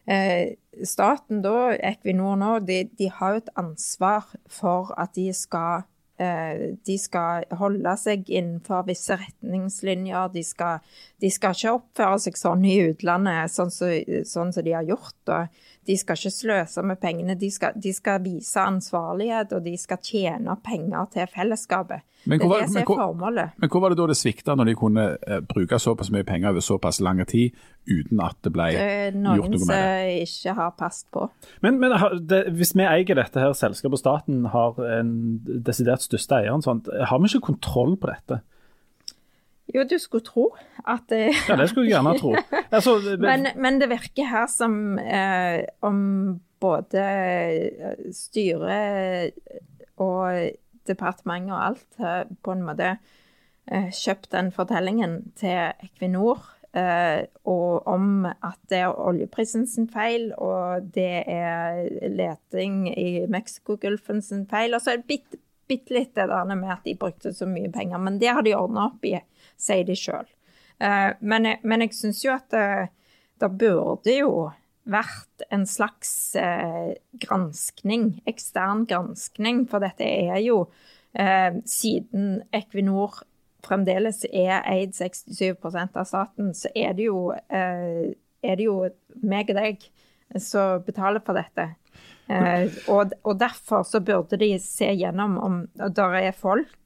eh, 0.06 0.54
staten 0.84 1.42
da, 1.42 1.76
Equinor 1.80 2.36
nå, 2.36 2.58
de, 2.58 2.84
de 2.98 3.10
har 3.10 3.30
jo 3.30 3.36
et 3.36 3.50
ansvar 3.56 4.28
for 4.48 4.92
at 4.98 5.14
de 5.16 5.32
skal 5.32 5.82
de 6.14 6.94
skal 7.00 7.42
holde 7.58 7.94
seg 7.98 8.28
innenfor 8.30 8.84
visse 8.86 9.16
retningslinjer. 9.18 10.28
De 10.34 10.44
skal, 10.46 10.84
de 11.18 11.30
skal 11.34 11.56
ikke 11.56 11.72
oppføre 11.80 12.20
seg 12.22 12.38
sånn 12.38 12.62
i 12.70 12.76
utlandet, 12.84 13.50
sånn 13.50 13.72
som 13.74 13.90
sånn 14.30 14.52
som 14.54 14.66
de 14.66 14.76
har 14.76 14.86
gjort. 14.86 15.18
Og 15.26 15.64
de 15.86 15.96
skal 16.00 16.18
ikke 16.18 16.32
sløse 16.32 16.82
med 16.86 17.00
pengene. 17.02 17.36
De 17.38 17.50
skal, 17.52 17.76
de 17.76 17.92
skal 17.92 18.22
vise 18.24 18.60
ansvarlighet, 18.60 19.52
og 19.52 19.64
de 19.64 19.74
skal 19.80 20.00
tjene 20.04 20.56
penger 20.64 21.10
til 21.12 21.30
fellesskapet. 21.34 22.04
Men 22.24 22.40
det 22.40 22.46
er 22.46 22.62
det 22.62 22.68
som 22.72 22.80
er 22.80 22.86
formålet. 22.88 23.56
Men 23.60 23.70
hvor 23.72 23.82
var 23.84 23.92
det 23.92 23.98
da 23.98 24.06
det 24.08 24.16
svikta, 24.16 24.54
når 24.56 24.70
de 24.70 24.74
kunne 24.80 25.04
eh, 25.28 25.42
bruke 25.44 25.78
såpass 25.82 26.08
mye 26.14 26.24
penger 26.24 26.54
over 26.54 26.64
såpass 26.64 27.02
lang 27.04 27.20
tid 27.28 27.52
uten 27.84 28.22
at 28.24 28.38
det 28.46 28.52
ble 28.54 28.70
Det 28.72 28.86
gjort 28.88 29.18
noen 29.20 29.52
noe 29.52 29.60
som 29.60 29.68
med 29.68 29.84
det? 29.84 30.30
ikke 30.30 30.54
har 30.56 30.72
passet 30.78 31.10
på. 31.12 31.26
Men, 31.60 31.76
men 31.82 31.92
det, 32.24 32.46
hvis 32.56 32.72
vi 32.72 32.86
eier 32.88 33.20
dette 33.20 33.44
her 33.44 33.52
selskapet, 33.52 33.98
og 33.98 34.00
staten 34.00 34.48
har 34.54 34.80
en 35.00 35.12
desidert 35.44 36.04
største 36.06 36.40
eieren, 36.40 36.64
sånn, 36.64 36.80
har 36.88 37.20
vi 37.20 37.28
ikke 37.28 37.50
kontroll 37.52 37.98
på 38.00 38.08
dette? 38.08 38.40
Jo, 39.74 39.82
du 39.90 39.96
skulle 39.98 40.24
tro 40.26 40.48
at 40.86 41.08
det 41.10 41.32
Ja, 41.48 41.56
det 41.58 41.68
skulle 41.70 41.88
jeg 41.88 41.96
gjerne 41.96 42.14
tro. 42.20 42.34
Altså, 42.70 42.98
Men, 43.18 43.48
men 43.56 43.80
det 43.80 43.90
virker 43.90 44.28
her 44.30 44.46
som 44.50 44.98
eh, 44.98 45.64
om 45.82 45.98
både 46.62 47.02
eh, 47.04 48.08
styret 48.14 49.34
og 50.00 50.50
departementet 50.88 51.54
og 51.54 51.66
alt 51.68 52.00
har 52.00 52.26
på 52.44 52.54
en 52.54 52.64
måte 52.66 52.96
eh, 53.70 53.90
kjøpt 53.94 54.30
den 54.34 54.50
fortellingen 54.54 55.20
til 55.38 55.72
Equinor 55.84 56.42
eh, 56.76 57.24
og 57.44 57.86
om 57.90 58.26
at 58.26 58.58
det 58.70 58.82
er 58.82 58.94
oljeprisen 58.94 59.66
sin 59.70 59.88
feil, 59.90 60.30
og 60.38 60.90
det 60.94 61.24
er 61.30 61.84
leting 62.10 62.86
i 62.90 63.24
Mexicogolfen 63.30 64.22
sin 64.24 64.44
feil. 64.50 64.74
Og 64.74 64.82
så 64.82 64.94
er 64.94 65.02
det 65.02 65.10
bitte, 65.10 65.40
bitte 65.70 65.96
litt 65.96 66.14
det 66.18 66.28
der 66.30 66.50
med 66.54 66.70
at 66.72 66.84
de 66.86 66.96
brukte 66.98 67.32
så 67.34 67.48
mye 67.48 67.72
penger, 67.72 68.00
men 68.02 68.20
det 68.20 68.32
har 68.32 68.44
de 68.44 68.56
ordna 68.56 68.88
opp 68.90 69.06
i, 69.08 69.16
sier 69.60 69.84
de 69.88 69.94
sjøl. 69.98 70.26
Men, 71.20 71.44
jeg- 71.46 71.60
men 71.62 71.80
jeg 71.84 71.92
syns 71.94 72.24
jo 72.24 72.32
at 72.34 72.48
det, 72.50 72.88
det 73.40 73.50
burde 73.58 74.10
jo 74.18 74.50
vært 74.84 75.44
en 75.54 75.62
slags 75.66 76.34
eh, 76.36 76.94
granskning, 77.22 78.20
ekstern 78.28 78.82
granskning, 78.90 79.62
for 79.70 79.80
dette 79.80 80.04
er 80.04 80.40
jo 80.44 80.66
eh, 81.14 81.56
Siden 81.64 82.42
Equinor 82.52 83.22
fremdeles 83.64 84.24
er 84.28 84.60
eid 84.68 84.92
67 84.92 85.64
av 85.96 86.04
staten, 86.04 86.52
så 86.52 86.68
er 86.76 86.92
det 86.98 87.06
jo, 87.06 87.30
eh, 87.32 88.12
er 88.44 88.56
det 88.60 88.66
jo 88.66 88.76
meg 89.22 89.48
og 89.54 89.56
deg 89.62 89.86
som 90.42 90.82
betaler 90.84 91.22
for 91.24 91.38
dette. 91.38 91.70
Eh, 92.28 92.68
og, 92.88 93.12
og 93.24 93.38
derfor 93.40 93.84
så 93.88 94.00
burde 94.04 94.36
de 94.40 94.58
se 94.60 94.90
gjennom 94.96 95.38
om 95.40 95.58
der 95.76 96.14
er 96.20 96.32
folk 96.36 96.68
eh, 96.68 96.83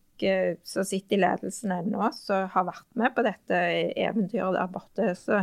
som 0.67 0.87
sitter 0.87 1.17
i 1.17 1.21
ledelsen 1.23 1.73
ennå, 1.75 2.11
som 2.17 2.49
har 2.53 2.67
vært 2.69 2.87
med 2.99 3.15
på 3.17 3.25
dette 3.27 3.61
eventyret 3.95 4.57
der 4.57 4.73
borte. 4.73 5.13
Så, 5.19 5.43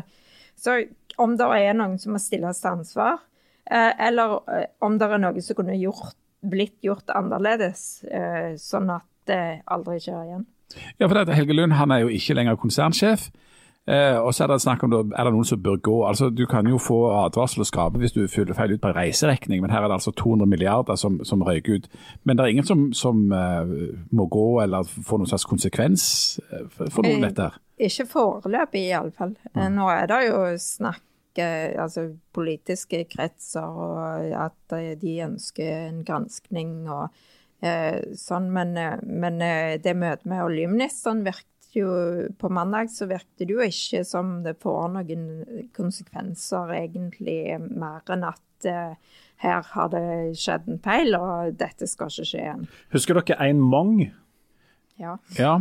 så 0.59 0.77
om 1.21 1.37
det 1.39 1.47
er 1.57 1.77
noen 1.77 1.97
som 2.01 2.15
må 2.15 2.21
stilles 2.21 2.61
til 2.61 2.71
ansvar, 2.73 3.23
eh, 3.69 3.91
eller 4.07 4.37
eh, 4.51 4.67
om 4.85 4.97
det 4.99 5.09
er 5.09 5.21
noe 5.21 5.43
som 5.45 5.59
kunne 5.59 5.77
gjort, 5.79 6.17
blitt 6.45 6.77
gjort 6.85 7.09
annerledes, 7.15 8.03
eh, 8.05 8.53
sånn 8.61 8.91
at 8.93 9.07
det 9.29 9.41
aldri 9.71 9.97
skjer 10.03 10.27
igjen. 10.27 10.45
Ja, 10.99 11.07
for 11.07 11.17
dette 11.17 11.35
Helge 11.37 11.55
Lund 11.55 11.75
han 11.77 11.93
er 11.93 12.03
jo 12.03 12.13
ikke 12.13 12.35
lenger 12.37 12.59
konsernsjef. 12.59 13.29
Eh, 13.85 14.17
og 14.17 14.33
så 14.33 14.43
er 14.43 14.49
det 14.49 14.63
snakk 14.63 14.81
om 14.83 14.93
er 14.97 15.27
det 15.27 15.31
noen 15.33 15.45
som 15.45 15.61
bør 15.61 15.77
gå. 15.77 15.95
Altså, 16.09 16.31
Du 16.33 16.45
kan 16.49 16.65
jo 16.65 16.79
få 16.81 16.97
advarsel 17.13 17.61
og 17.61 17.69
skrape 17.69 18.01
hvis 18.01 18.15
du 18.15 18.23
fyller 18.27 18.57
feil 18.57 18.73
ut 18.73 18.81
på 18.81 18.89
en 18.89 18.97
reiserekning, 18.97 19.61
men 19.61 19.69
her 19.69 19.83
er 19.83 19.91
det 19.91 19.99
altså 19.99 20.11
200 20.11 20.49
milliarder 20.49 20.97
som, 20.97 21.19
som 21.23 21.43
røyker 21.45 21.77
ut. 21.77 21.89
Men 22.23 22.37
det 22.37 22.43
er 22.43 22.55
ingen 22.55 22.65
som, 22.65 22.87
som 22.93 23.31
eh, 23.31 23.75
må 24.09 24.25
gå 24.25 24.47
eller 24.63 24.89
få 24.89 25.19
noen 25.21 25.29
slags 25.29 25.45
konsekvens 25.45 26.07
eh, 26.49 26.65
for, 26.73 27.03
noen 27.05 27.21
Eh, 27.21 27.29
dette 27.29 27.49
her. 27.49 27.61
Ikke 27.85 28.07
foreløpig, 28.09 28.87
iallfall. 28.89 29.35
Mm. 29.53 29.77
Nå 29.77 29.87
er 29.93 30.09
det 30.09 30.21
jo 30.31 30.41
snakk 30.57 31.41
eh, 31.43 31.75
altså 31.77 32.07
politiske 32.33 33.03
kretser, 33.11 33.69
og 33.69 34.33
at 34.47 34.77
eh, 34.79 34.95
de 34.97 35.19
ønsker 35.27 35.89
en 35.91 36.01
granskning 36.07 36.87
og 36.89 37.11
eh, 37.61 38.01
sånn. 38.17 38.49
Men, 38.55 38.73
eh, 38.81 38.97
men 39.05 39.41
eh, 39.45 39.75
det 39.83 39.93
møtet 39.99 40.25
med 40.31 40.45
oljeministeren 40.47 41.25
virket 41.27 41.51
jo 41.81 41.91
På 42.39 42.49
mandag 42.49 42.89
så 42.93 43.07
virket 43.09 43.43
det 43.47 43.49
jo 43.53 43.61
ikke 43.65 44.03
som 44.07 44.41
det 44.45 44.55
får 44.63 44.89
noen 44.95 45.25
konsekvenser, 45.75 46.71
egentlig, 46.75 47.59
mer 47.59 48.01
enn 48.13 48.23
at 48.27 48.69
eh, 48.69 48.95
her 49.43 49.61
har 49.73 49.89
det 49.91 50.37
skjedd 50.39 50.67
en 50.71 50.79
feil, 50.83 51.15
og 51.19 51.57
dette 51.59 51.87
skal 51.91 52.07
ikke 52.11 52.25
skje 52.31 52.41
igjen. 52.41 52.65
Husker 52.95 53.19
dere 53.19 53.49
en 53.49 53.59
Mong? 53.59 53.97
Ja. 54.99 55.17
Ja. 55.39 55.57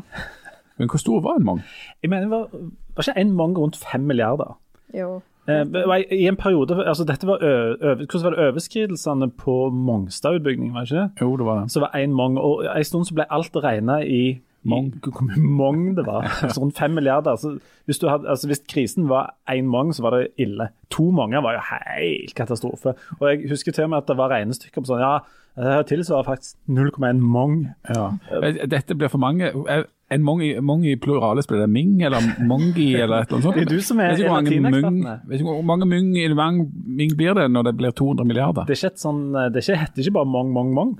Men 0.79 0.88
hvor 0.90 1.03
stor 1.03 1.20
var 1.24 1.38
en 1.40 1.46
Mong? 1.46 1.62
Jeg 2.03 2.11
mener, 2.11 2.29
var, 2.31 2.48
var 2.94 3.07
ikke 3.09 3.20
en 3.20 3.33
Mong 3.35 3.59
rundt 3.59 3.77
fem 3.79 4.07
milliarder? 4.07 4.55
Jo. 4.94 5.20
Eh, 5.48 5.66
I 6.14 6.27
en 6.31 6.37
periode, 6.40 6.79
altså 6.88 7.05
dette 7.05 7.27
var 7.29 7.42
ø, 7.42 7.50
ø, 7.74 7.94
Hvordan 7.94 8.22
var 8.24 8.31
det 8.31 8.46
overskridelsene 8.48 9.31
på 9.31 9.57
Mongstad-utbyggingen? 9.70 10.72
var 10.74 10.81
det 10.87 10.90
ikke 10.92 11.03
det? 11.03 11.11
Jo, 11.20 11.37
det 11.37 11.46
var 11.46 11.61
det. 11.61 11.70
Så 11.72 11.81
var 11.81 11.90
en 11.98 12.12
Mong, 12.12 12.38
og 12.38 12.64
En 12.77 12.85
stund 12.85 13.05
så 13.05 13.14
ble 13.18 13.27
alt 13.31 13.57
regna 13.57 13.98
i 14.07 14.40
Mong. 14.64 14.90
hvor 15.05 15.27
mye 15.29 15.38
mong 15.61 15.81
det 15.98 16.06
var. 16.06 16.25
Altså 16.48 16.60
rundt 16.62 16.79
fem 16.79 16.90
milliarder. 16.96 17.31
Altså, 17.37 17.58
hvis, 17.87 17.98
du 17.98 18.08
hadde, 18.08 18.29
altså, 18.29 18.48
hvis 18.48 18.62
krisen 18.71 19.08
var 19.08 19.35
én 19.50 19.69
mong, 19.69 19.92
så 19.94 20.02
var 20.06 20.17
det 20.19 20.29
ille. 20.40 20.69
To 20.90 21.10
monger 21.10 21.42
var 21.44 21.58
jo 21.58 21.65
helt 21.71 22.35
katastrofe. 22.35 22.94
Og 23.21 23.27
jeg 23.31 23.48
husker 23.50 23.73
til 23.73 23.85
og 23.85 23.90
med 23.90 23.98
at 24.04 24.08
det 24.08 24.17
var 24.21 24.33
regnestykker 24.33 24.81
på 24.85 24.88
sånn 24.92 25.02
ja, 25.04 25.19
det 25.54 25.85
tilsvarer 25.87 26.27
faktisk 26.27 26.56
0,1 26.67 27.21
mong. 27.23 27.60
Ja. 27.94 28.08
Eh, 28.42 28.65
Dette 28.67 28.96
blir 28.98 29.12
for 29.12 29.23
mange. 29.23 29.52
Eh, 29.69 29.85
En 30.12 30.21
mong 30.23 30.42
i, 30.44 30.50
mong 30.60 30.83
i 30.85 30.96
pluralis, 31.00 31.46
blir 31.48 31.62
det 31.62 31.69
ming 31.73 32.02
eller 32.04 32.21
mongi 32.44 32.90
eller 32.92 33.23
et 33.25 33.31
eller 33.33 33.38
annet 33.38 33.46
sånt? 33.46 33.56
Det 33.56 33.62
er 33.65 33.71
du 33.73 33.81
som 33.83 34.00
er 34.04 34.10
Vet 34.12 34.21
ikke 34.21 34.29
hvor 34.29 34.42
mange 34.42 34.83
mung- 34.85 34.98
Vet 35.31 35.40
ikke 35.40 35.46
hvor 35.48 35.62
mange 35.65 35.87
mung, 35.88 36.10
mange 36.37 36.67
ming 37.00 37.15
blir 37.17 37.35
det 37.35 37.46
når 37.50 37.65
det 37.71 37.73
blir 37.79 37.90
200 37.96 38.27
milliarder? 38.29 38.67
Det 38.69 38.77
er 38.77 38.90
ikke 38.90 39.00
sånn, 39.00 39.23
det 39.33 39.65
er 39.65 40.02
ikke 40.04 40.12
bare 40.12 40.29
mong, 40.29 40.52
mong, 40.52 40.75
mong. 40.77 40.92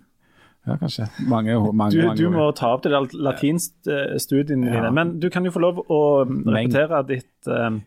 Ja, 0.67 0.77
kanskje. 0.81 1.07
Mange, 1.29 1.59
mange, 1.77 1.93
Du, 1.93 2.25
du 2.25 2.31
må 2.33 2.47
ta 2.57 2.71
opp 2.73 2.83
det 2.87 2.91
latinstudiene 2.93 4.67
Ja. 4.67 4.73
dine. 4.81 4.91
Men 4.97 5.19
du 5.21 5.29
kan 5.31 5.45
jo 5.45 5.51
få 5.53 5.61
lov 5.61 5.83
å 5.89 6.01
um, 6.25 6.43
repetere 6.47 7.03
ditt 7.07 7.49
um, 7.53 7.83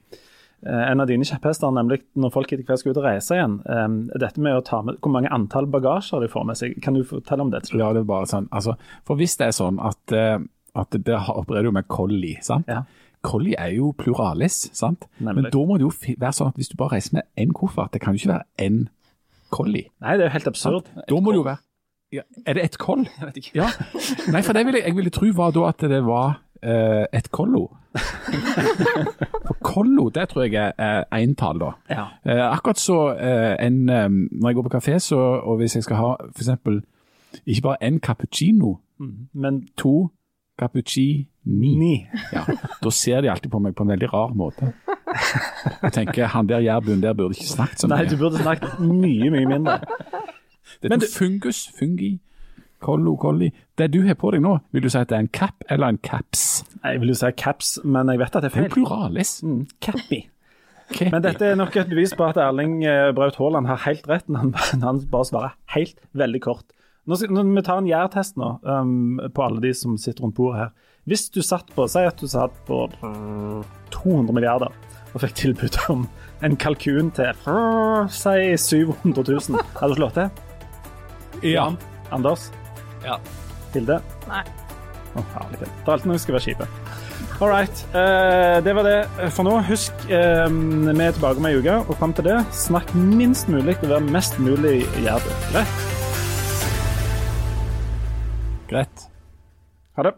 eh, 0.65 0.84
en 0.91 1.01
av 1.01 1.07
dine 1.09 1.25
kjepphester, 1.25 1.71
nemlig 1.73 2.03
når 2.15 2.34
folk 2.36 2.51
etter 2.53 2.65
hvert 2.67 2.80
skal 2.84 2.93
ut 2.93 2.99
og 3.01 3.07
reise 3.07 3.34
igjen. 3.38 3.57
Um, 3.65 3.97
dette 4.13 4.38
med 4.39 4.59
å 4.59 4.63
ta 4.65 4.82
med 4.86 4.99
Hvor 5.01 5.11
mange 5.15 5.32
antall 5.34 5.65
bagasjer 5.73 6.21
de 6.21 6.30
får 6.30 6.45
med 6.45 6.59
seg. 6.59 6.78
Kan 6.84 6.93
du 6.93 7.03
fortelle 7.03 7.41
om 7.41 7.51
det? 7.51 7.63
til? 7.65 7.80
Ja, 7.82 7.91
det 7.93 8.03
er 8.05 8.11
bare 8.11 8.30
sånn. 8.30 8.47
Altså, 8.51 8.78
for 9.07 9.17
hvis 9.17 9.38
det 9.38 9.47
er 9.49 9.57
sånn 9.57 9.82
at, 9.82 10.13
eh, 10.13 10.38
at 10.78 10.89
det 10.93 11.17
opererer 11.34 11.71
jo 11.71 11.75
med 11.80 11.88
collie, 11.89 12.38
sant? 12.45 12.69
Ja. 12.69 12.84
Collie 13.25 13.57
er 13.57 13.73
jo 13.73 13.89
pluralis, 13.97 14.67
sant? 14.78 15.07
Nemlig. 15.19 15.47
Men 15.47 15.51
da 15.51 15.63
må 15.65 15.80
det 15.80 15.88
jo 15.88 15.93
være 16.21 16.36
sånn 16.38 16.51
at 16.53 16.59
hvis 16.61 16.69
du 16.69 16.78
bare 16.78 16.99
reiser 16.99 17.17
med 17.17 17.25
én 17.36 17.49
koffert, 17.57 17.91
det 17.91 18.01
kan 18.03 18.13
jo 18.13 18.21
ikke 18.21 18.36
være 18.36 18.45
én 18.69 18.84
collie. 19.49 19.89
Nei, 20.03 20.13
det 20.19 20.28
er 20.28 20.30
jo 20.30 20.36
helt 20.36 20.47
absurd. 20.51 20.91
Da 21.09 21.19
må 21.23 21.34
det 21.34 21.39
jo 21.41 21.47
være 21.47 21.63
ja, 22.14 22.22
Er 22.45 22.53
det 22.53 22.64
et 22.64 22.78
koll? 22.78 23.08
Jeg 23.20 23.28
vet 23.28 23.38
ikke. 23.38 23.51
Ja. 23.55 23.68
Nei, 24.32 24.41
for 24.41 24.53
det 24.53 24.66
ville, 24.66 24.80
jeg 24.86 24.95
ville 24.95 25.10
tro 25.10 25.28
var 25.36 25.51
da 25.51 25.66
at 25.70 25.80
det 25.91 26.01
var 26.05 26.38
eh, 26.64 27.05
et 27.14 27.32
kollo. 27.32 27.66
For 29.47 29.58
kollo, 29.64 30.10
det 30.10 30.30
tror 30.30 30.43
jeg 30.47 30.74
er- 30.78 31.03
eintall, 31.12 31.60
da. 31.60 31.72
Ja. 31.89 32.05
Eh, 32.26 32.43
akkurat 32.51 32.80
så 32.80 32.99
eh, 33.20 33.55
en, 33.66 33.89
eh, 33.89 34.08
Når 34.10 34.49
jeg 34.49 34.55
går 34.55 34.68
på 34.70 34.78
kafé, 34.78 34.97
så, 34.99 35.18
og 35.20 35.58
hvis 35.58 35.76
jeg 35.76 35.84
skal 35.84 35.95
ha 35.95 36.14
eksempel 36.30 36.82
ikke 37.45 37.62
bare 37.62 37.84
én 37.84 37.99
cappuccino, 37.99 38.78
Men 39.34 39.68
to 39.78 40.10
cappuccini, 40.60 41.28
ni 41.45 42.08
ja, 42.34 42.41
da 42.84 42.89
ser 42.89 43.22
de 43.22 43.30
alltid 43.30 43.51
på 43.51 43.60
meg 43.62 43.76
på 43.76 43.84
en 43.86 43.89
veldig 43.93 44.08
rar 44.14 44.34
måte. 44.36 44.72
Jeg 45.84 45.93
tenker 45.93 46.26
han 46.34 46.47
der 46.49 46.60
jærbuen 46.60 47.01
der 47.03 47.14
burde 47.14 47.36
ikke 47.38 47.47
snakket 47.51 47.80
så 47.80 47.88
mye. 47.88 47.95
Nei, 48.01 48.10
du 48.10 48.18
burde 48.18 48.38
snakket 48.41 48.80
mye, 48.80 49.30
mye 49.30 49.45
mindre. 49.45 49.78
Det 50.82 50.89
Men 50.89 51.01
er 51.01 51.05
du- 51.05 51.11
fungus, 51.11 51.68
fungi, 51.80 52.20
kollo, 52.82 53.15
kolli. 53.18 53.51
Det 53.78 53.91
du 53.93 54.01
har 54.07 54.15
på 54.15 54.32
deg 54.32 54.41
nå, 54.41 54.59
vil 54.72 54.82
du 54.84 54.89
si 54.89 54.97
at 54.99 55.09
det 55.09 55.15
er 55.18 55.20
en 55.26 55.28
cap 55.34 55.63
eller 55.70 55.88
en 55.88 55.97
caps? 55.97 56.63
Jeg 56.84 56.99
vil 57.01 57.09
jo 57.09 57.15
si 57.15 57.32
caps, 57.32 57.80
men 57.84 58.07
jeg 58.13 58.20
vet 58.20 58.36
at 58.36 58.43
det 58.43 58.51
er 58.51 58.55
Det 58.55 58.65
er 58.65 58.70
feil. 58.70 58.76
pluralis. 58.86 59.41
Mm, 59.43 59.68
Cappy. 59.82 60.24
Okay. 60.91 61.09
Men 61.11 61.22
dette 61.22 61.41
er 61.45 61.55
nok 61.59 61.76
et 61.76 61.89
bevis 61.89 62.13
på 62.15 62.24
at 62.30 62.38
Erling 62.38 62.78
eh, 62.86 63.11
Braut 63.11 63.36
Haaland 63.36 63.68
har 63.68 63.76
helt 63.84 64.05
rett 64.07 64.30
når 64.30 64.38
han, 64.39 64.82
han 64.82 64.99
bare 65.11 65.26
svarer 65.26 65.55
helt 65.76 65.97
veldig 66.15 66.41
kort. 66.41 66.63
Nå 67.07 67.15
skal, 67.20 67.34
når 67.36 67.49
vi 67.55 67.61
tar 67.61 67.78
en 67.82 67.88
gjærtest 67.89 68.38
nå 68.39 68.59
um, 68.63 69.20
på 69.36 69.43
alle 69.43 69.59
de 69.61 69.74
som 69.74 69.97
sitter 69.97 70.24
rundt 70.24 70.36
bordet 70.36 70.59
her. 70.61 70.70
Hvis 71.07 71.30
du 71.32 71.41
satt 71.41 71.70
på 71.76 71.86
Si 71.89 71.99
at 71.99 72.18
du 72.20 72.28
satt 72.28 72.51
på 72.68 72.86
mm, 73.01 73.63
200 73.91 74.34
milliarder 74.36 74.72
og 75.13 75.22
fikk 75.24 75.36
tilbud 75.39 75.78
om 75.89 76.07
en 76.43 76.55
kalkun 76.59 77.11
til 77.15 77.32
mm, 77.47 78.07
si 78.11 78.55
700 78.55 79.24
000, 79.24 79.59
hadde 79.80 79.91
du 79.95 79.99
slått 80.01 80.13
til? 80.20 80.30
Ja. 81.45 81.69
Anders? 82.11 82.49
Ja. 83.05 83.17
Hilde? 83.73 83.99
Nei. 84.29 84.43
Å, 85.17 85.23
herlig. 85.33 85.59
Det 85.59 85.67
er 85.67 85.93
alltid 85.95 86.11
noe 86.11 86.17
som 86.17 86.23
skal 86.25 86.38
være 86.38 86.45
kjipe. 86.45 86.69
All 87.38 87.51
right. 87.51 87.83
Uh, 87.93 88.57
det 88.65 88.73
var 88.77 88.88
det 88.88 89.29
for 89.35 89.45
nå. 89.45 89.57
Husk, 89.67 89.93
uh, 90.09 90.47
vi 90.49 91.05
er 91.05 91.17
tilbake 91.17 91.41
om 91.41 91.49
ei 91.49 91.57
uke, 91.59 91.79
og 91.85 91.97
fram 91.99 92.15
til 92.17 92.29
det, 92.29 92.38
snakk 92.57 92.93
minst 92.97 93.49
mulig 93.51 93.77
og 93.81 93.91
vær 93.93 94.07
mest 94.13 94.39
mulig 94.41 94.79
jærbu. 95.05 95.33
Greit? 95.51 95.83
Greit. 98.71 99.09
Ha 99.97 100.09
det. 100.09 100.17